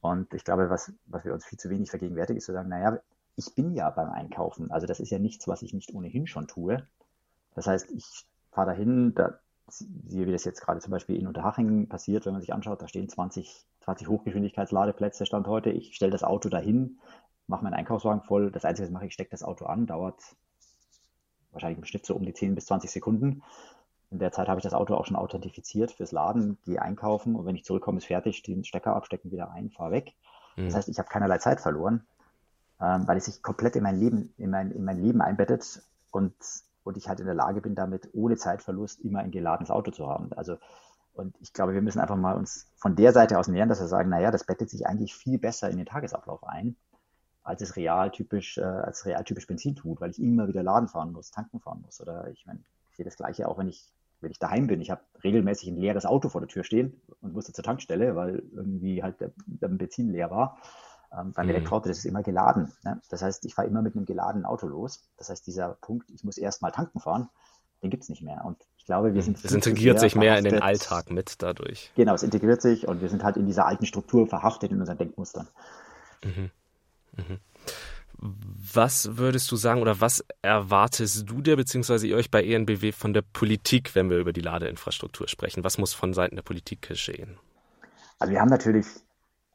Und 0.00 0.34
ich 0.34 0.44
glaube, 0.44 0.68
was, 0.68 0.92
was 1.06 1.24
wir 1.24 1.32
uns 1.32 1.44
viel 1.44 1.58
zu 1.58 1.70
wenig 1.70 1.90
vergegenwärtigen, 1.90 2.38
ist 2.38 2.46
zu 2.46 2.52
sagen, 2.52 2.68
naja, 2.68 2.98
ich 3.36 3.54
bin 3.54 3.72
ja 3.72 3.90
beim 3.90 4.10
Einkaufen. 4.10 4.70
Also 4.70 4.86
das 4.86 4.98
ist 4.98 5.10
ja 5.10 5.18
nichts, 5.18 5.46
was 5.46 5.62
ich 5.62 5.72
nicht 5.72 5.94
ohnehin 5.94 6.26
schon 6.26 6.48
tue. 6.48 6.86
Das 7.54 7.66
heißt, 7.66 7.90
ich 7.92 8.26
fahre 8.50 8.70
dahin, 8.70 9.14
da 9.14 9.38
siehe, 9.68 10.26
wie 10.26 10.32
das 10.32 10.44
jetzt 10.44 10.60
gerade 10.60 10.80
zum 10.80 10.90
Beispiel 10.90 11.16
in 11.16 11.26
Unterhaching 11.26 11.88
passiert, 11.88 12.26
wenn 12.26 12.32
man 12.32 12.40
sich 12.40 12.52
anschaut, 12.52 12.82
da 12.82 12.88
stehen 12.88 13.08
20, 13.08 13.66
20 13.80 14.08
Hochgeschwindigkeitsladeplätze, 14.08 15.26
Stand 15.26 15.46
heute. 15.46 15.70
Ich 15.70 15.94
stelle 15.94 16.12
das 16.12 16.24
Auto 16.24 16.48
dahin, 16.48 16.98
mache 17.46 17.64
meinen 17.64 17.74
Einkaufswagen 17.74 18.22
voll. 18.22 18.50
Das 18.50 18.64
Einzige, 18.64 18.84
was 18.84 18.90
ich 18.90 18.94
mache, 18.94 19.06
ich 19.06 19.14
stecke 19.14 19.30
das 19.30 19.42
Auto 19.42 19.66
an, 19.66 19.86
dauert 19.86 20.20
wahrscheinlich 21.52 21.78
im 21.78 21.84
Schnitt 21.84 22.06
so 22.06 22.14
um 22.14 22.24
die 22.24 22.34
10 22.34 22.54
bis 22.54 22.66
20 22.66 22.90
Sekunden. 22.90 23.42
In 24.10 24.18
der 24.18 24.32
Zeit 24.32 24.48
habe 24.48 24.58
ich 24.58 24.64
das 24.64 24.74
Auto 24.74 24.94
auch 24.94 25.06
schon 25.06 25.16
authentifiziert 25.16 25.92
fürs 25.92 26.12
Laden, 26.12 26.58
gehe 26.64 26.80
einkaufen 26.80 27.34
und 27.34 27.44
wenn 27.46 27.56
ich 27.56 27.64
zurückkomme, 27.64 27.98
ist 27.98 28.06
fertig, 28.06 28.42
den 28.42 28.64
Stecker 28.64 28.94
abstecken, 28.94 29.32
wieder 29.32 29.50
ein, 29.50 29.70
fahre 29.70 29.92
weg. 29.92 30.14
Mhm. 30.56 30.66
Das 30.66 30.74
heißt, 30.74 30.88
ich 30.88 30.98
habe 30.98 31.08
keinerlei 31.08 31.38
Zeit 31.38 31.60
verloren, 31.60 32.06
ähm, 32.80 33.08
weil 33.08 33.16
es 33.16 33.24
sich 33.24 33.42
komplett 33.42 33.74
in 33.76 33.82
mein 33.82 33.98
Leben, 33.98 34.32
in 34.38 34.50
mein, 34.50 34.70
in 34.70 34.84
mein 34.84 34.98
Leben 34.98 35.20
einbettet 35.20 35.82
und 36.10 36.34
und 36.86 36.96
ich 36.96 37.08
halt 37.08 37.18
in 37.18 37.26
der 37.26 37.34
Lage 37.34 37.60
bin, 37.60 37.74
damit 37.74 38.08
ohne 38.12 38.36
Zeitverlust 38.36 39.00
immer 39.00 39.18
ein 39.18 39.32
geladenes 39.32 39.70
Auto 39.70 39.90
zu 39.90 40.08
haben. 40.08 40.32
Also 40.34 40.56
und 41.14 41.34
ich 41.40 41.52
glaube, 41.52 41.74
wir 41.74 41.82
müssen 41.82 41.98
einfach 41.98 42.16
mal 42.16 42.36
uns 42.36 42.70
von 42.76 42.94
der 42.94 43.12
Seite 43.12 43.38
aus 43.38 43.48
nähern, 43.48 43.68
dass 43.68 43.80
wir 43.80 43.86
sagen, 43.86 44.10
naja, 44.10 44.30
das 44.30 44.44
bettet 44.44 44.70
sich 44.70 44.86
eigentlich 44.86 45.14
viel 45.14 45.38
besser 45.38 45.70
in 45.70 45.78
den 45.78 45.86
Tagesablauf 45.86 46.44
ein, 46.44 46.76
als 47.46 47.62
es 47.62 47.76
realtypisch, 47.76 48.58
äh, 48.58 48.62
als 48.62 49.06
realtypisch 49.06 49.46
Benzin 49.46 49.76
tut, 49.76 50.00
weil 50.00 50.10
ich 50.10 50.20
immer 50.20 50.48
wieder 50.48 50.62
Laden 50.62 50.88
fahren 50.88 51.12
muss, 51.12 51.30
tanken 51.30 51.60
fahren 51.60 51.80
muss. 51.84 52.00
Oder 52.00 52.28
ich 52.28 52.44
meine, 52.44 52.58
ich 52.90 52.96
sehe 52.96 53.04
das 53.04 53.16
Gleiche 53.16 53.48
auch, 53.48 53.56
wenn 53.58 53.68
ich, 53.68 53.84
wenn 54.20 54.32
ich 54.32 54.38
daheim 54.40 54.66
bin. 54.66 54.80
Ich 54.80 54.90
habe 54.90 55.02
regelmäßig 55.22 55.68
ein 55.68 55.76
leeres 55.76 56.06
Auto 56.06 56.28
vor 56.28 56.40
der 56.40 56.48
Tür 56.48 56.64
stehen 56.64 57.00
und 57.20 57.34
musste 57.34 57.52
zur 57.52 57.64
Tankstelle, 57.64 58.16
weil 58.16 58.42
irgendwie 58.52 59.02
halt 59.02 59.20
der, 59.20 59.30
der 59.46 59.68
Benzin 59.68 60.10
leer 60.10 60.30
war. 60.30 60.58
Ähm, 61.16 61.32
beim 61.32 61.46
mhm. 61.46 61.50
Elektroauto, 61.50 61.88
das 61.88 61.98
ist 61.98 62.04
immer 62.04 62.24
geladen. 62.24 62.72
Ne? 62.82 63.00
Das 63.10 63.22
heißt, 63.22 63.44
ich 63.46 63.54
fahre 63.54 63.68
immer 63.68 63.80
mit 63.80 63.94
einem 63.94 64.06
geladenen 64.06 64.44
Auto 64.44 64.66
los. 64.66 65.08
Das 65.16 65.30
heißt, 65.30 65.46
dieser 65.46 65.76
Punkt, 65.80 66.10
ich 66.10 66.24
muss 66.24 66.38
erst 66.38 66.62
mal 66.62 66.72
tanken 66.72 66.98
fahren, 66.98 67.28
den 67.80 67.90
gibt 67.90 68.02
es 68.02 68.08
nicht 68.08 68.22
mehr. 68.22 68.44
Und 68.44 68.56
ich 68.76 68.86
glaube, 68.86 69.14
wir 69.14 69.22
sind. 69.22 69.42
Es 69.44 69.52
integriert 69.52 70.00
sich 70.00 70.16
mehr 70.16 70.36
in 70.36 70.44
den 70.44 70.62
Alltag 70.62 71.12
mit 71.12 71.42
dadurch. 71.42 71.92
Genau, 71.94 72.14
es 72.14 72.24
integriert 72.24 72.60
sich 72.60 72.88
und 72.88 73.02
wir 73.02 73.08
sind 73.08 73.22
halt 73.22 73.36
in 73.36 73.46
dieser 73.46 73.66
alten 73.66 73.86
Struktur 73.86 74.26
verhaftet 74.26 74.72
in 74.72 74.80
unseren 74.80 74.98
Denkmustern. 74.98 75.46
Mhm. 76.24 76.50
Was 78.18 79.16
würdest 79.18 79.50
du 79.52 79.56
sagen 79.56 79.82
oder 79.82 80.00
was 80.00 80.24
erwartest 80.40 81.28
du 81.28 81.42
dir 81.42 81.56
beziehungsweise 81.56 82.06
ihr 82.06 82.16
euch 82.16 82.30
bei 82.30 82.42
ENBW 82.44 82.92
von 82.92 83.12
der 83.12 83.22
Politik, 83.22 83.94
wenn 83.94 84.08
wir 84.08 84.18
über 84.18 84.32
die 84.32 84.40
Ladeinfrastruktur 84.40 85.28
sprechen? 85.28 85.64
Was 85.64 85.76
muss 85.76 85.92
von 85.92 86.14
Seiten 86.14 86.36
der 86.36 86.42
Politik 86.42 86.82
geschehen? 86.82 87.38
Also 88.18 88.32
wir 88.32 88.40
haben 88.40 88.48
natürlich 88.48 88.86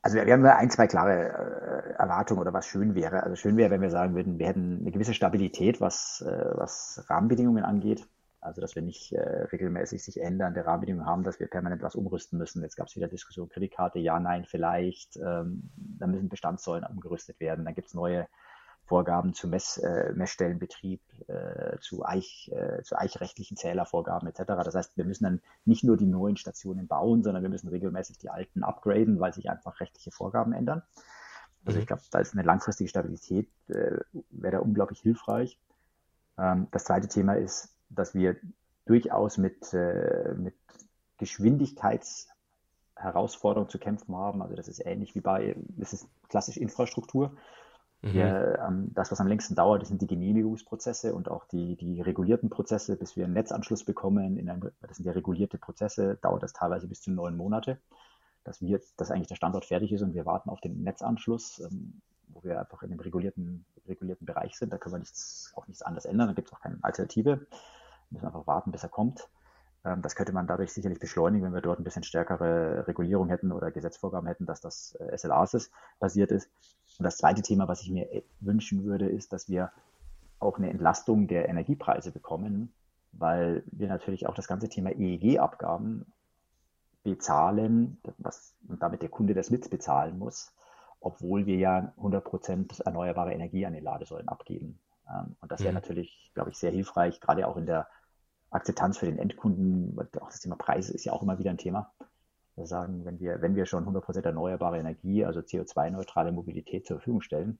also 0.03 0.18
wir, 0.18 0.34
haben 0.34 0.46
ein, 0.46 0.70
zwei 0.72 0.88
klare 0.88 1.30
äh, 1.30 1.94
Erwartungen 2.00 2.41
oder 2.41 2.53
was 2.53 2.65
schön 2.65 2.96
wäre. 2.96 3.24
Also 3.24 3.36
schön 3.36 3.56
wäre, 3.58 3.70
wenn 3.70 3.82
wir 3.82 3.91
sagen 3.91 4.15
würden, 4.15 4.39
wir 4.39 4.48
hätten 4.48 4.80
eine 4.82 4.91
gewisse 4.91 5.13
Stabilität, 5.13 5.80
was, 5.80 6.22
äh, 6.25 6.51
was 6.56 7.03
Rahmenbedingungen 7.08 7.63
angeht. 7.63 8.08
Also 8.41 8.60
dass 8.60 8.75
wir 8.75 8.81
nicht 8.81 9.13
äh, 9.13 9.43
regelmäßig 9.51 10.03
sich 10.03 10.19
ändernde 10.19 10.65
Rahmenbedingungen 10.65 11.07
haben, 11.07 11.24
dass 11.24 11.39
wir 11.39 11.48
permanent 11.48 11.83
was 11.83 11.95
umrüsten 11.95 12.39
müssen. 12.39 12.63
Jetzt 12.63 12.75
gab 12.75 12.88
es 12.88 12.95
wieder 12.95 13.07
Diskussion, 13.07 13.50
Kreditkarte, 13.50 14.00
ja, 14.00 14.19
nein, 14.19 14.45
vielleicht. 14.45 15.15
Ähm, 15.17 15.69
da 15.75 16.07
müssen 16.07 16.27
Bestandssäulen 16.27 16.83
umgerüstet 16.86 17.39
werden. 17.39 17.65
Dann 17.65 17.75
gibt 17.75 17.89
es 17.89 17.93
neue 17.93 18.27
Vorgaben 18.86 19.33
zu 19.33 19.48
Mess, 19.48 19.77
äh, 19.77 20.12
Messstellenbetrieb, 20.13 21.01
äh, 21.27 21.77
zu, 21.79 22.03
Eich, 22.03 22.51
äh, 22.53 22.81
zu 22.81 22.98
eichrechtlichen 22.98 23.55
Zählervorgaben 23.55 24.27
etc. 24.27 24.43
Das 24.48 24.75
heißt, 24.75 24.98
wir 24.98 25.05
müssen 25.05 25.24
dann 25.24 25.41
nicht 25.65 25.83
nur 25.83 25.95
die 25.95 26.07
neuen 26.07 26.36
Stationen 26.36 26.88
bauen, 26.88 27.24
sondern 27.24 27.43
wir 27.43 27.50
müssen 27.50 27.69
regelmäßig 27.69 28.17
die 28.17 28.29
alten 28.29 28.63
upgraden, 28.63 29.19
weil 29.19 29.33
sich 29.33 29.50
einfach 29.50 29.79
rechtliche 29.79 30.12
Vorgaben 30.12 30.51
ändern. 30.51 30.81
Also 31.63 31.77
ich 31.77 31.86
mhm. 31.86 31.88
glaube, 31.88 32.01
da 32.12 32.19
ist 32.19 32.33
eine 32.33 32.43
langfristige 32.43 32.89
Stabilität, 32.89 33.50
äh, 33.69 34.00
wäre 34.31 34.57
da 34.57 34.60
unglaublich 34.60 35.00
hilfreich. 35.00 35.60
Ähm, 36.38 36.67
das 36.71 36.86
zweite 36.86 37.07
Thema 37.07 37.36
ist, 37.36 37.74
dass 37.95 38.13
wir 38.13 38.36
durchaus 38.86 39.38
mit, 39.38 39.74
äh, 39.74 40.33
mit 40.36 40.55
Geschwindigkeitsherausforderungen 41.17 43.70
zu 43.70 43.79
kämpfen 43.79 44.16
haben. 44.16 44.42
Also 44.42 44.55
das 44.55 44.68
ist 44.68 44.85
ähnlich 44.85 45.16
wie 45.16 45.22
bei, 45.22 45.55
das 45.77 45.94
ist 45.94 46.09
klassisch 46.29 46.57
Infrastruktur. 46.57 47.37
Mhm. 48.01 48.16
Ja, 48.16 48.68
ähm, 48.68 48.92
das, 48.96 49.11
was 49.11 49.20
am 49.20 49.27
längsten 49.27 49.53
dauert, 49.53 49.85
sind 49.85 50.01
die 50.01 50.07
Genehmigungsprozesse 50.07 51.13
und 51.13 51.29
auch 51.29 51.46
die, 51.46 51.75
die 51.75 52.01
regulierten 52.01 52.50
Prozesse, 52.50 52.98
bis 52.98 53.16
wir 53.16 53.25
einen 53.25 53.33
Netzanschluss 53.33 53.83
bekommen. 53.83 54.37
In 54.37 54.50
einem, 54.50 54.72
das 54.81 54.98
sind 54.98 55.05
ja 55.05 55.11
regulierte 55.11 55.59
Prozesse, 55.59 56.18
dauert 56.22 56.42
das 56.42 56.53
teilweise 56.53 56.87
bis 56.87 57.01
zu 57.01 57.11
neun 57.11 57.37
Monate, 57.37 57.77
dass 58.44 58.59
wir, 58.59 58.81
dass 58.98 59.11
eigentlich 59.11 59.27
der 59.27 59.35
Standort 59.35 59.66
fertig 59.66 59.92
ist 59.92 60.01
und 60.01 60.16
wir 60.16 60.25
warten 60.25 60.50
auf 60.50 60.61
den 60.61 60.81
Netzanschluss, 60.81 61.59
ähm, 61.59 62.01
wo 62.29 62.44
wir 62.44 62.59
einfach 62.59 62.81
in 62.81 62.89
dem 62.89 63.00
regulierten, 63.00 63.66
regulierten 63.87 64.25
Bereich 64.25 64.57
sind. 64.57 64.74
Da 64.74 64.79
können 64.79 64.96
wir 64.96 65.00
nichts, 65.00 65.53
auch 65.55 65.68
nichts 65.68 65.83
anderes 65.83 66.05
ändern, 66.05 66.29
da 66.29 66.33
gibt 66.33 66.48
es 66.48 66.53
auch 66.53 66.61
keine 66.61 66.79
Alternative. 66.81 67.46
Wir 68.11 68.17
müssen 68.17 68.27
einfach 68.27 68.47
warten, 68.47 68.71
bis 68.71 68.83
er 68.83 68.89
kommt. 68.89 69.27
Ähm, 69.83 70.01
das 70.01 70.15
könnte 70.15 70.33
man 70.33 70.47
dadurch 70.47 70.71
sicherlich 70.74 71.00
beschleunigen, 71.00 71.45
wenn 71.45 71.53
wir 71.53 71.61
dort 71.61 71.79
ein 71.79 71.83
bisschen 71.83 72.03
stärkere 72.03 72.87
Regulierung 72.87 73.29
hätten 73.29 73.51
oder 73.51 73.71
Gesetzvorgaben 73.71 74.27
hätten, 74.27 74.45
dass 74.45 74.61
das 74.61 74.95
äh, 75.00 75.17
SLAs 75.17 75.71
basiert 76.00 76.31
ist. 76.31 76.50
Und 77.00 77.03
das 77.03 77.17
zweite 77.17 77.41
Thema, 77.41 77.67
was 77.67 77.81
ich 77.81 77.89
mir 77.89 78.11
äh, 78.11 78.24
wünschen 78.39 78.83
würde, 78.83 79.09
ist, 79.09 79.33
dass 79.33 79.50
wir 79.50 79.71
auch 80.39 80.57
eine 80.57 80.69
Entlastung 80.69 81.27
der 81.27 81.50
Energiepreise 81.50 82.11
bekommen, 82.11 82.74
weil 83.11 83.63
wir 83.71 83.87
natürlich 83.87 84.27
auch 84.27 84.35
das 84.35 84.47
ganze 84.47 84.69
Thema 84.69 84.91
EEG-Abgaben 84.91 86.05
bezahlen, 87.03 87.97
was 88.17 88.55
und 88.67 88.81
damit 88.81 89.01
der 89.01 89.09
Kunde 89.09 89.33
das 89.33 89.50
mitbezahlen 89.50 90.17
muss, 90.17 90.53
obwohl 91.00 91.45
wir 91.45 91.57
ja 91.57 91.93
100 91.97 92.24
Prozent 92.24 92.79
erneuerbare 92.81 93.33
Energie 93.33 93.65
an 93.65 93.74
den 93.74 93.83
Ladesäulen 93.83 94.27
abgeben. 94.27 94.79
Ähm, 95.09 95.35
und 95.41 95.51
das 95.51 95.61
wäre 95.61 95.71
mhm. 95.71 95.75
natürlich, 95.75 96.31
glaube 96.33 96.51
ich, 96.51 96.57
sehr 96.57 96.71
hilfreich, 96.71 97.19
gerade 97.19 97.47
auch 97.47 97.57
in 97.57 97.65
der 97.65 97.87
Akzeptanz 98.51 98.98
für 98.98 99.05
den 99.05 99.18
Endkunden, 99.18 99.98
auch 100.20 100.29
das 100.29 100.42
Thema 100.42 100.55
Preise 100.55 100.94
ist 100.94 101.05
ja 101.05 101.14
auch 101.14 101.24
immer 101.24 101.40
wieder 101.40 101.50
ein 101.50 101.57
Thema. 101.57 101.92
Wir 102.55 102.68
sagen, 102.68 103.05
wenn 103.05 103.20
wir, 103.20 103.42
wenn 103.42 103.55
wir 103.55 103.66
schon 103.66 103.85
100% 103.85 104.24
erneuerbare 104.24 104.77
Energie, 104.77 105.25
also 105.25 105.40
CO2-neutrale 105.40 106.31
Mobilität 106.31 106.85
zur 106.85 106.98
Verfügung 106.98 107.22
stellen, 107.22 107.59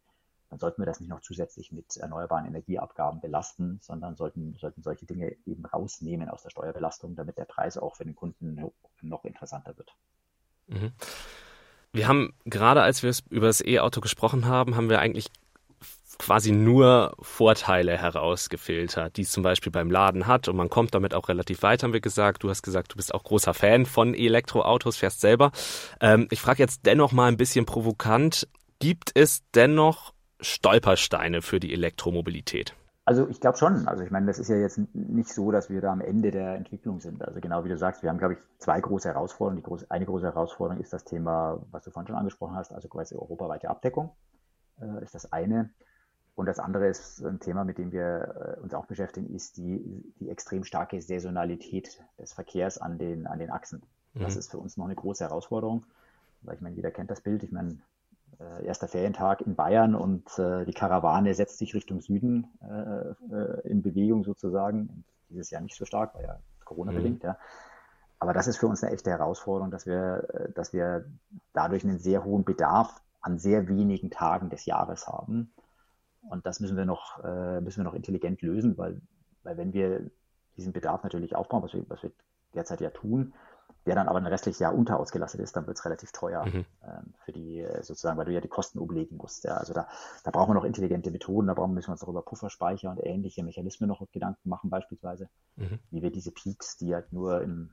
dann 0.50 0.60
sollten 0.60 0.82
wir 0.82 0.86
das 0.86 1.00
nicht 1.00 1.10
noch 1.10 1.22
zusätzlich 1.22 1.72
mit 1.72 1.96
erneuerbaren 1.96 2.46
Energieabgaben 2.46 3.22
belasten, 3.22 3.80
sondern 3.82 4.18
sollten, 4.18 4.54
sollten 4.60 4.82
solche 4.82 5.06
Dinge 5.06 5.38
eben 5.46 5.66
rausnehmen 5.66 6.28
aus 6.28 6.44
der 6.44 6.50
Steuerbelastung, 6.50 7.16
damit 7.16 7.38
der 7.38 7.46
Preis 7.46 7.78
auch 7.78 7.96
für 7.96 8.04
den 8.04 8.16
Kunden 8.16 8.62
noch 9.02 9.24
interessanter 9.24 9.78
wird. 9.78 9.96
Mhm. 10.68 10.92
Wir 11.94 12.08
haben 12.10 12.34
gerade, 12.44 12.82
als 12.82 13.02
wir 13.02 13.14
über 13.30 13.48
das 13.48 13.62
E-Auto 13.62 14.02
gesprochen 14.02 14.46
haben, 14.46 14.76
haben 14.76 14.90
wir 14.90 15.00
eigentlich 15.00 15.28
quasi 16.22 16.52
nur 16.52 17.16
Vorteile 17.20 17.98
herausgefiltert, 17.98 19.18
die 19.18 19.24
es 19.24 19.32
zum 19.32 19.42
Beispiel 19.42 19.72
beim 19.72 19.90
Laden 19.90 20.28
hat 20.28 20.48
und 20.48 20.56
man 20.56 20.70
kommt 20.70 20.94
damit 20.94 21.16
auch 21.16 21.30
relativ 21.30 21.64
weit, 21.64 21.82
haben 21.82 21.94
wir 21.94 22.00
gesagt. 22.00 22.44
Du 22.44 22.50
hast 22.52 22.62
gesagt, 22.62 22.94
du 22.94 22.98
bist 22.98 23.12
auch 23.12 23.24
großer 23.24 23.56
Fan 23.56 23.88
von 23.88 24.14
Elektroautos, 24.14 24.98
fährst 24.98 25.20
selber. 25.20 25.52
Ähm, 26.00 26.28
ich 26.30 26.40
frage 26.40 26.62
jetzt 26.62 26.86
dennoch 26.86 27.12
mal 27.12 27.28
ein 27.28 27.38
bisschen 27.38 27.66
provokant, 27.66 28.48
gibt 28.78 29.10
es 29.16 29.42
dennoch 29.56 30.14
Stolpersteine 30.40 31.42
für 31.42 31.60
die 31.60 31.74
Elektromobilität? 31.74 32.76
Also 33.04 33.28
ich 33.28 33.42
glaube 33.42 33.58
schon. 33.58 33.88
Also 33.88 34.04
ich 34.04 34.12
meine, 34.12 34.28
das 34.28 34.38
ist 34.38 34.50
ja 34.50 34.58
jetzt 34.58 34.80
nicht 34.94 35.30
so, 35.30 35.52
dass 35.52 35.72
wir 35.72 35.82
da 35.82 35.92
am 35.92 36.02
Ende 36.02 36.30
der 36.30 36.54
Entwicklung 36.54 37.00
sind. 37.00 37.28
Also 37.28 37.40
genau 37.40 37.66
wie 37.66 37.70
du 37.70 37.78
sagst, 37.80 38.04
wir 38.04 38.12
haben, 38.12 38.20
glaube 38.20 38.36
ich, 38.36 38.40
zwei 38.60 38.80
große 38.80 39.10
Herausforderungen. 39.10 39.64
Große, 39.64 39.88
eine 39.90 40.06
große 40.06 40.28
Herausforderung 40.28 40.80
ist 40.84 40.94
das 40.94 41.04
Thema, 41.04 41.64
was 41.72 41.84
du 41.84 41.90
vorhin 41.90 42.08
schon 42.08 42.16
angesprochen 42.16 42.56
hast, 42.56 42.72
also 42.72 42.88
quasi 42.90 43.16
europaweite 43.16 43.72
Abdeckung 43.72 44.12
äh, 44.80 45.04
ist 45.04 45.16
das 45.16 45.34
eine. 45.34 45.72
Und 46.42 46.48
das 46.48 46.58
andere 46.58 46.88
ist 46.88 47.24
ein 47.24 47.40
Thema, 47.40 47.64
mit 47.66 47.78
dem 47.78 47.92
wir 47.92 48.56
äh, 48.58 48.62
uns 48.62 48.74
auch 48.74 48.88
beschäftigen, 48.88 49.32
ist 49.32 49.58
die, 49.58 50.12
die 50.20 50.28
extrem 50.28 50.64
starke 50.64 51.00
Saisonalität 51.00 52.04
des 52.18 52.34
Verkehrs 52.34 52.80
an 52.80 52.98
den, 52.98 53.28
an 53.28 53.38
den 53.38 53.52
Achsen. 53.52 53.84
Das 54.16 54.34
mhm. 54.34 54.40
ist 54.40 54.50
für 54.50 54.58
uns 54.58 54.76
noch 54.76 54.86
eine 54.86 54.96
große 54.96 55.24
Herausforderung, 55.24 55.86
weil 56.42 56.56
ich 56.56 56.62
meine, 56.62 56.76
jeder 56.76 56.90
kennt 56.90 57.12
das 57.12 57.22
Bild. 57.22 57.44
Ich 57.44 57.52
meine, 57.52 57.78
äh, 58.40 58.66
erster 58.66 58.88
Ferientag 58.88 59.42
in 59.42 59.54
Bayern 59.54 59.94
und 59.94 60.40
äh, 60.40 60.66
die 60.66 60.74
Karawane 60.74 61.36
setzt 61.36 61.60
sich 61.60 61.76
Richtung 61.76 62.02
Süden 62.02 62.48
äh, 62.64 63.36
äh 63.36 63.70
in 63.70 63.84
Bewegung 63.84 64.24
sozusagen. 64.24 65.04
Dieses 65.30 65.52
Jahr 65.52 65.62
nicht 65.62 65.76
so 65.76 65.86
stark, 65.86 66.16
weil 66.16 66.24
ja 66.24 66.40
Corona-bedingt, 66.66 67.22
mhm. 67.22 67.28
ja. 67.28 67.38
Aber 68.18 68.34
das 68.34 68.48
ist 68.48 68.58
für 68.58 68.66
uns 68.66 68.84
eine 68.84 68.94
echte 68.94 69.12
Herausforderung, 69.12 69.70
dass 69.70 69.86
wir, 69.86 70.28
äh, 70.34 70.52
dass 70.54 70.74
wir 70.74 71.06
dadurch 71.54 71.84
einen 71.84 72.00
sehr 72.00 72.24
hohen 72.24 72.46
Bedarf 72.46 73.00
an 73.22 73.38
sehr 73.38 73.68
wenigen 73.68 74.10
Tagen 74.10 74.50
des 74.50 74.66
Jahres 74.66 75.08
haben 75.08 75.54
und 76.30 76.46
das 76.46 76.60
müssen 76.60 76.78
wir 76.78 76.86
noch, 76.86 77.24
äh, 77.24 77.62
müssen 77.62 77.80
wir 77.80 77.84
noch 77.84 77.94
intelligent 77.94 78.42
lösen, 78.42 78.78
weil, 78.78 79.02
weil 79.44 79.58
wenn 79.58 79.74
wir 79.74 80.10
diesen 80.58 80.74
Bedarf 80.74 81.04
natürlich 81.04 81.36
aufbauen, 81.36 81.64
was 81.64 81.74
wir, 81.74 81.90
was 81.90 82.04
wir 82.04 82.12
derzeit 82.54 82.82
ja 82.82 82.90
tun, 82.90 83.34
der 83.86 83.96
dann 83.96 84.08
aber 84.08 84.20
ein 84.20 84.28
restliches 84.28 84.60
Jahr 84.60 84.76
unterausgelastet 84.76 85.42
ist, 85.42 85.56
dann 85.56 85.66
wird 85.66 85.78
es 85.78 85.86
relativ 85.86 86.12
teuer 86.12 86.46
mhm. 86.46 86.66
ähm, 86.84 87.14
für 87.26 87.32
die 87.32 87.66
sozusagen, 87.82 88.18
weil 88.18 88.26
du 88.26 88.34
ja 88.34 88.42
die 88.42 88.48
Kosten 88.48 88.78
umlegen 88.78 89.18
musst. 89.18 89.44
Ja. 89.44 89.56
Also 89.56 89.74
da, 89.74 89.88
da 90.24 90.32
brauchen 90.32 90.52
wir 90.52 90.54
noch 90.54 90.66
intelligente 90.66 91.10
Methoden, 91.10 91.48
da 91.48 91.56
brauchen, 91.56 91.74
müssen 91.74 91.88
wir 91.88 91.94
uns 91.94 92.02
darüber 92.02 92.22
Pufferspeicher 92.22 92.92
und 92.92 93.00
ähnliche 93.04 93.44
Mechanismen 93.44 93.88
noch 93.88 94.06
Gedanken 94.12 94.50
machen, 94.50 94.70
beispielsweise, 94.70 95.30
mhm. 95.56 95.80
wie 95.90 96.04
wir 96.04 96.12
diese 96.12 96.32
Peaks, 96.32 96.78
die 96.78 96.94
halt 96.94 97.12
nur 97.12 97.42
im 97.42 97.72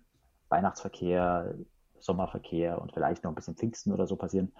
Weihnachtsverkehr, 0.48 1.54
Sommerverkehr 2.00 2.80
und 2.80 2.92
vielleicht 2.92 3.24
noch 3.24 3.32
ein 3.32 3.34
bisschen 3.34 3.56
Pfingsten 3.56 3.92
oder 3.92 4.06
so 4.06 4.16
passieren, 4.16 4.52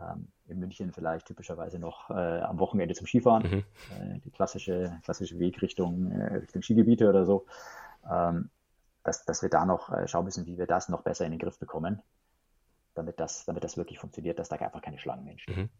Ähm, 0.00 0.28
in 0.46 0.58
München 0.58 0.92
vielleicht 0.92 1.26
typischerweise 1.26 1.78
noch 1.78 2.10
äh, 2.10 2.40
am 2.40 2.58
Wochenende 2.58 2.94
zum 2.94 3.06
Skifahren, 3.06 3.42
mhm. 3.48 3.64
äh, 4.14 4.20
die 4.20 4.30
klassische, 4.30 4.98
klassische 5.04 5.38
Wegrichtung 5.38 6.10
äh, 6.10 6.36
Richtung 6.36 6.62
Skigebiete 6.62 7.08
oder 7.08 7.24
so. 7.24 7.46
Ähm, 8.10 8.50
dass, 9.04 9.24
dass 9.24 9.42
wir 9.42 9.50
da 9.50 9.64
noch 9.66 9.90
äh, 9.90 10.08
schauen 10.08 10.24
müssen, 10.24 10.46
wie 10.46 10.58
wir 10.58 10.66
das 10.66 10.88
noch 10.88 11.02
besser 11.02 11.24
in 11.24 11.30
den 11.30 11.38
Griff 11.38 11.58
bekommen, 11.58 12.02
damit 12.94 13.20
das, 13.20 13.44
damit 13.44 13.62
das 13.62 13.76
wirklich 13.76 13.98
funktioniert, 13.98 14.38
dass 14.38 14.48
da 14.48 14.56
einfach 14.56 14.82
keine 14.82 14.98
Schlangen 14.98 15.28
entstehen. 15.28 15.60
Mhm. 15.62 15.70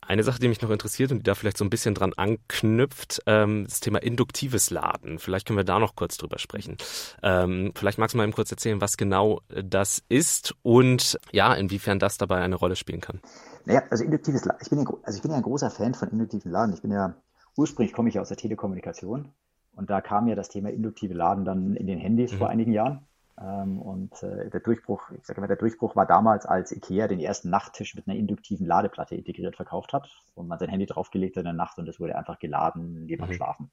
Eine 0.00 0.22
Sache, 0.22 0.38
die 0.38 0.48
mich 0.48 0.62
noch 0.62 0.70
interessiert 0.70 1.10
und 1.10 1.18
die 1.18 1.22
da 1.24 1.34
vielleicht 1.34 1.56
so 1.56 1.64
ein 1.64 1.70
bisschen 1.70 1.94
dran 1.94 2.12
anknüpft, 2.16 3.22
ähm, 3.26 3.64
das 3.64 3.80
Thema 3.80 4.00
induktives 4.02 4.70
Laden. 4.70 5.18
Vielleicht 5.18 5.46
können 5.46 5.58
wir 5.58 5.64
da 5.64 5.80
noch 5.80 5.96
kurz 5.96 6.16
drüber 6.16 6.38
sprechen. 6.38 6.76
Ähm, 7.22 7.72
vielleicht 7.74 7.98
magst 7.98 8.14
du 8.14 8.18
mal 8.18 8.24
eben 8.24 8.32
kurz 8.32 8.50
erzählen, 8.50 8.80
was 8.80 8.96
genau 8.96 9.40
das 9.48 10.02
ist 10.08 10.54
und 10.62 11.18
ja, 11.32 11.54
inwiefern 11.54 11.98
das 11.98 12.18
dabei 12.18 12.40
eine 12.40 12.54
Rolle 12.54 12.76
spielen 12.76 13.00
kann. 13.00 13.20
Naja, 13.64 13.82
also 13.90 14.04
induktives 14.04 14.44
Laden, 14.44 14.60
ich 14.62 14.70
bin 14.70 14.78
ja, 14.78 14.86
also 15.02 15.16
ich 15.16 15.22
bin 15.22 15.32
ja 15.32 15.38
ein 15.38 15.42
großer 15.42 15.70
Fan 15.70 15.94
von 15.94 16.08
induktiven 16.08 16.52
Laden. 16.52 16.72
Ich 16.72 16.82
bin 16.82 16.92
ja, 16.92 17.16
ursprünglich 17.56 17.92
komme 17.92 18.08
ich 18.08 18.14
ja 18.14 18.20
aus 18.20 18.28
der 18.28 18.36
Telekommunikation 18.36 19.32
und 19.72 19.90
da 19.90 20.00
kam 20.00 20.28
ja 20.28 20.36
das 20.36 20.48
Thema 20.48 20.70
induktive 20.70 21.14
Laden 21.14 21.44
dann 21.44 21.74
in 21.74 21.86
den 21.86 21.98
Handys 21.98 22.32
mhm. 22.32 22.38
vor 22.38 22.48
einigen 22.48 22.72
Jahren. 22.72 23.06
Ähm, 23.40 23.80
und 23.80 24.22
äh, 24.22 24.48
der 24.48 24.60
Durchbruch, 24.60 25.10
ich 25.10 25.26
sage 25.26 25.40
mal, 25.40 25.46
der 25.46 25.56
Durchbruch 25.56 25.94
war 25.94 26.06
damals, 26.06 26.46
als 26.46 26.72
IKEA 26.72 27.06
den 27.06 27.20
ersten 27.20 27.50
Nachttisch 27.50 27.94
mit 27.94 28.08
einer 28.08 28.16
induktiven 28.16 28.66
Ladeplatte 28.66 29.14
integriert 29.14 29.56
verkauft 29.56 29.92
hat 29.92 30.08
und 30.34 30.48
man 30.48 30.58
sein 30.58 30.70
Handy 30.70 30.86
draufgelegt 30.86 31.36
hat 31.36 31.42
in 31.42 31.46
der 31.46 31.52
Nacht 31.52 31.78
und 31.78 31.86
es 31.88 32.00
wurde 32.00 32.16
einfach 32.16 32.38
geladen, 32.38 33.04
neben 33.04 33.26
mhm. 33.26 33.34
Schlafen. 33.34 33.70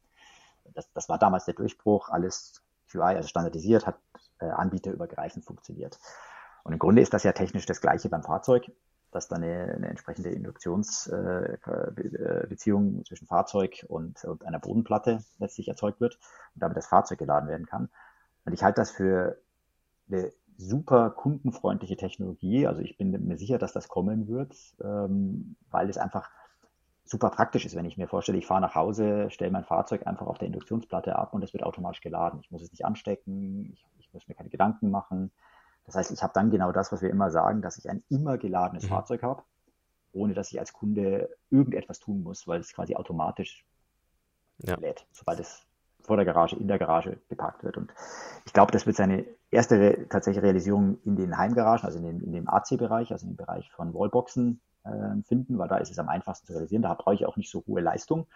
Das, 0.74 0.92
das 0.94 1.08
war 1.08 1.18
damals 1.18 1.46
der 1.46 1.54
Durchbruch, 1.54 2.10
alles 2.10 2.62
QI, 2.90 3.02
also 3.02 3.30
standardisiert, 3.30 3.88
hat 3.88 3.96
äh, 4.40 4.46
anbieterübergreifend 4.46 5.46
funktioniert. 5.46 5.98
Und 6.64 6.74
im 6.74 6.80
Grunde 6.80 7.02
ist 7.02 7.14
das 7.14 7.24
ja 7.24 7.32
technisch 7.32 7.66
das 7.66 7.80
gleiche 7.82 8.10
beim 8.10 8.24
Fahrzeug, 8.24 8.70
dass 9.12 9.28
da 9.28 9.38
eine, 9.38 9.74
eine 9.76 9.90
entsprechende 9.90 10.30
Induktionsbeziehung 10.30 13.00
äh, 13.00 13.04
zwischen 13.04 13.28
Fahrzeug 13.28 13.86
und, 13.88 14.24
und 14.26 14.46
einer 14.46 14.60
Bodenplatte 14.60 15.24
letztlich 15.40 15.68
erzeugt 15.68 16.00
wird 16.02 16.20
und 16.56 16.62
damit 16.62 16.78
das 16.78 16.88
Fahrzeug 16.88 17.20
geladen 17.20 17.48
werden 17.48 17.66
kann. 17.66 17.90
Und 18.46 18.54
ich 18.54 18.64
halte 18.64 18.82
das 18.82 18.92
für 18.92 19.38
eine 20.10 20.32
super 20.58 21.10
kundenfreundliche 21.10 21.98
Technologie. 21.98 22.68
Also 22.68 22.82
ich 22.82 22.98
bin 22.98 23.12
mir 23.12 23.38
sicher, 23.38 23.58
dass 23.58 23.74
das 23.74 23.88
kommen 23.88 24.28
wird, 24.28 24.56
ähm, 24.82 25.56
weil 25.70 25.90
es 25.90 25.98
einfach 25.98 26.30
super 27.06 27.30
praktisch 27.30 27.66
ist, 27.66 27.76
wenn 27.76 27.86
ich 27.86 27.98
mir 27.98 28.08
vorstelle, 28.08 28.38
ich 28.38 28.48
fahre 28.48 28.62
nach 28.62 28.76
Hause, 28.76 29.30
stelle 29.30 29.52
mein 29.52 29.66
Fahrzeug 29.66 30.08
einfach 30.08 30.28
auf 30.28 30.38
der 30.38 30.48
Induktionsplatte 30.48 31.16
ab 31.16 31.34
und 31.34 31.44
es 31.44 31.54
wird 31.54 31.64
automatisch 31.64 32.02
geladen. 32.02 32.40
Ich 32.42 32.52
muss 32.52 32.62
es 32.62 32.72
nicht 32.72 32.86
anstecken, 32.86 33.72
ich, 33.74 33.86
ich 34.00 34.14
muss 34.14 34.28
mir 34.28 34.36
keine 34.36 34.50
Gedanken 34.50 34.90
machen. 34.90 35.32
Das 35.86 35.96
heißt, 35.96 36.12
ich 36.12 36.24
habe 36.24 36.34
dann 36.34 36.50
genau 36.50 36.72
das, 36.72 36.92
was 36.92 37.02
wir 37.02 37.10
immer 37.10 37.30
sagen, 37.30 37.62
dass 37.62 37.78
ich 37.78 37.90
ein 37.90 38.04
immer 38.10 38.38
geladenes 38.38 38.86
mhm. 38.86 38.90
Fahrzeug 38.90 39.24
habe, 39.24 39.44
ohne 40.14 40.34
dass 40.34 40.52
ich 40.52 40.60
als 40.60 40.72
Kunde 40.72 41.30
irgendetwas 41.50 42.00
tun 42.00 42.24
muss, 42.24 42.48
weil 42.48 42.62
es 42.62 42.74
quasi 42.74 42.96
automatisch 42.96 43.66
ja. 44.60 44.76
lädt, 44.76 45.06
sobald 45.12 45.40
es 45.40 45.66
vor 46.04 46.18
der 46.18 46.26
Garage, 46.26 46.56
in 46.56 46.68
der 46.68 46.80
Garage 46.80 47.18
geparkt 47.30 47.64
wird. 47.64 47.78
Und 47.78 47.94
ich 48.46 48.54
glaube, 48.54 48.72
das 48.72 48.86
wird 48.86 48.96
seine 48.96 49.26
erste 49.52 50.08
tatsächliche 50.10 50.44
Realisierung 50.44 50.98
in 51.06 51.16
den 51.16 51.38
Heimgaragen, 51.38 51.86
also 51.86 51.98
in, 51.98 52.06
den, 52.06 52.22
in 52.22 52.32
dem 52.32 52.50
AC-Bereich, 52.50 53.12
also 53.12 53.26
in 53.26 53.34
dem 53.34 53.38
Bereich 53.38 53.72
von 53.72 53.94
Wallboxen 53.94 54.62
äh, 54.84 55.22
finden, 55.24 55.58
weil 55.58 55.68
da 55.68 55.78
ist 55.78 55.92
es 55.92 56.00
am 56.00 56.10
einfachsten 56.10 56.48
zu 56.48 56.54
realisieren. 56.54 56.84
Da 56.84 56.94
brauche 56.94 57.16
ich 57.16 57.26
auch 57.26 57.38
nicht 57.38 57.50
so 57.50 57.64
hohe 57.68 57.82
Leistung. 57.82 58.28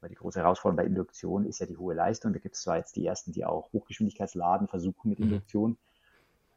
Weil 0.00 0.08
die 0.08 0.16
große 0.16 0.40
Herausforderung 0.40 0.76
bei 0.76 0.86
Induktion 0.86 1.44
ist 1.44 1.58
ja 1.58 1.66
die 1.66 1.76
hohe 1.76 1.94
Leistung. 1.94 2.32
Da 2.32 2.38
gibt 2.38 2.54
es 2.54 2.62
zwar 2.62 2.78
jetzt 2.78 2.96
die 2.96 3.04
ersten, 3.04 3.32
die 3.32 3.44
auch 3.44 3.70
Hochgeschwindigkeitsladen 3.72 4.66
versuchen 4.68 5.10
mit 5.10 5.18
mhm. 5.18 5.26
Induktion, 5.26 5.76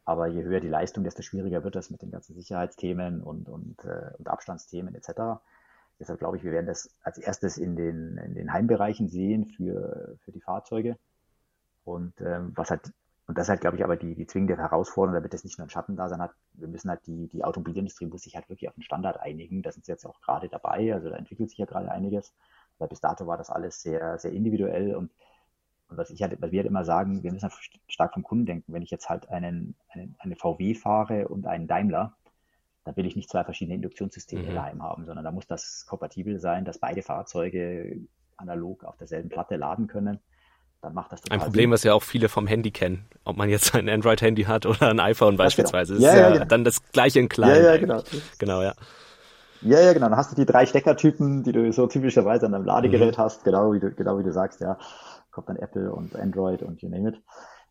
aber 0.05 0.27
je 0.27 0.43
höher 0.43 0.59
die 0.59 0.69
Leistung, 0.69 1.03
desto 1.03 1.21
schwieriger 1.21 1.63
wird 1.63 1.75
das 1.75 1.89
mit 1.89 2.01
den 2.01 2.11
ganzen 2.11 2.35
Sicherheitsthemen 2.35 3.21
und, 3.21 3.49
und, 3.49 3.83
äh, 3.85 4.11
und 4.17 4.27
Abstandsthemen 4.27 4.95
etc. 4.95 5.41
Deshalb 5.99 6.19
glaube 6.19 6.37
ich, 6.37 6.43
wir 6.43 6.51
werden 6.51 6.65
das 6.65 6.89
als 7.03 7.17
erstes 7.17 7.57
in 7.57 7.75
den, 7.75 8.17
in 8.17 8.33
den 8.35 8.51
Heimbereichen 8.51 9.07
sehen 9.09 9.45
für, 9.45 10.17
für 10.23 10.31
die 10.31 10.41
Fahrzeuge. 10.41 10.97
Und 11.85 12.19
ähm, 12.21 12.51
was 12.55 12.71
halt, 12.71 12.91
und 13.27 13.37
das 13.37 13.45
ist 13.45 13.49
halt, 13.49 13.61
glaube 13.61 13.77
ich, 13.77 13.83
aber 13.83 13.95
die, 13.95 14.15
die 14.15 14.27
zwingende 14.27 14.57
Herausforderung, 14.57 15.15
damit 15.15 15.33
das 15.33 15.43
nicht 15.43 15.57
nur 15.57 15.67
ein 15.67 15.69
Schattendasein 15.69 16.21
hat. 16.21 16.31
Wir 16.53 16.67
müssen 16.67 16.89
halt 16.89 17.05
die, 17.05 17.27
die 17.27 17.43
Automobilindustrie 17.43 18.05
muss 18.05 18.23
sich 18.23 18.35
halt 18.35 18.49
wirklich 18.49 18.69
auf 18.69 18.75
einen 18.75 18.83
Standard 18.83 19.19
einigen. 19.19 19.61
Da 19.61 19.71
sind 19.71 19.85
sie 19.85 19.91
jetzt 19.91 20.05
auch 20.05 20.19
gerade 20.21 20.49
dabei. 20.49 20.93
Also 20.93 21.09
da 21.09 21.15
entwickelt 21.15 21.49
sich 21.49 21.59
ja 21.59 21.65
gerade 21.65 21.91
einiges. 21.91 22.33
Weil 22.79 22.87
bis 22.87 23.01
dato 23.01 23.27
war 23.27 23.37
das 23.37 23.49
alles 23.49 23.81
sehr, 23.81 24.17
sehr 24.17 24.31
individuell 24.31 24.95
und, 24.95 25.11
und 25.89 25.97
was 25.97 26.09
ich 26.09 26.21
halt, 26.21 26.41
was 26.41 26.51
wir 26.51 26.59
halt 26.59 26.67
immer 26.67 26.85
sagen, 26.85 27.23
wir 27.23 27.31
müssen 27.31 27.49
halt 27.49 27.53
stark 27.87 28.13
vom 28.13 28.23
Kunden 28.23 28.45
denken. 28.45 28.73
Wenn 28.73 28.81
ich 28.81 28.91
jetzt 28.91 29.09
halt 29.09 29.29
einen, 29.29 29.75
einen, 29.89 30.15
eine 30.19 30.35
VW 30.35 30.73
fahre 30.73 31.27
und 31.27 31.45
einen 31.45 31.67
Daimler, 31.67 32.15
da 32.83 32.95
will 32.95 33.05
ich 33.05 33.15
nicht 33.15 33.29
zwei 33.29 33.43
verschiedene 33.43 33.75
Induktionssysteme 33.75 34.43
mhm. 34.43 34.55
daheim 34.55 34.83
haben, 34.83 35.05
sondern 35.05 35.23
da 35.23 35.31
muss 35.31 35.47
das 35.47 35.85
kompatibel 35.87 36.39
sein, 36.39 36.65
dass 36.65 36.79
beide 36.79 37.01
Fahrzeuge 37.01 37.97
analog 38.37 38.83
auf 38.83 38.97
derselben 38.97 39.29
Platte 39.29 39.55
laden 39.55 39.87
können. 39.87 40.19
Dann 40.81 40.93
macht 40.93 41.13
das 41.13 41.21
total 41.21 41.37
Ein 41.37 41.43
Problem, 41.45 41.63
Sinn. 41.63 41.71
was 41.71 41.83
ja 41.83 41.93
auch 41.93 42.03
viele 42.03 42.27
vom 42.27 42.45
Handy 42.45 42.71
kennen, 42.71 43.05
ob 43.23 43.37
man 43.37 43.49
jetzt 43.49 43.73
ein 43.73 43.87
Android-Handy 43.87 44.43
hat 44.43 44.65
oder 44.65 44.89
ein 44.89 44.99
iPhone 44.99 45.31
genau. 45.31 45.43
beispielsweise. 45.43 45.95
Genau. 45.95 46.07
Ja, 46.07 46.13
ja, 46.13 46.21
ja, 46.21 46.33
genau. 46.33 46.45
dann 46.45 46.63
das 46.65 46.83
gleiche 46.91 47.19
in 47.19 47.29
klein. 47.29 47.55
Ja, 47.55 47.71
ja, 47.71 47.77
genau. 47.77 48.03
Genau, 48.37 48.61
ja. 48.61 48.73
Ja, 49.61 49.79
ja, 49.79 49.93
genau. 49.93 50.09
Dann 50.09 50.17
hast 50.17 50.31
du 50.31 50.35
die 50.35 50.45
drei 50.45 50.65
Steckertypen, 50.65 51.43
die 51.43 51.53
du 51.53 51.71
so 51.71 51.87
typischerweise 51.87 52.47
an 52.47 52.53
einem 52.53 52.65
Ladegerät 52.65 53.17
mhm. 53.17 53.21
hast, 53.21 53.45
genau 53.45 53.71
wie 53.71 53.79
du, 53.79 53.91
genau 53.91 54.19
wie 54.19 54.23
du 54.23 54.33
sagst, 54.33 54.59
ja. 54.59 54.77
Kommt 55.31 55.47
dann 55.47 55.55
Apple 55.55 55.91
und 55.91 56.15
Android 56.17 56.61
und 56.61 56.81
you 56.81 56.89
name 56.89 57.09
it. 57.09 57.21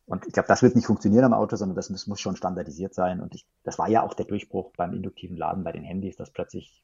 Und 0.07 0.27
ich 0.27 0.33
glaube, 0.33 0.49
das 0.49 0.63
wird 0.63 0.75
nicht 0.75 0.87
funktionieren 0.87 1.25
am 1.25 1.33
Auto, 1.33 1.57
sondern 1.57 1.77
das 1.77 1.91
muss, 1.91 2.07
muss 2.07 2.21
schon 2.21 2.37
standardisiert 2.37 2.95
sein. 2.95 3.21
Und 3.21 3.35
ich, 3.35 3.47
das 3.63 3.79
war 3.79 3.89
ja 3.89 4.03
auch 4.03 4.15
der 4.15 4.27
Durchbruch 4.27 4.73
beim 4.77 4.93
induktiven 4.93 5.37
Laden 5.37 5.65
bei 5.65 5.73
den 5.73 5.85
Handys, 5.85 6.17
dass 6.17 6.31
plötzlich 6.31 6.83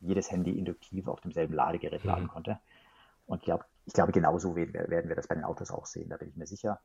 jedes 0.00 0.30
Handy 0.30 0.56
induktiv 0.56 1.08
auf 1.08 1.20
demselben 1.20 1.54
Ladegerät 1.54 2.04
mhm. 2.04 2.10
laden 2.10 2.28
konnte. 2.28 2.58
Und 3.26 3.38
ich 3.38 3.44
glaube, 3.44 3.64
ich 3.86 3.92
glaube, 3.92 4.12
genauso 4.12 4.56
werden 4.56 5.08
wir 5.08 5.16
das 5.16 5.26
bei 5.26 5.34
den 5.34 5.44
Autos 5.44 5.70
auch 5.70 5.86
sehen, 5.86 6.08
da 6.08 6.16
bin 6.16 6.28
ich 6.28 6.36
mir 6.36 6.46
sicher. 6.46 6.80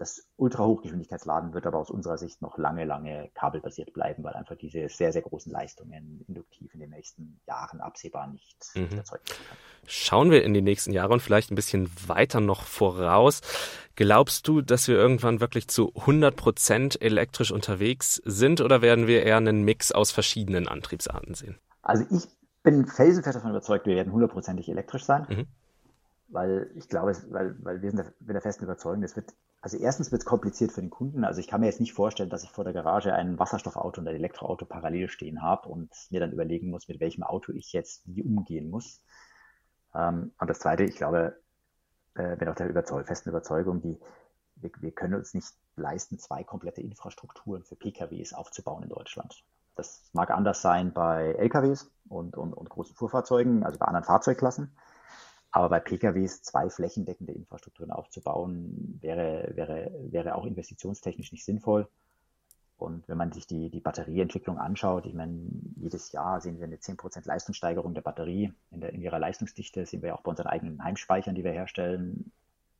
Das 0.00 0.26
Ultrahochgeschwindigkeitsladen 0.38 1.52
wird 1.52 1.66
aber 1.66 1.76
aus 1.76 1.90
unserer 1.90 2.16
Sicht 2.16 2.40
noch 2.40 2.56
lange, 2.56 2.86
lange 2.86 3.28
kabelbasiert 3.34 3.92
bleiben, 3.92 4.24
weil 4.24 4.32
einfach 4.32 4.56
diese 4.56 4.88
sehr, 4.88 5.12
sehr 5.12 5.20
großen 5.20 5.52
Leistungen 5.52 6.24
induktiv 6.26 6.72
in 6.72 6.80
den 6.80 6.88
nächsten 6.88 7.38
Jahren 7.46 7.82
absehbar 7.82 8.26
nicht 8.28 8.56
mhm. 8.74 8.96
erzeugt 8.96 9.28
werden. 9.28 9.42
Schauen 9.86 10.30
wir 10.30 10.42
in 10.42 10.54
die 10.54 10.62
nächsten 10.62 10.94
Jahre 10.94 11.12
und 11.12 11.20
vielleicht 11.20 11.52
ein 11.52 11.54
bisschen 11.54 11.90
weiter 12.06 12.40
noch 12.40 12.62
voraus. 12.62 13.42
Glaubst 13.94 14.48
du, 14.48 14.62
dass 14.62 14.88
wir 14.88 14.96
irgendwann 14.96 15.40
wirklich 15.40 15.68
zu 15.68 15.92
100 15.94 16.34
Prozent 16.34 17.02
elektrisch 17.02 17.52
unterwegs 17.52 18.22
sind 18.24 18.62
oder 18.62 18.80
werden 18.80 19.06
wir 19.06 19.22
eher 19.24 19.36
einen 19.36 19.66
Mix 19.66 19.92
aus 19.92 20.12
verschiedenen 20.12 20.66
Antriebsarten 20.66 21.34
sehen? 21.34 21.58
Also 21.82 22.06
ich 22.08 22.26
bin 22.62 22.86
felsenfest 22.86 23.36
davon 23.36 23.50
überzeugt, 23.50 23.84
wir 23.84 23.96
werden 23.96 24.14
hundertprozentig 24.14 24.70
elektrisch 24.70 25.04
sein. 25.04 25.26
Mhm 25.28 25.46
weil 26.30 26.70
ich 26.74 26.88
glaube, 26.88 27.12
weil, 27.30 27.56
weil 27.64 27.82
wir 27.82 27.90
sind 27.90 27.98
der, 27.98 28.12
der 28.20 28.40
festen 28.40 28.64
Überzeugung, 28.64 29.02
es 29.02 29.16
wird, 29.16 29.34
also 29.60 29.76
erstens 29.76 30.10
wird 30.10 30.22
es 30.22 30.26
kompliziert 30.26 30.72
für 30.72 30.80
den 30.80 30.90
Kunden. 30.90 31.24
Also 31.24 31.40
ich 31.40 31.48
kann 31.48 31.60
mir 31.60 31.66
jetzt 31.66 31.80
nicht 31.80 31.92
vorstellen, 31.92 32.30
dass 32.30 32.44
ich 32.44 32.50
vor 32.50 32.64
der 32.64 32.72
Garage 32.72 33.12
ein 33.12 33.38
Wasserstoffauto 33.38 34.00
und 34.00 34.08
ein 34.08 34.14
Elektroauto 34.14 34.64
parallel 34.64 35.08
stehen 35.08 35.42
habe 35.42 35.68
und 35.68 35.90
mir 36.10 36.20
dann 36.20 36.32
überlegen 36.32 36.70
muss, 36.70 36.88
mit 36.88 37.00
welchem 37.00 37.22
Auto 37.22 37.52
ich 37.52 37.72
jetzt 37.72 38.02
wie 38.06 38.22
umgehen 38.22 38.70
muss. 38.70 39.02
Ähm, 39.94 40.32
und 40.38 40.48
das 40.48 40.60
Zweite, 40.60 40.84
ich 40.84 40.96
glaube, 40.96 41.36
äh, 42.14 42.36
bin 42.36 42.48
auch 42.48 42.54
der 42.54 42.68
Überzeug 42.68 43.06
festen 43.06 43.28
Überzeugung, 43.28 43.80
die, 43.80 43.98
wir, 44.56 44.70
wir 44.80 44.92
können 44.92 45.14
uns 45.14 45.34
nicht 45.34 45.52
leisten, 45.76 46.18
zwei 46.18 46.44
komplette 46.44 46.80
Infrastrukturen 46.80 47.64
für 47.64 47.76
PKWs 47.76 48.32
aufzubauen 48.34 48.84
in 48.84 48.88
Deutschland. 48.88 49.44
Das 49.76 50.02
mag 50.12 50.30
anders 50.30 50.62
sein 50.62 50.92
bei 50.92 51.32
LKWs 51.38 51.90
und, 52.08 52.36
und, 52.36 52.52
und 52.52 52.68
großen 52.68 52.94
Fuhrfahrzeugen, 52.94 53.64
also 53.64 53.78
bei 53.78 53.86
anderen 53.86 54.04
Fahrzeugklassen. 54.04 54.76
Aber 55.52 55.68
bei 55.68 55.80
PKWs 55.80 56.42
zwei 56.42 56.70
flächendeckende 56.70 57.32
Infrastrukturen 57.32 57.90
aufzubauen, 57.90 58.98
wäre, 59.00 59.50
wäre, 59.54 59.90
wäre 60.10 60.34
auch 60.36 60.44
investitionstechnisch 60.44 61.32
nicht 61.32 61.44
sinnvoll. 61.44 61.88
Und 62.80 63.06
wenn 63.08 63.18
man 63.18 63.30
sich 63.32 63.46
die, 63.46 63.68
die 63.68 63.80
Batterieentwicklung 63.80 64.58
anschaut, 64.58 65.04
ich 65.04 65.12
meine, 65.12 65.38
jedes 65.76 66.12
Jahr 66.12 66.40
sehen 66.40 66.58
wir 66.58 66.64
eine 66.64 66.76
10% 66.76 67.26
Leistungssteigerung 67.26 67.92
der 67.92 68.00
Batterie. 68.00 68.54
In, 68.70 68.80
der, 68.80 68.94
in 68.94 69.02
ihrer 69.02 69.18
Leistungsdichte 69.18 69.84
sehen 69.84 70.02
wir 70.02 70.14
auch 70.14 70.22
bei 70.22 70.30
unseren 70.30 70.46
eigenen 70.46 70.82
Heimspeichern, 70.82 71.34
die 71.34 71.44
wir 71.44 71.52
herstellen. 71.52 72.32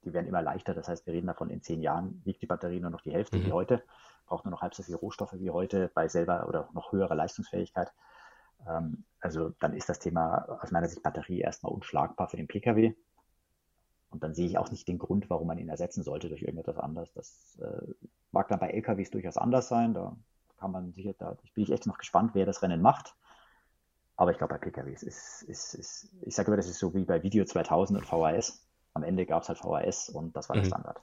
Die 0.04 0.14
werden 0.14 0.26
immer 0.26 0.40
leichter. 0.40 0.72
Das 0.72 0.88
heißt, 0.88 1.06
wir 1.06 1.12
reden 1.12 1.26
davon, 1.26 1.50
in 1.50 1.60
zehn 1.60 1.82
Jahren 1.82 2.22
wiegt 2.24 2.40
die 2.40 2.46
Batterie 2.46 2.80
nur 2.80 2.90
noch 2.90 3.02
die 3.02 3.12
Hälfte 3.12 3.36
mhm. 3.36 3.46
wie 3.46 3.52
heute, 3.52 3.82
braucht 4.26 4.46
nur 4.46 4.52
noch 4.52 4.62
halb 4.62 4.74
so 4.74 4.82
viel 4.82 4.94
Rohstoffe 4.94 5.34
wie 5.34 5.50
heute 5.50 5.90
bei 5.92 6.08
selber 6.08 6.48
oder 6.48 6.70
noch 6.72 6.92
höherer 6.92 7.14
Leistungsfähigkeit. 7.14 7.92
Ähm, 8.66 9.04
also 9.20 9.50
dann 9.60 9.74
ist 9.74 9.88
das 9.88 9.98
Thema 9.98 10.46
aus 10.62 10.70
meiner 10.70 10.88
Sicht 10.88 11.02
Batterie 11.02 11.40
erstmal 11.40 11.72
unschlagbar 11.72 12.28
für 12.28 12.36
den 12.36 12.48
Pkw. 12.48 12.94
Und 14.10 14.24
dann 14.24 14.34
sehe 14.34 14.46
ich 14.46 14.58
auch 14.58 14.70
nicht 14.70 14.88
den 14.88 14.98
Grund, 14.98 15.30
warum 15.30 15.46
man 15.46 15.58
ihn 15.58 15.68
ersetzen 15.68 16.02
sollte 16.02 16.28
durch 16.28 16.42
irgendetwas 16.42 16.78
anderes. 16.78 17.12
Das 17.12 17.58
äh, 17.60 17.92
mag 18.32 18.48
dann 18.48 18.58
bei 18.58 18.70
LKWs 18.70 19.10
durchaus 19.10 19.36
anders 19.36 19.68
sein. 19.68 19.94
Da 19.94 20.16
kann 20.58 20.72
man 20.72 20.92
sicher, 20.92 21.14
da 21.18 21.36
bin 21.54 21.64
ich 21.64 21.72
echt 21.72 21.86
noch 21.86 21.98
gespannt, 21.98 22.32
wer 22.34 22.46
das 22.46 22.62
Rennen 22.62 22.82
macht. 22.82 23.14
Aber 24.16 24.32
ich 24.32 24.38
glaube, 24.38 24.54
bei 24.54 24.58
PKWs 24.58 25.02
ist, 25.02 25.42
ist, 25.42 25.74
ist 25.74 26.10
ich 26.22 26.34
sage 26.34 26.48
immer, 26.48 26.56
das 26.56 26.68
ist 26.68 26.78
so 26.78 26.92
wie 26.92 27.04
bei 27.04 27.22
Video 27.22 27.44
2000 27.44 28.00
und 28.00 28.04
VHS. 28.04 28.66
Am 28.92 29.04
Ende 29.04 29.24
gab 29.24 29.42
es 29.42 29.48
halt 29.48 29.58
VHS 29.58 30.10
und 30.10 30.36
das 30.36 30.48
war 30.48 30.56
mhm. 30.56 30.60
der 30.60 30.68
Standard. 30.68 31.00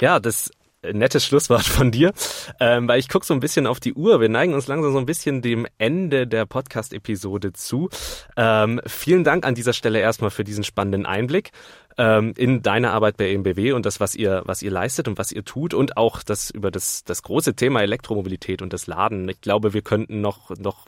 Ja, 0.00 0.20
das 0.20 0.50
nettes 0.82 1.24
Schlusswort 1.24 1.64
von 1.64 1.90
dir, 1.90 2.12
ähm, 2.60 2.88
weil 2.88 3.00
ich 3.00 3.08
gucke 3.08 3.26
so 3.26 3.34
ein 3.34 3.40
bisschen 3.40 3.66
auf 3.66 3.80
die 3.80 3.94
Uhr. 3.94 4.20
Wir 4.20 4.28
neigen 4.28 4.54
uns 4.54 4.66
langsam 4.66 4.92
so 4.92 4.98
ein 4.98 5.06
bisschen 5.06 5.42
dem 5.42 5.66
Ende 5.78 6.26
der 6.26 6.46
Podcast-Episode 6.46 7.52
zu. 7.52 7.88
Ähm, 8.36 8.80
vielen 8.86 9.24
Dank 9.24 9.44
an 9.44 9.54
dieser 9.54 9.72
Stelle 9.72 10.00
erstmal 10.00 10.30
für 10.30 10.44
diesen 10.44 10.64
spannenden 10.64 11.06
Einblick 11.06 11.50
ähm, 11.96 12.32
in 12.36 12.62
deine 12.62 12.92
Arbeit 12.92 13.16
bei 13.16 13.30
EMBW 13.30 13.72
und 13.72 13.84
das, 13.84 14.00
was 14.00 14.14
ihr, 14.14 14.42
was 14.44 14.62
ihr 14.62 14.70
leistet 14.70 15.08
und 15.08 15.18
was 15.18 15.32
ihr 15.32 15.44
tut 15.44 15.74
und 15.74 15.96
auch 15.96 16.22
das 16.22 16.50
über 16.50 16.70
das, 16.70 17.04
das 17.04 17.22
große 17.22 17.54
Thema 17.54 17.82
Elektromobilität 17.82 18.62
und 18.62 18.72
das 18.72 18.86
Laden. 18.86 19.28
Ich 19.28 19.40
glaube, 19.40 19.74
wir 19.74 19.82
könnten 19.82 20.20
noch, 20.20 20.50
noch 20.58 20.86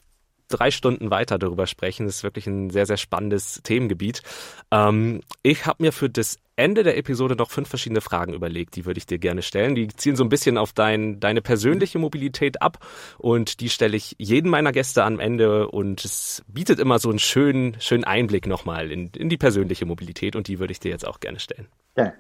drei 0.51 0.71
Stunden 0.71 1.11
weiter 1.11 1.39
darüber 1.39 1.67
sprechen. 1.67 2.07
Das 2.07 2.17
ist 2.17 2.25
wirklich 2.25 2.47
ein 2.47 2.71
sehr, 2.71 2.87
sehr 2.87 2.97
spannendes 2.97 3.61
Themengebiet. 3.63 4.23
Ähm, 4.71 5.21
ich 5.43 5.67
habe 5.67 5.83
mir 5.83 5.93
für 5.93 6.11
das 6.11 6.39
Ende 6.61 6.83
der 6.83 6.99
Episode 6.99 7.37
noch 7.37 7.51
fünf 7.51 7.69
verschiedene 7.69 8.03
Fragen 8.03 8.35
überlegt, 8.35 8.77
die 8.77 8.85
würde 8.85 8.99
ich 8.99 9.07
dir 9.07 9.19
gerne 9.19 9.41
stellen. 9.41 9.75
Die 9.75 9.89
zielen 9.89 10.17
so 10.17 10.23
ein 10.23 10.29
bisschen 10.29 10.59
auf 10.59 10.75
dein, 10.75 11.19
deine 11.19 11.41
persönliche 11.41 11.99
Mobilität 11.99 12.61
ab 12.61 12.87
und 13.17 13.61
die 13.61 13.71
stelle 13.71 13.97
ich 13.97 14.15
jedem 14.19 14.51
meiner 14.51 14.73
Gäste 14.73 15.05
am 15.05 15.21
Ende 15.21 15.69
und 15.69 16.05
es 16.05 16.45
bietet 16.49 16.79
immer 16.79 16.99
so 16.99 17.09
einen 17.09 17.19
schönen, 17.19 17.81
schönen 17.81 18.05
Einblick 18.05 18.47
nochmal 18.47 18.93
in, 18.93 19.11
in 19.17 19.31
die 19.31 19.39
persönliche 19.39 19.87
Mobilität 19.87 20.37
und 20.37 20.49
die 20.49 20.59
würde 20.59 20.73
ich 20.73 20.81
dir 20.81 20.91
jetzt 20.91 21.07
auch 21.07 21.21
gerne 21.21 21.41
stellen. 21.41 21.67
Gerne. 21.95 22.13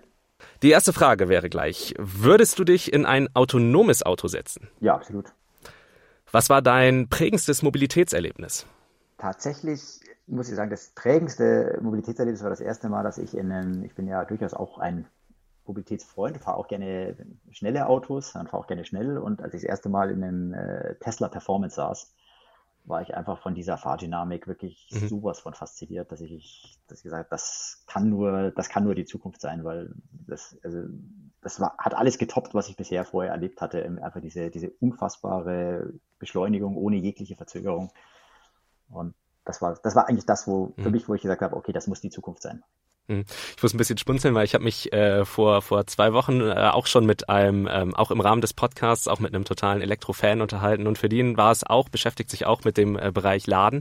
Die 0.62 0.70
erste 0.70 0.94
Frage 0.94 1.28
wäre 1.28 1.50
gleich, 1.50 1.94
würdest 1.98 2.58
du 2.58 2.64
dich 2.64 2.92
in 2.92 3.04
ein 3.04 3.28
autonomes 3.34 4.02
Auto 4.04 4.26
setzen? 4.26 4.68
Ja, 4.80 4.94
absolut. 4.94 5.26
Was 6.32 6.48
war 6.48 6.62
dein 6.62 7.08
prägendstes 7.08 7.62
Mobilitätserlebnis? 7.62 8.66
Tatsächlich 9.18 10.00
muss 10.26 10.48
ich 10.48 10.54
sagen, 10.54 10.70
das 10.70 10.92
prägendste 10.94 11.78
Mobilitätserlebnis 11.82 12.42
war 12.42 12.50
das 12.50 12.60
erste 12.60 12.88
Mal, 12.88 13.02
dass 13.02 13.18
ich 13.18 13.36
in 13.36 13.50
einem, 13.50 13.84
ich 13.84 13.94
bin 13.94 14.06
ja 14.06 14.24
durchaus 14.24 14.54
auch 14.54 14.78
ein 14.78 15.06
Mobilitätsfreund, 15.66 16.38
fahre 16.38 16.56
auch 16.56 16.68
gerne 16.68 17.16
schnelle 17.50 17.86
Autos, 17.86 18.32
dann 18.32 18.46
fahre 18.46 18.62
auch 18.62 18.66
gerne 18.66 18.84
schnell 18.84 19.18
und 19.18 19.42
als 19.42 19.54
ich 19.54 19.62
das 19.62 19.68
erste 19.68 19.88
Mal 19.88 20.10
in 20.10 20.22
einem 20.22 20.54
äh, 20.54 20.94
Tesla 20.96 21.28
Performance 21.28 21.76
saß, 21.76 22.14
war 22.84 23.02
ich 23.02 23.14
einfach 23.14 23.40
von 23.40 23.54
dieser 23.54 23.76
Fahrdynamik 23.78 24.46
wirklich 24.46 24.88
mhm. 24.90 25.08
sowas 25.08 25.40
von 25.40 25.54
fasziniert, 25.54 26.10
dass 26.10 26.20
ich, 26.20 26.78
dass 26.86 26.98
ich 26.98 27.04
gesagt 27.04 27.26
habe, 27.26 27.30
das 27.30 27.84
kann 27.86 28.08
nur, 28.08 28.50
das 28.50 28.68
kann 28.68 28.84
nur 28.84 28.94
die 28.94 29.04
Zukunft 29.04 29.40
sein, 29.40 29.64
weil 29.64 29.94
das, 30.26 30.56
also, 30.62 30.84
das 31.42 31.60
war, 31.60 31.76
hat 31.78 31.94
alles 31.94 32.18
getoppt, 32.18 32.54
was 32.54 32.68
ich 32.68 32.76
bisher 32.76 33.04
vorher 33.04 33.32
erlebt 33.32 33.60
hatte. 33.60 33.84
Einfach 34.02 34.20
diese, 34.20 34.50
diese 34.50 34.70
unfassbare 34.80 35.92
Beschleunigung 36.18 36.76
ohne 36.76 36.96
jegliche 36.96 37.36
Verzögerung. 37.36 37.90
Und 38.90 39.14
das 39.44 39.62
war, 39.62 39.78
das 39.82 39.94
war 39.94 40.08
eigentlich 40.08 40.26
das, 40.26 40.46
wo, 40.46 40.74
für 40.76 40.88
mhm. 40.88 40.92
mich, 40.92 41.08
wo 41.08 41.14
ich 41.14 41.22
gesagt 41.22 41.42
habe, 41.42 41.56
okay, 41.56 41.72
das 41.72 41.86
muss 41.86 42.00
die 42.00 42.10
Zukunft 42.10 42.42
sein. 42.42 42.62
Hm. 43.10 43.24
Ich 43.56 43.62
muss 43.62 43.74
ein 43.74 43.78
bisschen 43.78 43.98
spunzeln, 43.98 44.36
weil 44.36 44.44
ich 44.44 44.54
habe 44.54 44.62
mich 44.62 44.92
äh, 44.92 45.24
vor 45.24 45.62
vor 45.62 45.84
zwei 45.88 46.12
Wochen 46.12 46.40
äh, 46.40 46.70
auch 46.72 46.86
schon 46.86 47.06
mit 47.06 47.28
einem, 47.28 47.68
ähm, 47.68 47.92
auch 47.96 48.12
im 48.12 48.20
Rahmen 48.20 48.40
des 48.40 48.54
Podcasts, 48.54 49.08
auch 49.08 49.18
mit 49.18 49.34
einem 49.34 49.44
totalen 49.44 49.82
Elektrofan 49.82 50.40
unterhalten 50.40 50.86
und 50.86 50.96
für 50.96 51.08
den 51.08 51.36
war 51.36 51.50
es 51.50 51.64
auch, 51.64 51.88
beschäftigt 51.88 52.30
sich 52.30 52.46
auch 52.46 52.62
mit 52.62 52.76
dem 52.76 52.96
äh, 52.96 53.10
Bereich 53.10 53.48
Laden. 53.48 53.80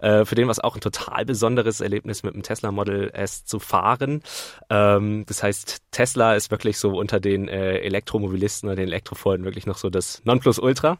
Äh, 0.00 0.24
für 0.24 0.34
den 0.34 0.46
war 0.46 0.52
es 0.52 0.60
auch 0.60 0.76
ein 0.76 0.80
total 0.80 1.26
besonderes 1.26 1.82
Erlebnis, 1.82 2.22
mit 2.22 2.34
dem 2.34 2.42
Tesla 2.42 2.72
Model 2.72 3.10
S 3.12 3.44
zu 3.44 3.58
fahren. 3.58 4.22
Ähm, 4.70 5.24
das 5.26 5.42
heißt, 5.42 5.82
Tesla 5.90 6.34
ist 6.34 6.50
wirklich 6.50 6.78
so 6.78 6.96
unter 6.96 7.20
den 7.20 7.48
äh, 7.48 7.80
Elektromobilisten 7.80 8.66
oder 8.66 8.76
den 8.76 8.88
Elektrofreunden 8.88 9.44
wirklich 9.44 9.66
noch 9.66 9.76
so 9.76 9.90
das 9.90 10.22
Nonplusultra. 10.24 10.96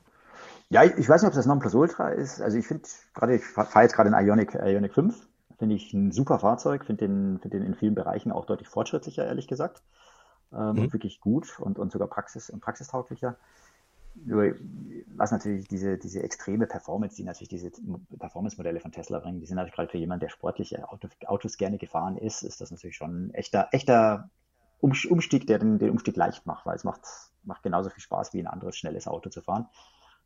Ja, 0.68 0.84
ich 0.84 1.08
weiß 1.08 1.22
nicht, 1.22 1.30
ob 1.30 1.34
das 1.34 1.46
Nonplusultra 1.46 2.10
ist. 2.10 2.42
Also 2.42 2.58
ich 2.58 2.66
finde 2.66 2.82
gerade, 3.14 3.36
ich 3.36 3.42
fahre 3.42 3.84
jetzt 3.84 3.94
gerade 3.94 4.10
den 4.10 4.18
Ionic, 4.18 4.54
Ionic 4.54 4.92
5 4.92 5.29
Finde 5.60 5.76
ich 5.76 5.92
ein 5.92 6.10
super 6.10 6.38
Fahrzeug, 6.38 6.86
finde 6.86 7.06
den, 7.06 7.38
find 7.38 7.52
den 7.52 7.62
in 7.62 7.74
vielen 7.74 7.94
Bereichen 7.94 8.32
auch 8.32 8.46
deutlich 8.46 8.66
fortschrittlicher, 8.66 9.26
ehrlich 9.26 9.46
gesagt. 9.46 9.82
Ähm, 10.54 10.72
mhm. 10.72 10.92
Wirklich 10.94 11.20
gut 11.20 11.60
und, 11.60 11.78
und 11.78 11.92
sogar 11.92 12.08
praxis, 12.08 12.50
prachistauglicher. 12.62 13.36
Nur, 14.14 14.54
was 15.16 15.32
natürlich 15.32 15.68
diese, 15.68 15.98
diese 15.98 16.22
extreme 16.22 16.66
Performance, 16.66 17.14
die 17.14 17.24
natürlich 17.24 17.50
diese 17.50 17.70
Performance-Modelle 18.18 18.80
von 18.80 18.90
Tesla 18.90 19.18
bringen, 19.18 19.40
die 19.40 19.44
sind 19.44 19.56
natürlich 19.56 19.74
gerade 19.74 19.90
für 19.90 19.98
jemanden, 19.98 20.20
der 20.20 20.30
sportliche 20.30 20.88
Autos, 20.88 21.10
Autos 21.26 21.58
gerne 21.58 21.76
gefahren 21.76 22.16
ist, 22.16 22.42
ist 22.42 22.62
das 22.62 22.70
natürlich 22.70 22.96
schon 22.96 23.26
ein 23.26 23.34
echter, 23.34 23.68
echter 23.72 24.30
Umstieg, 24.80 25.46
der 25.46 25.58
den, 25.58 25.78
den 25.78 25.90
Umstieg 25.90 26.16
leicht 26.16 26.46
macht, 26.46 26.64
weil 26.64 26.76
es 26.76 26.84
macht, 26.84 27.02
macht 27.42 27.62
genauso 27.62 27.90
viel 27.90 28.00
Spaß 28.00 28.32
wie 28.32 28.40
ein 28.40 28.46
anderes 28.46 28.78
schnelles 28.78 29.06
Auto 29.06 29.28
zu 29.28 29.42
fahren. 29.42 29.68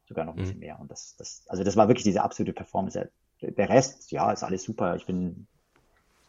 Sogar 0.05 0.27
noch 0.27 0.35
ein 0.35 0.37
mhm. 0.37 0.42
bisschen 0.42 0.61
mehr. 0.61 0.79
Und 0.79 0.92
das, 0.92 1.16
das, 1.16 1.42
also 1.49 1.64
das 1.64 1.77
war 1.77 1.88
wirklich 1.88 2.05
diese 2.05 2.23
absolute 2.23 2.53
Performance 2.53 3.11
der 3.42 3.68
Rest, 3.68 4.11
ja, 4.12 4.33
ist 4.33 4.42
alles 4.42 4.64
super. 4.64 4.97
Ich 4.97 5.07
bin, 5.07 5.47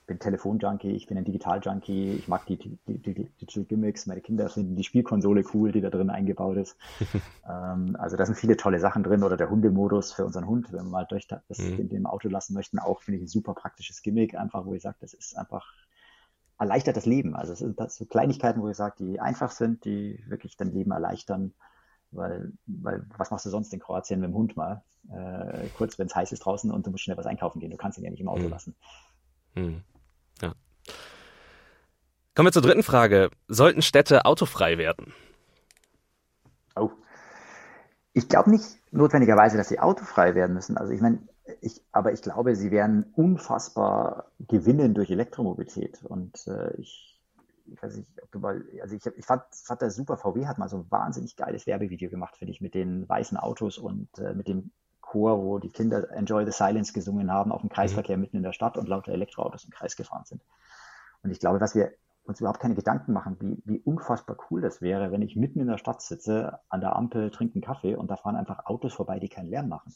bin 0.08 0.20
Telefonjunkie, 0.20 0.92
ich 0.92 1.08
bin 1.08 1.18
ein 1.18 1.26
Digital-Junkie, 1.26 2.14
ich 2.14 2.28
mag 2.28 2.46
die, 2.46 2.58
die, 2.58 2.78
die, 2.86 2.98
die 3.00 3.14
Digital 3.14 3.64
Gimmicks, 3.64 4.06
meine 4.06 4.22
Kinder 4.22 4.50
finden 4.50 4.76
die 4.76 4.84
Spielkonsole 4.84 5.44
cool, 5.54 5.72
die 5.72 5.82
da 5.82 5.90
drin 5.90 6.10
eingebaut 6.10 6.58
ist. 6.58 6.78
ähm, 7.50 7.96
also 8.00 8.18
da 8.18 8.26
sind 8.26 8.36
viele 8.36 8.58
tolle 8.58 8.80
Sachen 8.80 9.04
drin 9.04 9.24
oder 9.24 9.38
der 9.38 9.50
Hundemodus 9.50 10.14
für 10.14 10.26
unseren 10.26 10.48
Hund, 10.48 10.72
wenn 10.72 10.86
wir 10.86 10.92
mal 10.92 11.06
durch 11.10 11.28
das 11.28 11.60
mhm. 11.60 11.80
in 11.80 11.90
dem 11.90 12.06
Auto 12.06 12.30
lassen 12.30 12.54
möchten, 12.54 12.80
auch 12.80 13.02
finde 13.02 13.18
ich 13.18 13.24
ein 13.24 13.30
super 13.30 13.54
praktisches 13.54 14.02
Gimmick, 14.02 14.36
einfach 14.36 14.66
wo 14.66 14.74
ich 14.74 14.84
sage, 14.84 14.98
das 15.00 15.14
ist 15.14 15.38
einfach 15.38 15.66
erleichtert 16.58 16.98
das 16.98 17.06
Leben. 17.06 17.36
Also 17.36 17.54
es 17.54 17.60
sind 17.60 17.80
das 17.80 17.96
so 17.96 18.06
Kleinigkeiten, 18.06 18.62
wo 18.62 18.70
ich 18.70 18.78
sage, 18.78 18.96
die 19.00 19.20
einfach 19.20 19.52
sind, 19.52 19.86
die 19.86 20.24
wirklich 20.28 20.58
dein 20.58 20.72
Leben 20.72 20.92
erleichtern. 20.92 21.54
Weil, 22.16 22.52
weil 22.66 23.06
was 23.18 23.32
machst 23.32 23.46
du 23.46 23.50
sonst 23.50 23.74
in 23.74 23.80
Kroatien 23.80 24.20
mit 24.20 24.30
dem 24.30 24.36
Hund 24.36 24.56
mal? 24.56 24.84
Äh, 25.12 25.68
kurz, 25.78 26.00
wenn 26.00 26.08
es 26.08 26.16
heiß 26.16 26.32
ist 26.32 26.40
draußen 26.40 26.72
und 26.72 26.86
du 26.86 26.92
musst 26.92 27.04
schnell 27.04 27.18
was 27.18 27.26
einkaufen 27.26 27.60
gehen. 27.60 27.72
Du 27.72 27.78
kannst 27.78 27.98
ihn 27.98 28.04
ja 28.04 28.12
nicht 28.12 28.22
im 28.22 28.30
Auto 28.30 28.44
mhm. 28.44 28.50
lassen. 28.50 28.76
Mhm. 29.56 29.84
Ja. 30.42 30.54
Kommen 32.36 32.48
wir 32.48 32.52
zur 32.52 32.62
dritten 32.62 32.84
Frage. 32.84 33.30
Sollten 33.48 33.82
Städte 33.82 34.26
autofrei 34.26 34.78
werden? 34.78 35.14
Oh. 36.76 36.92
Ich 38.14 38.30
glaube 38.30 38.50
nicht 38.50 38.78
notwendigerweise, 38.92 39.58
dass 39.58 39.70
sie 39.70 39.80
autofrei 39.80 40.36
werden 40.36 40.54
müssen. 40.54 40.78
Also 40.78 40.92
ich 40.92 41.02
meine, 41.02 41.20
ich, 41.62 41.82
aber 41.92 42.14
ich 42.14 42.22
glaube, 42.22 42.56
sie 42.56 42.72
werden 42.72 43.06
unfassbar 43.16 44.32
gewinnen 44.40 44.94
durch 44.94 45.12
Elektromobilität. 45.12 46.04
Und 46.04 46.48
äh, 46.48 46.74
ich 46.78 47.15
ich 47.68 47.82
weiß 47.82 47.98
nicht, 47.98 48.10
ob 48.22 48.32
du 48.32 48.40
mal, 48.40 48.64
also 48.82 48.96
ich, 48.96 49.06
ich 49.06 49.26
fand, 49.26 49.44
fand 49.52 49.82
das 49.82 49.96
super, 49.96 50.18
VW 50.18 50.46
hat 50.48 50.58
mal 50.58 50.70
so 50.70 50.78
ein 50.78 50.92
wahnsinnig 50.92 51.36
geiles 51.36 51.68
Werbevideo 51.68 52.10
gemacht, 52.10 52.38
finde 52.38 52.52
ich, 52.52 52.62
mit 52.62 52.74
den 52.74 53.08
weißen 53.08 53.38
Autos 53.38 53.78
und 53.78 54.08
äh, 54.20 54.34
mit 54.34 54.48
dem 54.48 54.72
Chor, 55.02 55.42
wo 55.44 55.60
die 55.60 55.70
Kinder 55.70 56.10
Enjoy 56.12 56.46
the 56.46 56.52
Silence 56.52 56.94
gesungen 56.94 57.32
haben, 57.32 57.52
auf 57.52 57.62
dem 57.62 57.70
Kreisverkehr 57.70 58.18
mhm. 58.18 58.22
mitten 58.22 58.38
in 58.38 58.44
der 58.44 58.54
Stadt 58.54 58.78
und 58.78 58.88
lauter 58.88 59.12
Elektroautos 59.12 59.66
im 59.66 59.72
Kreis 59.72 59.96
gefahren 59.96 60.26
sind. 60.26 60.42
Und 61.24 61.32
ich 61.32 61.40
glaube, 61.40 61.60
dass 61.60 61.76
wir 61.76 61.92
uns 62.26 62.40
überhaupt 62.40 62.60
keine 62.60 62.76
Gedanken 62.76 63.14
machen, 63.14 63.38
wie, 63.40 63.62
wie 63.66 63.80
unfassbar 63.80 64.36
cool 64.50 64.62
das 64.62 64.82
wäre, 64.82 65.12
wenn 65.12 65.22
ich 65.22 65.36
mitten 65.36 65.60
in 65.60 65.68
der 65.68 65.78
Stadt 65.78 66.02
sitze, 66.02 66.60
an 66.70 66.82
der 66.82 66.96
Ampel 66.96 67.30
trinke 67.30 67.56
einen 67.56 67.64
Kaffee 67.64 67.96
und 67.96 68.10
da 68.10 68.18
fahren 68.18 68.36
einfach 68.36 68.66
Autos 68.66 68.94
vorbei, 68.94 69.20
die 69.20 69.30
keinen 69.30 69.50
Lärm 69.50 69.70
machen. 69.70 69.94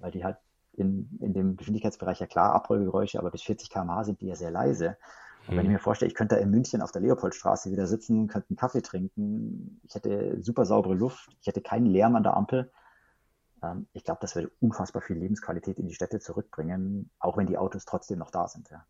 Weil 0.00 0.10
die 0.10 0.24
halt 0.24 0.38
in, 0.72 1.18
in 1.20 1.34
dem 1.34 1.56
Geschwindigkeitsbereich 1.56 2.20
ja 2.20 2.26
klar 2.26 2.54
Abrollgeräusche, 2.54 3.18
aber 3.18 3.30
bis 3.30 3.42
40 3.42 3.68
km/h 3.68 4.04
sind 4.04 4.20
die 4.20 4.26
ja 4.26 4.36
sehr 4.36 4.50
leise. 4.50 4.96
Und 5.48 5.56
wenn 5.56 5.64
ich 5.64 5.68
mhm. 5.68 5.74
mir 5.74 5.78
vorstelle, 5.78 6.10
ich 6.10 6.14
könnte 6.14 6.36
in 6.36 6.50
München 6.50 6.82
auf 6.82 6.92
der 6.92 7.00
Leopoldstraße 7.00 7.70
wieder 7.70 7.86
sitzen, 7.86 8.28
könnte 8.28 8.50
einen 8.50 8.58
Kaffee 8.58 8.82
trinken, 8.82 9.80
ich 9.82 9.94
hätte 9.94 10.42
super 10.42 10.66
saubere 10.66 10.94
Luft, 10.94 11.30
ich 11.40 11.46
hätte 11.46 11.62
keinen 11.62 11.86
Lärm 11.86 12.16
an 12.16 12.22
der 12.22 12.36
Ampel. 12.36 12.70
Ähm, 13.62 13.88
ich 13.94 14.04
glaube, 14.04 14.18
das 14.20 14.36
würde 14.36 14.50
unfassbar 14.60 15.00
viel 15.00 15.16
Lebensqualität 15.16 15.78
in 15.78 15.86
die 15.86 15.94
Städte 15.94 16.20
zurückbringen, 16.20 17.10
auch 17.18 17.38
wenn 17.38 17.46
die 17.46 17.56
Autos 17.56 17.86
trotzdem 17.86 18.18
noch 18.18 18.30
da 18.30 18.46
sind. 18.46 18.68
Ja. 18.70 18.84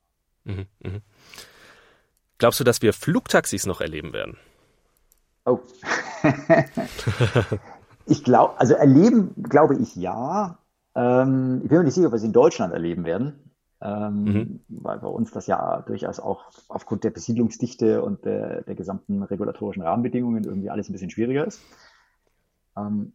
Mhm, 0.45 0.67
mh. 0.81 1.01
Glaubst 2.39 2.59
du, 2.59 2.65
dass 2.65 2.83
wir 2.83 2.93
Flugtaxis 2.93 3.65
noch 3.65 3.81
erleben 3.81 4.13
werden? 4.13 4.37
Oh. 5.45 5.61
ich 8.07 8.25
glaube, 8.25 8.59
also 8.59 8.75
erleben 8.75 9.33
glaube 9.45 9.77
ich 9.77 9.95
ja. 9.95 10.59
Ähm, 10.97 11.61
ich 11.63 11.69
bin 11.69 11.79
mir 11.79 11.85
nicht 11.85 11.95
sicher, 11.95 12.09
ob 12.09 12.13
wir 12.13 12.17
es 12.17 12.25
in 12.25 12.33
Deutschland 12.33 12.73
erleben 12.73 13.05
werden 13.05 13.48
ähm, 13.81 14.25
mhm. 14.25 14.61
weil 14.69 14.99
bei 14.99 15.07
uns 15.07 15.31
das 15.31 15.47
ja 15.47 15.83
durchaus 15.83 16.19
auch 16.21 16.51
aufgrund 16.69 17.05
der 17.05 17.11
Besiedlungsdichte 17.11 18.03
und 18.03 18.25
der, 18.25 18.63
der 18.63 18.75
gesamten 18.75 19.23
regulatorischen 19.23 19.83
Rahmenbedingungen 19.83 20.45
irgendwie 20.45 20.71
alles 20.71 20.89
ein 20.89 20.93
bisschen 20.93 21.11
schwieriger 21.11 21.47
ist. 21.47 21.61
Ähm, 22.77 23.13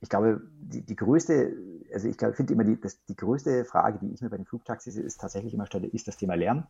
ich 0.00 0.08
glaube, 0.08 0.42
die, 0.58 0.82
die 0.82 0.96
größte, 0.96 1.56
also 1.92 2.08
ich 2.08 2.16
finde 2.16 2.52
immer 2.52 2.64
die, 2.64 2.80
das, 2.80 3.04
die 3.06 3.16
größte 3.16 3.64
Frage, 3.64 3.98
die 3.98 4.12
ich 4.12 4.20
mir 4.20 4.30
bei 4.30 4.36
den 4.36 4.46
Flugtaxis 4.46 4.96
ist, 4.96 5.20
tatsächlich 5.20 5.54
immer 5.54 5.66
stelle, 5.66 5.86
ist 5.86 6.06
das 6.06 6.16
Thema 6.16 6.34
Lärm. 6.34 6.66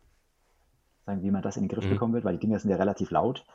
Sagen, 1.05 1.21
wie 1.21 1.31
man 1.31 1.41
das 1.41 1.57
in 1.57 1.63
den 1.63 1.69
Griff 1.69 1.85
mhm. 1.85 1.91
bekommen 1.91 2.13
wird, 2.13 2.25
weil 2.25 2.33
die 2.33 2.39
Dinger 2.39 2.59
sind 2.59 2.69
ja 2.71 2.77
relativ 2.77 3.11
laut, 3.11 3.45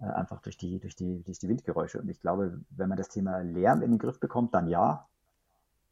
äh, 0.00 0.04
einfach 0.04 0.40
durch 0.42 0.56
die, 0.56 0.78
durch, 0.78 0.94
die, 0.94 1.22
durch 1.22 1.38
die 1.38 1.48
Windgeräusche. 1.48 2.00
Und 2.00 2.08
ich 2.08 2.20
glaube, 2.20 2.60
wenn 2.70 2.88
man 2.88 2.98
das 2.98 3.08
Thema 3.08 3.38
Lärm 3.38 3.82
in 3.82 3.92
den 3.92 3.98
Griff 3.98 4.20
bekommt, 4.20 4.54
dann 4.54 4.68
ja. 4.68 5.08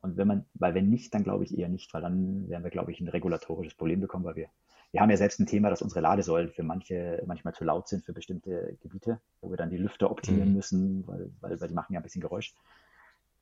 Und 0.00 0.16
wenn 0.16 0.28
man, 0.28 0.46
weil 0.54 0.74
wenn 0.74 0.88
nicht, 0.88 1.12
dann 1.14 1.24
glaube 1.24 1.44
ich 1.44 1.56
eher 1.56 1.68
nicht, 1.68 1.92
weil 1.92 2.02
dann 2.02 2.48
werden 2.48 2.62
wir, 2.62 2.70
glaube 2.70 2.92
ich, 2.92 3.00
ein 3.00 3.08
regulatorisches 3.08 3.74
Problem 3.74 4.00
bekommen, 4.00 4.24
weil 4.24 4.36
wir, 4.36 4.48
wir 4.92 5.00
haben 5.00 5.10
ja 5.10 5.16
selbst 5.16 5.40
ein 5.40 5.46
Thema, 5.46 5.70
dass 5.70 5.82
unsere 5.82 6.00
Ladesäulen 6.00 6.50
für 6.50 6.62
manche 6.62 7.22
manchmal 7.26 7.54
zu 7.54 7.64
laut 7.64 7.88
sind 7.88 8.04
für 8.04 8.12
bestimmte 8.12 8.76
Gebiete, 8.80 9.20
wo 9.40 9.50
wir 9.50 9.56
dann 9.56 9.70
die 9.70 9.76
Lüfter 9.76 10.10
optimieren 10.10 10.50
mhm. 10.50 10.54
müssen, 10.54 11.06
weil, 11.06 11.30
weil, 11.40 11.60
weil 11.60 11.68
die 11.68 11.74
machen 11.74 11.92
ja 11.92 12.00
ein 12.00 12.04
bisschen 12.04 12.22
Geräusch. 12.22 12.54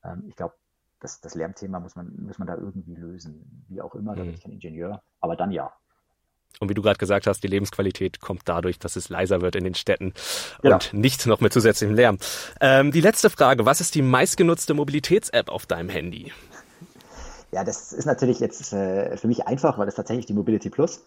Ähm, 0.03 0.25
ich 0.27 0.35
glaube, 0.35 0.55
das, 0.99 1.21
das 1.21 1.35
Lärmthema 1.35 1.79
muss 1.79 1.95
man, 1.95 2.11
muss 2.23 2.39
man 2.39 2.47
da 2.47 2.55
irgendwie 2.55 2.95
lösen. 2.95 3.65
Wie 3.69 3.81
auch 3.81 3.93
immer, 3.95 4.15
da 4.15 4.21
bin 4.21 4.31
mhm. 4.31 4.35
ich 4.35 4.41
kein 4.41 4.51
Ingenieur, 4.51 5.03
aber 5.19 5.35
dann 5.35 5.51
ja. 5.51 5.73
Und 6.59 6.69
wie 6.69 6.73
du 6.73 6.81
gerade 6.81 6.97
gesagt 6.97 7.27
hast, 7.27 7.43
die 7.43 7.47
Lebensqualität 7.47 8.19
kommt 8.19 8.41
dadurch, 8.45 8.79
dass 8.79 8.95
es 8.95 9.09
leiser 9.09 9.41
wird 9.41 9.55
in 9.55 9.63
den 9.63 9.75
Städten 9.75 10.13
genau. 10.61 10.75
und 10.75 10.93
nicht 10.93 11.25
noch 11.25 11.39
mit 11.39 11.53
zusätzlichem 11.53 11.95
Lärm. 11.95 12.17
Ähm, 12.61 12.91
die 12.91 13.01
letzte 13.01 13.29
Frage, 13.29 13.65
was 13.65 13.81
ist 13.81 13.95
die 13.95 14.01
meistgenutzte 14.01 14.73
Mobilitäts-App 14.73 15.49
auf 15.49 15.65
deinem 15.65 15.89
Handy? 15.89 16.31
Ja, 17.51 17.63
das 17.63 17.93
ist 17.93 18.05
natürlich 18.05 18.39
jetzt 18.39 18.73
äh, 18.73 19.15
für 19.17 19.27
mich 19.27 19.47
einfach, 19.47 19.77
weil 19.77 19.85
das 19.85 19.95
tatsächlich 19.95 20.25
die 20.25 20.33
Mobility 20.33 20.69
Plus. 20.69 21.05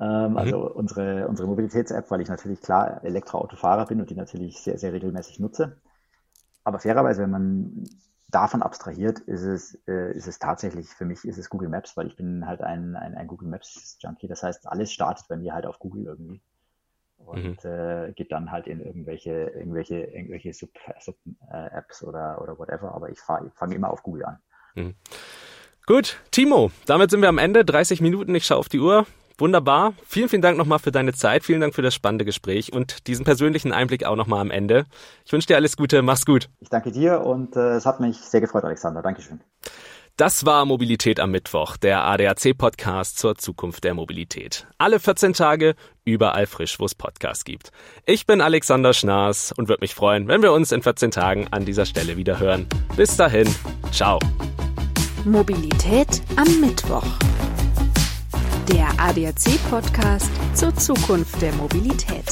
Ähm, 0.00 0.30
mhm. 0.30 0.36
Also 0.38 0.70
unsere, 0.72 1.28
unsere 1.28 1.48
Mobilitäts-App, 1.48 2.10
weil 2.10 2.20
ich 2.20 2.28
natürlich 2.28 2.60
klar 2.60 3.02
Elektroautofahrer 3.04 3.86
bin 3.86 4.00
und 4.00 4.10
die 4.10 4.14
natürlich 4.14 4.60
sehr, 4.60 4.78
sehr 4.78 4.92
regelmäßig 4.92 5.40
nutze. 5.40 5.76
Aber 6.64 6.78
fairerweise, 6.78 7.22
wenn 7.22 7.30
man 7.30 7.88
davon 8.34 8.62
abstrahiert, 8.62 9.20
ist 9.20 9.42
es, 9.42 9.78
äh, 9.86 10.12
ist 10.12 10.26
es 10.26 10.38
tatsächlich, 10.38 10.88
für 10.88 11.04
mich 11.04 11.24
ist 11.24 11.38
es 11.38 11.48
Google 11.48 11.68
Maps, 11.68 11.96
weil 11.96 12.08
ich 12.08 12.16
bin 12.16 12.46
halt 12.46 12.62
ein, 12.62 12.96
ein, 12.96 13.14
ein 13.14 13.26
Google 13.26 13.48
Maps 13.48 13.96
Junkie. 14.00 14.28
Das 14.28 14.42
heißt, 14.42 14.66
alles 14.66 14.92
startet 14.92 15.28
bei 15.28 15.36
mir 15.36 15.54
halt 15.54 15.66
auf 15.66 15.78
Google 15.78 16.06
irgendwie. 16.06 16.40
Und 17.18 17.64
mhm. 17.64 17.70
äh, 17.70 18.12
geht 18.12 18.32
dann 18.32 18.50
halt 18.50 18.66
in 18.66 18.80
irgendwelche, 18.80 19.30
irgendwelche, 19.30 20.00
irgendwelche 20.00 20.52
Sub-Apps 20.52 21.04
Sub, 21.04 21.16
äh, 21.50 22.08
oder, 22.08 22.42
oder 22.42 22.58
whatever. 22.58 22.94
Aber 22.94 23.08
ich, 23.08 23.18
ich 23.18 23.52
fange 23.54 23.74
immer 23.74 23.90
auf 23.90 24.02
Google 24.02 24.24
an. 24.24 24.38
Mhm. 24.74 24.94
Gut, 25.86 26.18
Timo, 26.30 26.70
damit 26.86 27.10
sind 27.10 27.20
wir 27.20 27.28
am 27.28 27.38
Ende. 27.38 27.64
30 27.64 28.00
Minuten, 28.00 28.34
ich 28.34 28.46
schaue 28.46 28.58
auf 28.58 28.68
die 28.68 28.80
Uhr. 28.80 29.06
Wunderbar. 29.38 29.94
Vielen, 30.06 30.28
vielen 30.28 30.42
Dank 30.42 30.56
nochmal 30.56 30.78
für 30.78 30.92
deine 30.92 31.12
Zeit. 31.12 31.44
Vielen 31.44 31.60
Dank 31.60 31.74
für 31.74 31.82
das 31.82 31.94
spannende 31.94 32.24
Gespräch 32.24 32.72
und 32.72 33.06
diesen 33.08 33.24
persönlichen 33.24 33.72
Einblick 33.72 34.04
auch 34.04 34.16
nochmal 34.16 34.40
am 34.40 34.50
Ende. 34.50 34.86
Ich 35.24 35.32
wünsche 35.32 35.48
dir 35.48 35.56
alles 35.56 35.76
Gute. 35.76 36.02
Mach's 36.02 36.24
gut. 36.24 36.48
Ich 36.60 36.68
danke 36.68 36.92
dir 36.92 37.20
und 37.20 37.56
äh, 37.56 37.74
es 37.74 37.86
hat 37.86 38.00
mich 38.00 38.18
sehr 38.18 38.40
gefreut, 38.40 38.64
Alexander. 38.64 39.02
Dankeschön. 39.02 39.40
Das 40.16 40.46
war 40.46 40.64
Mobilität 40.64 41.18
am 41.18 41.32
Mittwoch, 41.32 41.76
der 41.76 42.04
ADAC-Podcast 42.04 43.18
zur 43.18 43.34
Zukunft 43.34 43.82
der 43.82 43.94
Mobilität. 43.94 44.64
Alle 44.78 45.00
14 45.00 45.32
Tage, 45.32 45.74
überall 46.04 46.46
frisch, 46.46 46.78
wo 46.78 46.84
es 46.84 46.94
Podcasts 46.94 47.42
gibt. 47.44 47.72
Ich 48.06 48.24
bin 48.24 48.40
Alexander 48.40 48.94
Schnaas 48.94 49.50
und 49.50 49.68
würde 49.68 49.80
mich 49.80 49.92
freuen, 49.92 50.28
wenn 50.28 50.40
wir 50.40 50.52
uns 50.52 50.70
in 50.70 50.82
14 50.82 51.10
Tagen 51.10 51.48
an 51.50 51.64
dieser 51.64 51.84
Stelle 51.84 52.16
wieder 52.16 52.38
hören. 52.38 52.68
Bis 52.94 53.16
dahin, 53.16 53.52
ciao. 53.90 54.20
Mobilität 55.24 56.22
am 56.36 56.60
Mittwoch. 56.60 57.06
Der 58.68 58.88
ADAC-Podcast 58.98 60.30
zur 60.54 60.74
Zukunft 60.74 61.40
der 61.42 61.52
Mobilität. 61.54 62.24